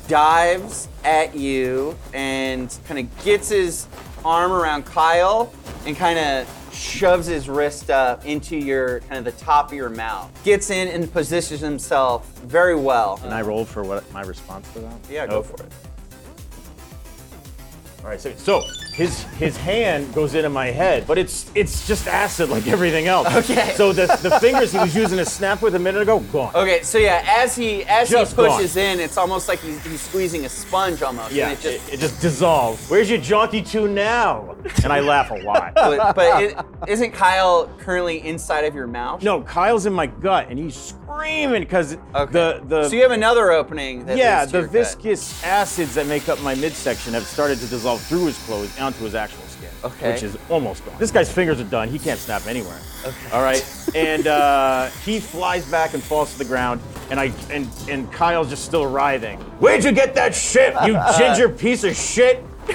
dives 0.09 0.89
at 1.05 1.35
you 1.35 1.97
and 2.13 2.77
kind 2.87 3.01
of 3.01 3.25
gets 3.25 3.49
his 3.49 3.87
arm 4.25 4.53
around 4.53 4.85
Kyle 4.85 5.53
and 5.87 5.97
kind 5.97 6.19
of 6.19 6.49
shoves 6.73 7.27
his 7.27 7.49
wrist 7.49 7.91
up 7.91 8.25
into 8.27 8.57
your 8.57 9.01
kind 9.01 9.17
of 9.17 9.25
the 9.25 9.45
top 9.45 9.69
of 9.69 9.75
your 9.75 9.91
mouth, 9.91 10.31
gets 10.45 10.71
in 10.71 10.89
and 10.89 11.13
positions 11.13 11.61
himself 11.61 12.29
very 12.41 12.75
well. 12.75 13.21
And 13.23 13.33
I 13.33 13.43
rolled 13.43 13.69
for 13.69 13.83
what 13.85 14.11
my 14.13 14.23
response 14.23 14.67
to 14.73 14.81
that? 14.81 14.99
Yeah, 15.11 15.27
go 15.27 15.37
Oh. 15.39 15.43
for 15.43 15.63
it. 15.63 15.73
All 18.05 18.11
right, 18.11 18.21
so, 18.21 18.35
so 18.37 18.61
his 18.93 19.23
his 19.39 19.57
hand 19.57 20.13
goes 20.13 20.35
into 20.35 20.51
my 20.51 20.67
head, 20.67 21.07
but 21.07 21.17
it's 21.17 21.51
it's 21.55 21.87
just 21.89 22.07
acid 22.07 22.51
like 22.51 22.67
everything 22.67 23.07
else. 23.07 23.29
Okay. 23.45 23.73
So 23.75 23.93
the, 23.93 24.07
the 24.23 24.39
fingers 24.41 24.73
he 24.73 24.79
was 24.79 24.95
using 24.95 25.19
to 25.19 25.25
snap 25.25 25.61
with 25.61 25.75
a 25.75 25.79
minute 25.79 26.03
ago, 26.03 26.21
gone. 26.21 26.55
Okay, 26.55 26.83
so 26.83 26.99
yeah, 26.99 27.25
as 27.27 27.57
he 27.57 27.83
as 27.85 28.09
Just 28.09 28.33
he 28.33 28.37
pushes 28.37 28.77
in, 28.77 29.01
it's 29.01 29.17
almost 29.17 29.49
like 29.49 29.59
he's, 29.61 29.83
he's 29.85 30.01
squeezing 30.01 30.45
a 30.45 30.49
sponge 30.49 31.03
almost. 31.03 31.33
Yeah, 31.33 31.49
and 31.49 31.59
it 31.59 31.63
just 31.63 31.89
it, 31.89 31.95
it 31.95 32.01
just 32.01 32.21
dissolves. 32.21 32.89
Where's 32.89 33.11
your 33.11 33.21
jaunty 33.21 33.63
to 33.63 33.89
now? 33.89 34.55
And 34.83 34.93
I 34.93 35.01
laugh 35.01 35.31
a 35.31 35.37
lot. 35.37 35.73
but, 35.75 36.15
but 36.15 36.43
it, 36.43 36.59
isn't 36.87 37.13
Kyle 37.13 37.69
currently 37.79 38.25
inside 38.27 38.65
of 38.65 38.75
your 38.75 38.87
mouth? 38.87 39.23
No, 39.23 39.43
Kyle's 39.43 39.87
in 39.87 39.93
my 39.93 40.07
gut, 40.07 40.49
and 40.49 40.59
he's 40.59 40.95
screaming 41.19 41.63
because 41.63 41.97
Okay. 42.15 42.33
the 42.33 42.63
the 42.67 42.89
so 42.89 42.95
you 42.97 43.03
have 43.03 43.11
another 43.11 43.51
opening. 43.53 44.05
That 44.07 44.17
yeah 44.17 44.45
the 44.45 44.53
your 44.59 44.63
gut. 44.63 44.73
viscous 44.73 45.43
acids 45.45 45.95
that 45.95 46.07
make 46.07 46.29
up 46.29 46.41
my 46.43 46.55
midsection 46.55 47.15
have 47.15 47.25
started 47.25 47.59
to 47.61 47.67
dissolve 47.67 48.01
through 48.03 48.27
his 48.27 48.39
clothes 48.45 48.79
onto 48.79 49.05
his 49.05 49.15
actual 49.15 49.43
skin, 49.45 49.69
Okay. 49.85 50.13
which 50.13 50.23
is 50.23 50.37
almost 50.51 50.85
gone. 50.85 50.95
This 50.99 51.11
guy's 51.11 51.31
fingers 51.33 51.61
are 51.61 51.65
done. 51.65 51.89
He 51.89 51.99
can't 51.99 52.19
snap 52.19 52.47
anywhere. 52.47 52.79
Okay. 53.05 53.31
All 53.33 53.43
right, 53.43 53.65
and 53.95 54.27
uh, 54.27 54.87
he 55.05 55.21
flies 55.21 55.65
back 55.71 55.95
and 55.95 56.03
falls 56.03 56.33
to 56.33 56.39
the 56.39 56.45
ground, 56.45 56.81
and 57.11 57.19
I 57.21 57.33
and 57.51 57.69
and 57.89 58.11
Kyle's 58.13 58.49
just 58.51 58.65
still 58.65 58.87
writhing. 58.87 59.39
Where'd 59.61 59.85
you 59.85 59.93
get 59.93 60.15
that 60.15 60.35
shit, 60.35 60.75
you 60.87 60.99
ginger 61.19 61.49
piece 61.49 61.85
of 61.85 61.95
shit? 61.97 62.43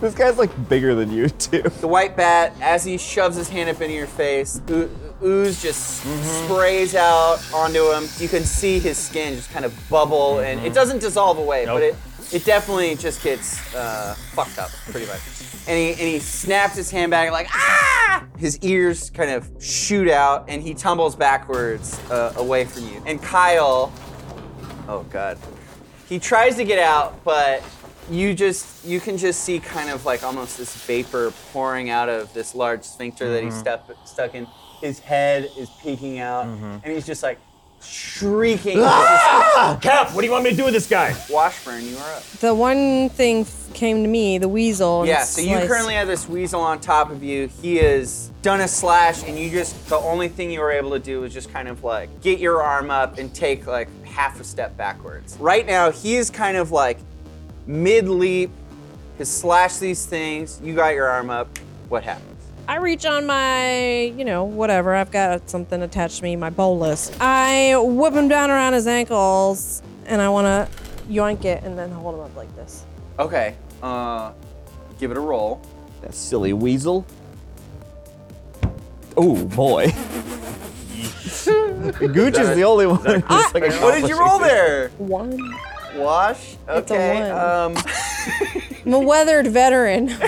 This 0.00 0.12
guy's 0.12 0.36
like 0.38 0.50
bigger 0.68 0.94
than 0.96 1.10
you 1.12 1.28
too. 1.28 1.62
The 1.62 1.86
white 1.86 2.16
bat, 2.16 2.52
as 2.60 2.84
he 2.84 2.98
shoves 2.98 3.36
his 3.36 3.48
hand 3.48 3.70
up 3.70 3.80
into 3.80 3.94
your 3.94 4.08
face, 4.08 4.60
oo- 4.68 4.90
ooze 5.24 5.60
just 5.62 6.04
Mm-hmm. 6.04 6.44
sprays 6.54 6.94
out 6.94 7.38
onto 7.52 7.90
him. 7.92 8.04
You 8.18 8.28
can 8.28 8.44
see 8.44 8.78
his 8.78 8.96
skin 8.98 9.34
just 9.34 9.50
kind 9.50 9.64
of 9.64 9.74
bubble, 9.90 10.40
and 10.40 10.60
it 10.64 10.72
doesn't 10.74 11.00
dissolve 11.00 11.38
away, 11.38 11.66
but 11.66 11.82
it 11.82 11.94
Mm-hmm. 11.94 12.36
It 12.36 12.44
definitely 12.44 12.94
just 12.94 13.22
gets 13.24 13.74
uh, 13.74 14.14
fucked 14.34 14.58
up, 14.58 14.68
pretty 14.90 15.06
much. 15.06 15.18
And 15.66 15.78
he 15.78 15.90
and 15.92 15.98
he 15.98 16.18
snaps 16.18 16.76
his 16.76 16.90
hand 16.90 17.10
back 17.10 17.30
like 17.32 17.48
ah! 17.50 18.24
His 18.36 18.58
ears 18.60 19.08
kind 19.08 19.30
of 19.30 19.48
shoot 19.62 20.10
out, 20.10 20.44
and 20.46 20.62
he 20.62 20.74
tumbles 20.74 21.16
backwards 21.16 21.98
uh, 22.10 22.34
away 22.36 22.66
from 22.66 22.84
you. 22.84 23.02
And 23.06 23.22
Kyle, 23.22 23.90
oh 24.88 25.06
god, 25.10 25.38
he 26.06 26.18
tries 26.18 26.56
to 26.56 26.64
get 26.64 26.78
out, 26.78 27.24
but 27.24 27.62
you 28.10 28.34
just 28.34 28.84
you 28.84 29.00
can 29.00 29.16
just 29.16 29.42
see 29.42 29.58
kind 29.58 29.88
of 29.88 30.04
like 30.04 30.22
almost 30.22 30.58
this 30.58 30.74
vapor 30.84 31.32
pouring 31.52 31.88
out 31.88 32.10
of 32.10 32.32
this 32.34 32.54
large 32.54 32.82
sphincter 32.82 33.30
that 33.32 33.42
he's 33.42 33.56
stuck 33.58 33.88
stuck 34.06 34.34
in. 34.34 34.46
His 34.80 34.98
head 34.98 35.50
is 35.58 35.68
peeking 35.82 36.18
out, 36.20 36.46
mm-hmm. 36.46 36.64
and 36.84 36.86
he's 36.92 37.06
just 37.06 37.22
like 37.22 37.38
shrieking. 37.80 38.78
Ah! 39.60 39.76
Cap, 39.82 40.12
what 40.14 40.20
do 40.20 40.26
you 40.26 40.32
want 40.32 40.44
me 40.44 40.50
to 40.50 40.56
do 40.56 40.64
with 40.64 40.72
this 40.74 40.88
guy? 40.88 41.16
Washburn, 41.28 41.84
you 41.84 41.96
are 41.96 42.12
up. 42.14 42.22
The 42.40 42.54
one 42.54 43.08
thing 43.08 43.40
f- 43.40 43.70
came 43.74 44.02
to 44.04 44.08
me, 44.08 44.38
the 44.38 44.48
weasel. 44.48 45.00
and 45.00 45.08
Yeah, 45.08 45.24
so 45.24 45.40
you 45.40 45.48
sliced- 45.48 45.66
currently 45.66 45.94
have 45.94 46.06
this 46.06 46.28
weasel 46.28 46.60
on 46.60 46.78
top 46.80 47.10
of 47.10 47.24
you. 47.24 47.48
He 47.60 47.76
has 47.78 48.30
done 48.42 48.60
a 48.60 48.68
slash, 48.68 49.24
and 49.24 49.36
you 49.36 49.50
just 49.50 49.88
the 49.88 49.96
only 49.96 50.28
thing 50.28 50.50
you 50.52 50.60
were 50.60 50.70
able 50.70 50.90
to 50.92 51.00
do 51.00 51.20
was 51.22 51.34
just 51.34 51.52
kind 51.52 51.66
of 51.66 51.82
like 51.82 52.20
get 52.20 52.38
your 52.38 52.62
arm 52.62 52.90
up 52.90 53.18
and 53.18 53.34
take 53.34 53.66
like 53.66 53.88
half 54.04 54.38
a 54.40 54.44
step 54.44 54.76
backwards. 54.76 55.36
Right 55.40 55.66
now, 55.66 55.90
he 55.90 56.14
is 56.16 56.30
kind 56.30 56.56
of 56.56 56.70
like 56.70 56.98
mid 57.66 58.08
leap, 58.08 58.50
has 59.18 59.28
slashed 59.28 59.80
these 59.80 60.06
things. 60.06 60.60
You 60.62 60.74
got 60.74 60.94
your 60.94 61.08
arm 61.08 61.30
up. 61.30 61.48
What 61.88 62.04
happens? 62.04 62.37
I 62.68 62.76
reach 62.76 63.06
on 63.06 63.24
my, 63.24 64.02
you 64.14 64.26
know, 64.26 64.44
whatever. 64.44 64.94
I've 64.94 65.10
got 65.10 65.48
something 65.48 65.80
attached 65.80 66.18
to 66.18 66.22
me, 66.22 66.36
my 66.36 66.50
bolos. 66.50 67.10
I 67.18 67.74
whip 67.78 68.12
him 68.12 68.28
down 68.28 68.50
around 68.50 68.74
his 68.74 68.86
ankles, 68.86 69.82
and 70.04 70.20
I 70.20 70.28
want 70.28 70.44
to 70.44 70.68
yoink 71.10 71.46
it 71.46 71.62
and 71.64 71.78
then 71.78 71.90
hold 71.90 72.16
him 72.16 72.20
up 72.20 72.36
like 72.36 72.54
this. 72.56 72.84
Okay, 73.18 73.56
uh, 73.82 74.32
give 75.00 75.10
it 75.10 75.16
a 75.16 75.20
roll. 75.20 75.62
That 76.02 76.14
silly 76.14 76.52
weasel. 76.52 77.06
Oh 79.16 79.42
boy. 79.46 79.86
Gooch 81.98 82.38
is 82.38 82.54
the 82.54 82.64
only 82.64 82.86
one. 82.86 82.98
who's, 83.02 83.54
like, 83.54 83.72
What 83.80 83.98
did 83.98 84.10
you 84.10 84.20
roll 84.20 84.38
there? 84.38 84.90
One. 84.98 85.38
Wash. 85.96 86.56
It's 86.68 86.90
a 86.90 86.94
Okay. 86.94 87.14
one. 87.22 87.30
Um, 87.30 87.76
I'm 88.86 88.92
a 88.92 88.98
weathered 89.00 89.46
veteran. 89.46 90.08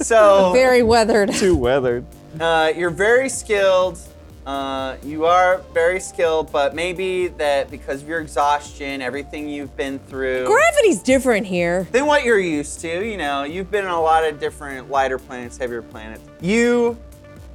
so 0.00 0.52
Very 0.52 0.82
weathered. 0.82 1.32
Too 1.32 1.56
weathered. 1.56 2.04
Uh, 2.40 2.72
you're 2.76 2.90
very 2.90 3.28
skilled. 3.28 3.98
Uh, 4.46 4.96
you 5.02 5.26
are 5.26 5.58
very 5.74 5.98
skilled, 5.98 6.52
but 6.52 6.72
maybe 6.72 7.26
that 7.28 7.68
because 7.68 8.02
of 8.02 8.08
your 8.08 8.20
exhaustion, 8.20 9.02
everything 9.02 9.48
you've 9.48 9.76
been 9.76 9.98
through, 9.98 10.46
Gravity's 10.46 11.02
different 11.02 11.44
here. 11.44 11.88
than 11.90 12.06
what 12.06 12.22
you're 12.22 12.38
used 12.38 12.78
to. 12.80 13.04
You 13.04 13.16
know, 13.16 13.42
you've 13.42 13.72
been 13.72 13.84
on 13.84 13.90
a 13.90 14.00
lot 14.00 14.22
of 14.22 14.38
different 14.38 14.88
lighter 14.88 15.18
planets, 15.18 15.56
heavier 15.56 15.82
planets. 15.82 16.22
You 16.40 16.96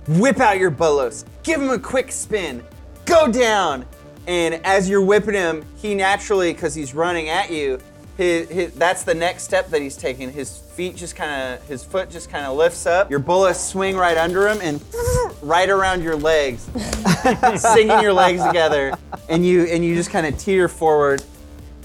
whip 0.08 0.42
out 0.42 0.58
your 0.58 0.70
bolos, 0.72 1.24
give 1.44 1.62
him 1.62 1.70
a 1.70 1.80
quick 1.80 2.12
spin, 2.12 2.62
go 3.06 3.32
down, 3.32 3.86
and 4.28 4.56
as 4.66 4.90
you're 4.90 5.04
whipping 5.04 5.34
him, 5.34 5.64
he 5.78 5.96
naturally, 5.96 6.52
because 6.52 6.76
he's 6.76 6.94
running 6.94 7.30
at 7.30 7.52
you, 7.52 7.80
his, 8.18 8.50
his, 8.50 8.74
that's 8.74 9.04
the 9.04 9.14
next 9.14 9.44
step 9.44 9.70
that 9.70 9.82
he's 9.82 9.98
taking. 9.98 10.32
His 10.32 10.58
feet 10.58 10.96
just 10.96 11.16
kind 11.16 11.32
of, 11.32 11.68
his 11.68 11.84
foot 11.84 12.10
just 12.10 12.30
kind 12.30 12.46
of 12.46 12.58
lifts 12.58 12.86
up. 12.86 13.10
Your 13.10 13.20
bullets 13.20 13.60
swing 13.60 13.96
right 13.96 14.18
under 14.18 14.48
him 14.48 14.60
and 14.62 14.84
right 15.42 15.70
around 15.70 16.04
your 16.04 16.16
legs, 16.16 16.70
singing 17.58 18.00
your 18.02 18.14
legs 18.14 18.44
together, 18.44 18.94
and 19.30 19.46
you 19.46 19.64
and 19.64 19.84
you 19.84 19.96
just 19.96 20.10
kind 20.10 20.26
of 20.26 20.38
teeter 20.38 20.68
forward 20.68 21.24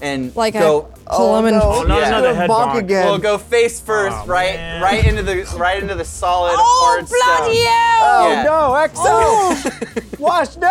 and 0.01 0.35
Like 0.35 0.53
go. 0.53 0.89
I 1.07 1.15
pull 1.15 1.37
him 1.39 1.45
and 1.45 1.55
Oh, 1.61 1.83
not 1.83 2.01
Yeah. 2.01 2.07
another 2.09 2.35
head 2.35 2.49
Bonk 2.49 2.73
bonk. 2.73 2.77
again. 2.79 3.05
Well, 3.05 3.17
go 3.17 3.37
face 3.37 3.79
first, 3.79 4.15
Oh, 4.19 4.25
right, 4.27 4.55
man. 4.55 4.81
right 4.81 5.05
into 5.05 5.23
the 5.23 5.43
right 5.57 5.81
into 5.81 5.95
the 5.95 6.03
solid 6.05 6.53
Oh, 6.57 6.83
hard 6.85 7.07
bloody 7.07 7.55
stone. 7.55 7.65
hell! 7.65 8.29
Yeah. 8.29 8.45
Oh 8.47 9.53
no, 9.53 9.63
Exo! 9.63 10.19
Wash 10.19 10.55
It 10.55 10.59
no! 10.59 10.67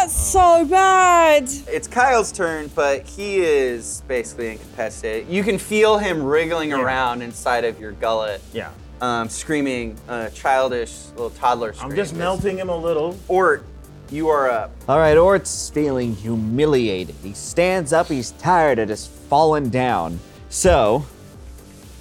hurts 0.00 0.16
so 0.32 0.64
bad. 0.64 1.44
It's 1.68 1.88
Kyle's 1.88 2.32
turn, 2.32 2.70
but 2.74 3.06
he 3.06 3.38
is 3.40 4.02
basically 4.08 4.52
incapacitated. 4.52 5.28
You 5.28 5.42
can 5.42 5.58
feel 5.58 5.98
him 5.98 6.22
wriggling 6.22 6.72
around 6.72 7.22
inside 7.22 7.64
of 7.64 7.78
your 7.78 7.92
gullet, 7.92 8.40
Yeah. 8.52 8.68
um, 9.02 9.28
screaming 9.28 9.96
uh, 10.08 10.28
childish 10.30 10.92
little 11.14 11.30
toddler 11.30 11.68
I'm 11.70 11.74
screams. 11.74 11.96
just 11.96 12.14
melting 12.14 12.56
him 12.58 12.68
a 12.70 12.76
little. 12.76 13.16
Ort, 13.28 13.64
you 14.12 14.28
are 14.28 14.50
up. 14.50 14.70
All 14.88 14.98
right, 14.98 15.16
Ort's 15.16 15.70
feeling 15.70 16.14
humiliated. 16.14 17.14
He 17.22 17.32
stands 17.32 17.92
up. 17.92 18.06
He's 18.08 18.32
tired 18.32 18.78
of 18.78 18.88
just 18.88 19.10
falling 19.10 19.70
down. 19.70 20.18
So 20.48 21.04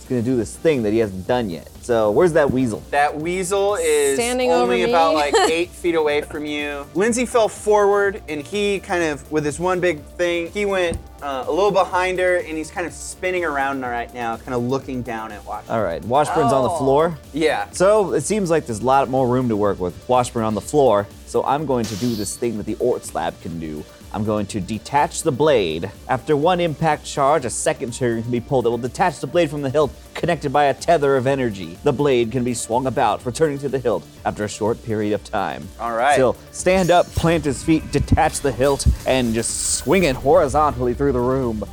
he's 0.05 0.09
gonna 0.09 0.21
do 0.21 0.35
this 0.37 0.55
thing 0.55 0.83
that 0.83 0.93
he 0.93 0.99
hasn't 0.99 1.25
done 1.25 1.49
yet. 1.49 1.67
So 1.81 2.11
where's 2.11 2.33
that 2.33 2.51
weasel? 2.51 2.83
That 2.91 3.15
weasel 3.17 3.75
is 3.75 4.17
Standing 4.17 4.51
only 4.51 4.83
over 4.83 4.87
me. 4.87 4.91
about 4.93 5.15
like 5.15 5.33
eight 5.49 5.69
feet 5.69 5.95
away 5.95 6.21
from 6.21 6.45
you. 6.45 6.85
Lindsay 6.93 7.25
fell 7.25 7.47
forward, 7.47 8.21
and 8.29 8.41
he 8.45 8.79
kind 8.79 9.03
of, 9.03 9.31
with 9.31 9.43
this 9.43 9.59
one 9.59 9.79
big 9.79 10.01
thing, 10.01 10.51
he 10.51 10.65
went 10.65 10.97
uh, 11.23 11.45
a 11.47 11.51
little 11.51 11.71
behind 11.71 12.19
her, 12.19 12.37
and 12.37 12.55
he's 12.57 12.69
kind 12.69 12.85
of 12.85 12.93
spinning 12.93 13.43
around 13.43 13.81
right 13.81 14.13
now, 14.13 14.37
kind 14.37 14.53
of 14.53 14.61
looking 14.63 15.01
down 15.01 15.31
at 15.31 15.43
Washburn. 15.45 15.75
All 15.75 15.83
right, 15.83 16.03
Washburn's 16.05 16.53
on 16.53 16.63
the 16.63 16.69
floor. 16.77 17.17
Yeah. 17.33 17.69
So 17.71 18.13
it 18.13 18.21
seems 18.21 18.49
like 18.51 18.67
there's 18.67 18.81
a 18.81 18.85
lot 18.85 19.09
more 19.09 19.27
room 19.27 19.49
to 19.49 19.57
work 19.57 19.79
with. 19.79 20.07
Washburn 20.07 20.43
on 20.43 20.53
the 20.53 20.61
floor. 20.61 21.07
So 21.25 21.43
I'm 21.43 21.65
going 21.65 21.85
to 21.85 21.95
do 21.95 22.13
this 22.15 22.37
thing 22.37 22.57
that 22.57 22.65
the 22.65 22.75
Ort 22.75 23.03
slab 23.03 23.39
can 23.41 23.59
do. 23.59 23.83
I'm 24.15 24.23
going 24.23 24.45
to 24.47 24.61
detach 24.61 25.23
the 25.23 25.31
blade. 25.33 25.91
After 26.07 26.37
one 26.37 26.61
impact 26.61 27.03
charge, 27.03 27.43
a 27.43 27.49
second 27.49 27.93
trigger 27.93 28.21
can 28.21 28.31
be 28.31 28.39
pulled 28.39 28.63
that 28.63 28.69
will 28.69 28.77
detach 28.77 29.19
the 29.19 29.27
blade 29.27 29.49
from 29.49 29.61
the 29.61 29.69
hilt, 29.69 29.91
connected 30.13 30.53
by 30.53 30.63
a 30.65 30.73
tether 30.73 31.17
of 31.17 31.27
energy. 31.27 31.77
The 31.83 31.91
blade 31.91 32.31
can 32.31 32.45
be 32.45 32.53
swung 32.53 32.87
about, 32.87 33.25
returning 33.25 33.57
to 33.59 33.67
the 33.67 33.77
hilt 33.77 34.07
after 34.23 34.45
a 34.45 34.47
short 34.47 34.81
period 34.85 35.13
of 35.13 35.25
time. 35.25 35.67
All 35.81 35.91
right. 35.91 36.15
So 36.15 36.37
stand 36.51 36.91
up, 36.91 37.07
plant 37.07 37.43
his 37.43 37.61
feet, 37.61 37.91
detach 37.91 38.39
the 38.39 38.53
hilt, 38.53 38.87
and 39.05 39.33
just 39.33 39.75
swing 39.79 40.03
it 40.03 40.15
horizontally 40.15 40.93
through 40.93 41.11
the 41.11 41.19
room. 41.19 41.65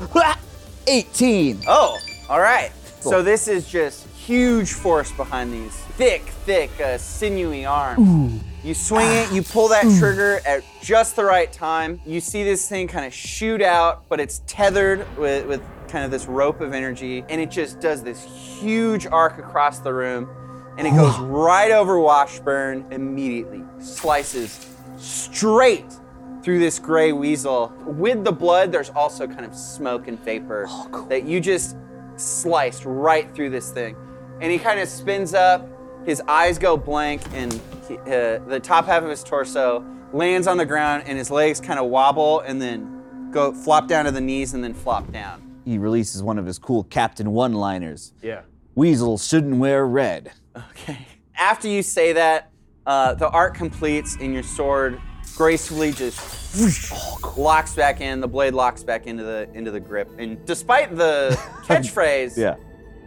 18. 0.88 1.62
Oh, 1.68 1.96
all 2.28 2.40
right. 2.40 2.72
So 2.98 3.22
this 3.22 3.46
is 3.46 3.68
just 3.68 4.04
huge 4.08 4.72
force 4.72 5.12
behind 5.12 5.52
these 5.52 5.80
thick, 5.96 6.22
thick, 6.44 6.70
uh, 6.80 6.98
sinewy 6.98 7.64
arms. 7.66 8.00
You 8.64 8.74
swing 8.74 9.08
it, 9.10 9.32
you 9.32 9.42
pull 9.42 9.68
that 9.68 9.84
trigger 9.98 10.40
at 10.46 10.62
just 10.80 11.16
the 11.16 11.24
right 11.24 11.52
time. 11.52 12.00
You 12.06 12.20
see 12.20 12.44
this 12.44 12.68
thing 12.68 12.86
kind 12.86 13.04
of 13.04 13.12
shoot 13.12 13.60
out, 13.60 14.08
but 14.08 14.20
it's 14.20 14.42
tethered 14.46 15.04
with, 15.18 15.46
with 15.46 15.62
kind 15.88 16.04
of 16.04 16.10
this 16.10 16.26
rope 16.26 16.60
of 16.60 16.72
energy, 16.72 17.24
and 17.28 17.40
it 17.40 17.50
just 17.50 17.80
does 17.80 18.02
this 18.02 18.22
huge 18.60 19.06
arc 19.06 19.38
across 19.38 19.80
the 19.80 19.92
room, 19.92 20.30
and 20.78 20.86
it 20.86 20.92
goes 20.92 21.18
right 21.18 21.70
over 21.72 21.98
Washburn 21.98 22.86
immediately, 22.92 23.62
slices 23.80 24.68
straight 24.96 25.92
through 26.42 26.60
this 26.60 26.78
gray 26.78 27.12
weasel. 27.12 27.72
With 27.84 28.24
the 28.24 28.32
blood, 28.32 28.72
there's 28.72 28.90
also 28.90 29.26
kind 29.26 29.44
of 29.44 29.54
smoke 29.54 30.08
and 30.08 30.18
vapor 30.24 30.68
that 31.08 31.24
you 31.24 31.40
just 31.40 31.76
sliced 32.16 32.84
right 32.84 33.32
through 33.34 33.50
this 33.50 33.70
thing. 33.70 33.96
And 34.40 34.50
he 34.50 34.58
kind 34.58 34.80
of 34.80 34.88
spins 34.88 35.34
up 35.34 35.68
his 36.06 36.20
eyes 36.28 36.58
go 36.58 36.76
blank, 36.76 37.22
and 37.34 37.52
he, 37.88 37.96
uh, 37.98 38.38
the 38.48 38.60
top 38.62 38.86
half 38.86 39.02
of 39.02 39.10
his 39.10 39.22
torso 39.22 39.84
lands 40.12 40.46
on 40.46 40.56
the 40.56 40.66
ground, 40.66 41.04
and 41.06 41.16
his 41.18 41.30
legs 41.30 41.60
kind 41.60 41.78
of 41.78 41.86
wobble, 41.90 42.40
and 42.40 42.60
then 42.60 43.30
go 43.30 43.52
flop 43.52 43.88
down 43.88 44.04
to 44.04 44.10
the 44.10 44.20
knees, 44.20 44.54
and 44.54 44.62
then 44.62 44.74
flop 44.74 45.10
down. 45.12 45.40
He 45.64 45.78
releases 45.78 46.22
one 46.22 46.38
of 46.38 46.46
his 46.46 46.58
cool 46.58 46.84
Captain 46.84 47.30
One 47.32 47.54
liners. 47.54 48.12
Yeah. 48.22 48.42
Weasels 48.74 49.26
shouldn't 49.26 49.56
wear 49.56 49.86
red. 49.86 50.32
Okay. 50.56 51.06
After 51.36 51.68
you 51.68 51.82
say 51.82 52.12
that, 52.14 52.50
uh, 52.86 53.14
the 53.14 53.28
arc 53.30 53.54
completes, 53.54 54.16
and 54.20 54.34
your 54.34 54.42
sword 54.42 55.00
gracefully 55.36 55.92
just 55.92 56.20
whoosh, 56.60 56.92
locks 57.38 57.74
back 57.74 58.00
in. 58.00 58.20
The 58.20 58.28
blade 58.28 58.54
locks 58.54 58.82
back 58.82 59.06
into 59.06 59.22
the 59.24 59.48
into 59.54 59.70
the 59.70 59.80
grip, 59.80 60.10
and 60.18 60.44
despite 60.44 60.94
the 60.96 61.30
catchphrase, 61.64 62.36
Yeah. 62.36 62.56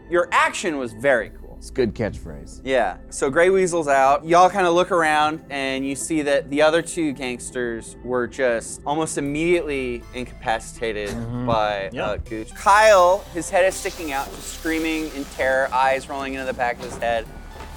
your 0.09 0.27
action 0.31 0.77
was 0.77 0.93
very 0.93 1.29
cool. 1.29 1.44
It's 1.65 1.71
a 1.71 1.73
good 1.73 1.95
catchphrase. 1.95 2.61
Yeah. 2.63 2.97
So 3.09 3.31
Grey 3.31 3.49
Weasel's 3.49 3.87
out. 3.87 4.23
Y'all 4.23 4.51
kind 4.51 4.67
of 4.67 4.75
look 4.75 4.91
around 4.91 5.43
and 5.49 5.83
you 5.83 5.95
see 5.95 6.21
that 6.21 6.47
the 6.51 6.61
other 6.61 6.83
two 6.83 7.11
gangsters 7.11 7.95
were 8.03 8.27
just 8.27 8.81
almost 8.85 9.17
immediately 9.17 10.03
incapacitated 10.13 11.09
by 11.47 11.89
Yeah. 11.91 12.05
uh, 12.05 12.17
Gooch. 12.17 12.53
Kyle, 12.53 13.25
his 13.33 13.49
head 13.49 13.65
is 13.65 13.73
sticking 13.73 14.11
out, 14.11 14.27
just 14.35 14.59
screaming 14.59 15.09
in 15.15 15.25
terror, 15.25 15.67
eyes 15.73 16.07
rolling 16.07 16.35
into 16.35 16.45
the 16.45 16.53
back 16.53 16.77
of 16.77 16.85
his 16.85 16.97
head. 16.97 17.25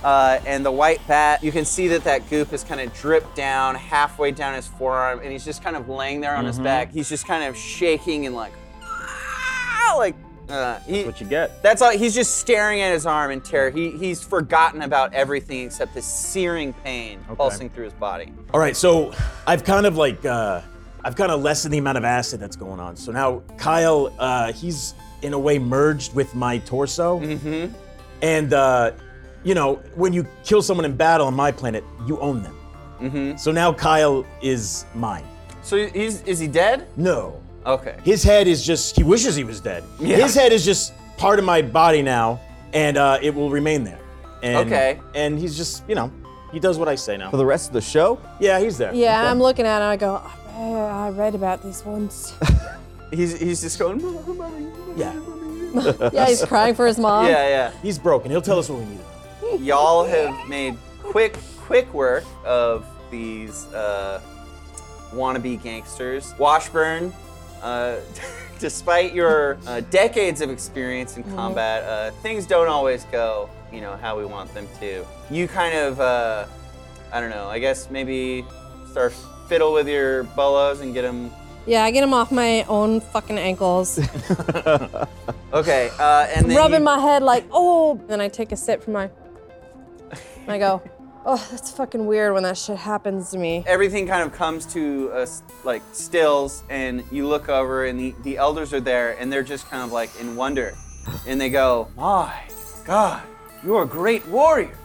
Uh, 0.05 0.39
and 0.45 0.67
the 0.67 0.71
white 0.71 1.01
bat, 1.09 1.43
you 1.43 1.51
can 1.51 1.65
see 1.65 1.89
that 1.89 2.05
that 2.05 2.29
goop 2.29 2.51
has 2.51 2.63
kind 2.63 2.83
of 2.83 2.93
dripped 2.93 3.35
down 3.37 3.75
halfway 3.75 4.31
down 4.33 4.53
his 4.53 4.67
forearm, 4.67 5.19
and 5.21 5.33
he's 5.33 5.47
just 5.47 5.65
kind 5.65 5.77
of 5.77 5.89
laying 5.89 6.21
there 6.21 6.37
on 6.37 6.45
his 6.45 6.59
back. 6.59 6.93
He's 6.93 7.09
just 7.09 7.27
kind 7.27 7.43
of 7.43 7.57
shaking 7.57 8.27
and 8.27 8.35
like, 8.37 8.53
"Ah!" 8.83 9.95
like, 9.97 10.15
uh, 10.49 10.79
he, 10.81 10.93
That's 10.93 11.07
what 11.07 11.21
you 11.21 11.27
get. 11.27 11.63
that's 11.63 11.83
all. 11.83 11.91
He's 11.91 12.15
just 12.15 12.39
staring 12.39 12.81
at 12.81 12.93
his 12.93 13.07
arm 13.07 13.31
in 13.31 13.41
terror. 13.41 13.71
He 13.71 13.91
he's 13.91 14.23
forgotten 14.23 14.83
about 14.83 15.13
everything 15.13 15.67
except 15.67 15.95
this 15.95 16.07
searing 16.07 16.73
pain 16.73 17.21
pulsing 17.37 17.69
through 17.69 17.85
his 17.85 17.93
body. 17.93 18.33
All 18.55 18.61
right, 18.61 18.77
so 18.77 19.13
I've 19.47 19.65
kind 19.65 19.85
of 19.87 19.97
like 19.97 20.25
uh, 20.25 20.63
I've 21.05 21.17
kind 21.17 21.31
of 21.31 21.43
lessened 21.43 21.75
the 21.75 21.79
amount 21.79 21.99
of 21.99 22.05
acid 22.05 22.41
that's 22.41 22.57
going 22.57 22.81
on. 22.81 22.97
So 22.97 23.13
now 23.13 23.43
Kyle, 23.59 24.13
uh, 24.19 24.53
he's 24.53 24.95
in 25.23 25.33
a 25.33 25.39
way 25.39 25.59
merged 25.59 26.15
with 26.15 26.35
my 26.35 26.59
torso, 26.59 27.21
mm-hmm. 27.21 27.75
and 28.23 28.53
uh, 28.53 28.93
you 29.45 29.55
know 29.55 29.77
when 29.95 30.13
you 30.13 30.27
kill 30.45 30.63
someone 30.63 30.85
in 30.85 30.97
battle 30.97 31.27
on 31.27 31.35
my 31.35 31.53
planet, 31.53 31.85
you 32.07 32.19
own 32.21 32.43
them. 32.43 32.57
Mm-hmm. 33.01 33.37
So 33.37 33.53
now 33.53 33.73
Kyle 33.73 34.25
is 34.43 34.87
mine. 34.95 35.25
So 35.63 35.87
he's 35.89 36.23
is 36.23 36.39
he 36.39 36.49
dead? 36.49 36.89
No, 36.97 37.41
Okay. 37.69 37.97
his 38.03 38.23
head 38.23 38.47
is 38.49 38.65
just 38.65 38.97
he 38.97 39.03
wishes 39.05 39.37
he 39.37 39.45
was 39.45 39.61
dead. 39.61 39.85
Yeah. 40.01 40.17
His 40.17 40.35
head 40.35 40.53
is 40.53 40.65
just 40.65 40.93
part 41.17 41.39
of 41.39 41.45
my 41.45 41.63
body 41.63 42.03
now, 42.03 42.41
and 42.73 42.97
uh, 42.97 43.19
it 43.23 43.35
will 43.35 43.51
remain 43.51 43.85
there. 43.85 44.01
And, 44.43 44.67
Okay. 44.67 45.01
And 45.15 45.39
he's 45.39 45.57
just 45.57 45.83
you 45.89 45.95
know 45.95 46.11
he 46.53 46.59
does 46.59 46.79
what 46.79 46.89
I 46.89 46.95
say 46.95 47.17
now. 47.17 47.31
For 47.31 47.37
the 47.37 47.47
rest 47.47 47.69
of 47.69 47.75
the 47.75 47.81
show, 47.81 48.19
Yeah, 48.41 48.59
he's 48.61 48.79
there. 48.79 48.95
Yeah, 48.95 49.31
I'm 49.31 49.39
looking 49.39 49.67
at 49.67 49.83
it. 49.83 49.85
I 49.85 49.97
go, 49.97 50.23
"Oh, 50.57 50.85
I 50.87 51.11
read 51.11 51.35
about 51.35 51.63
these 51.63 51.85
once. 51.85 52.35
He's 53.11 53.39
he's 53.41 53.63
just 53.63 53.79
going. 53.79 54.03
"Mama, 54.03 54.35
mommy, 54.35 54.71
Yeah. 54.97 55.15
yeah, 56.13 56.27
he's 56.27 56.45
crying 56.45 56.75
for 56.75 56.87
his 56.87 56.99
mom. 56.99 57.25
Yeah, 57.27 57.49
yeah. 57.49 57.71
He's 57.83 57.99
broken. 57.99 58.31
He'll 58.31 58.43
tell 58.43 58.59
us 58.59 58.69
what 58.69 58.81
we 58.81 58.85
need. 58.87 59.61
Y'all 59.61 60.05
have 60.05 60.47
made 60.47 60.77
quick 61.03 61.37
quick 61.59 61.93
work 61.95 62.25
of 62.45 62.85
these 63.11 63.65
uh, 63.73 64.21
wannabe 65.13 65.63
gangsters. 65.63 66.35
Washburn, 66.39 67.13
uh, 67.63 67.97
despite 68.59 69.15
your 69.15 69.59
uh, 69.67 69.81
decades 69.91 70.41
of 70.41 70.51
experience 70.51 71.17
in 71.17 71.23
combat, 71.35 71.85
uh, 71.85 72.11
things 72.23 72.47
don't 72.47 72.69
always 72.69 73.05
go, 73.13 73.49
you 73.73 73.81
know, 73.81 73.97
how 73.97 74.19
we 74.19 74.25
want 74.25 74.53
them 74.55 74.67
to. 74.81 75.05
You 75.31 75.47
kind 75.49 75.77
of, 75.77 76.01
uh, 76.01 76.47
I 77.13 77.21
don't 77.21 77.31
know. 77.31 77.49
I 77.49 77.59
guess 77.59 77.91
maybe 77.91 78.45
start 78.91 79.13
fiddle 79.49 79.73
with 79.73 79.89
your 79.89 80.25
bolos 80.25 80.81
and 80.81 80.93
get 80.95 81.03
them. 81.03 81.31
Yeah, 81.67 81.85
I 81.85 81.91
get 81.91 82.03
him 82.03 82.15
off 82.15 82.33
my 82.33 82.63
own 82.65 83.01
fucking 83.01 83.39
ankles. 83.39 83.99
Okay, 85.51 85.89
uh, 85.99 86.27
and 86.35 86.51
then 86.51 86.57
rubbing 86.59 86.81
you- 86.81 86.85
my 86.85 86.99
head 86.99 87.23
like, 87.23 87.45
oh. 87.53 87.99
Then 88.07 88.21
I 88.21 88.29
take 88.29 88.53
a 88.53 88.57
sip 88.57 88.83
from 88.83 88.93
my. 88.93 89.09
and 90.11 90.51
I 90.51 90.59
go, 90.59 90.83
oh, 91.31 91.47
that's 91.51 91.71
fucking 91.71 92.07
weird 92.07 92.33
when 92.33 92.43
that 92.43 92.57
shit 92.57 92.77
happens 92.79 93.31
to 93.31 93.39
me. 93.39 93.63
everything 93.67 94.07
kind 94.07 94.23
of 94.23 94.33
comes 94.33 94.65
to 94.67 95.11
a 95.13 95.23
s 95.23 95.43
like 95.65 95.83
stills 95.93 96.63
and 96.71 97.05
you 97.13 97.27
look 97.27 97.49
over 97.49 97.85
and 97.87 97.99
the, 98.01 98.15
the 98.23 98.37
elders 98.39 98.73
are 98.73 98.81
there 98.81 99.09
and 99.21 99.31
they're 99.33 99.43
just 99.55 99.69
kind 99.71 99.83
of 99.83 99.93
like 99.93 100.11
in 100.21 100.35
wonder 100.37 100.75
and 101.27 101.41
they 101.41 101.51
go 101.51 101.87
my 101.97 102.33
god 102.85 103.23
you 103.65 103.75
are 103.77 103.85
great 103.85 104.27
warriors 104.29 104.77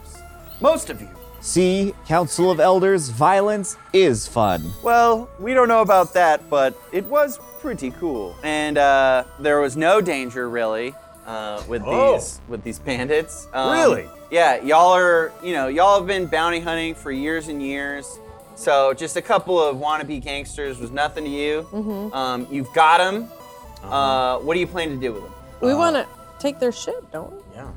most 0.60 0.90
of 0.90 1.00
you 1.00 1.08
see, 1.40 1.92
Council 2.06 2.50
of 2.50 2.58
Elders, 2.58 3.10
violence 3.10 3.76
is 3.92 4.26
fun. 4.26 4.60
well 4.82 5.28
we 5.38 5.52
don't 5.54 5.68
know 5.68 5.80
about 5.82 6.14
that 6.14 6.48
but 6.50 6.70
it 6.92 7.04
was 7.06 7.38
pretty 7.60 7.90
cool 7.92 8.34
and 8.42 8.76
uh, 8.78 9.24
there 9.40 9.60
was 9.60 9.76
no 9.76 10.00
danger 10.00 10.48
really 10.48 10.94
uh, 11.26 11.62
with 11.68 11.82
Oh. 11.84 12.12
these 12.14 12.40
with 12.48 12.62
these 12.62 12.78
bandits 12.78 13.46
Um, 13.54 13.72
Really? 13.78 14.06
Yeah 14.34 14.60
y'all 14.64 14.92
are 14.92 15.32
you 15.44 15.52
know 15.52 15.68
y'all 15.68 15.96
have 15.96 16.08
been 16.08 16.26
bounty 16.26 16.58
hunting 16.58 16.92
for 16.92 17.12
years 17.12 17.46
and 17.46 17.62
years 17.62 18.18
so 18.56 18.92
just 18.92 19.16
a 19.16 19.22
couple 19.22 19.62
of 19.62 19.76
wannabe 19.76 20.20
gangsters 20.20 20.80
was 20.80 20.90
nothing 20.90 21.22
to 21.22 21.30
you 21.30 22.10
um, 22.12 22.44
you've 22.50 22.72
got 22.72 22.98
them 22.98 23.28
uh, 23.84 24.38
what 24.38 24.54
do 24.54 24.60
you 24.60 24.66
plan 24.66 24.88
to 24.88 24.96
do 24.96 25.12
with 25.12 25.22
them 25.22 25.32
We 25.60 25.72
want 25.72 25.94
to 25.94 26.08
take 26.40 26.58
their 26.58 26.72
shit, 26.72 27.12
don't 27.12 27.30
we? 27.32 27.38
Yeah. 27.54 27.70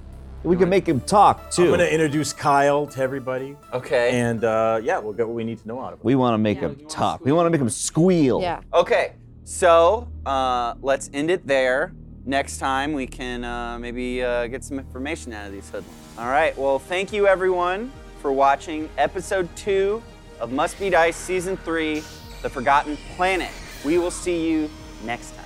We 0.44 0.56
can 0.56 0.70
make 0.70 0.88
him 0.88 1.02
talk 1.02 1.52
too. 1.52 1.66
I'm 1.66 1.72
gonna 1.72 1.84
introduce 1.84 2.34
Kyle 2.34 2.88
to 2.88 3.02
everybody, 3.02 3.56
okay 3.72 4.20
and 4.20 4.44
uh, 4.44 4.80
yeah, 4.82 4.98
we'll 4.98 5.14
get 5.14 5.28
what 5.28 5.36
we 5.36 5.44
need 5.44 5.60
to 5.60 5.68
know 5.68 5.80
out 5.80 5.94
of 5.94 6.00
him. 6.00 6.06
we 6.06 6.16
want 6.16 6.34
to 6.34 6.40
make 6.40 6.60
him 6.60 6.76
talk. 6.88 7.24
We 7.24 7.34
want 7.34 7.46
to 7.46 7.52
make 7.52 7.62
him 7.62 7.70
squeal. 7.70 8.42
Yeah. 8.42 8.62
Okay, 8.74 9.14
so 9.44 10.08
uh, 10.26 10.74
let's 10.82 11.12
end 11.14 11.30
it 11.30 11.46
there. 11.46 11.94
Next 12.26 12.58
time 12.58 12.94
we 12.94 13.06
can 13.06 13.44
uh, 13.44 13.78
maybe 13.78 14.24
uh, 14.24 14.48
get 14.48 14.64
some 14.64 14.80
information 14.80 15.34
out 15.34 15.48
of 15.48 15.54
these 15.54 15.70
hoodlums. 15.70 16.07
All 16.18 16.30
right, 16.30 16.58
well, 16.58 16.80
thank 16.80 17.14
you 17.14 17.28
everyone 17.28 17.92
for 18.24 18.32
watching 18.32 18.90
episode 18.98 19.48
two 19.56 20.02
of 20.40 20.52
Must 20.52 20.80
Be 20.80 20.90
Dice 20.90 21.16
season 21.16 21.58
three, 21.58 22.00
The 22.42 22.50
Forgotten 22.50 22.98
Planet. 23.16 23.52
We 23.86 24.00
will 24.00 24.10
see 24.10 24.50
you 24.50 24.68
next 25.06 25.36
time. 25.36 25.37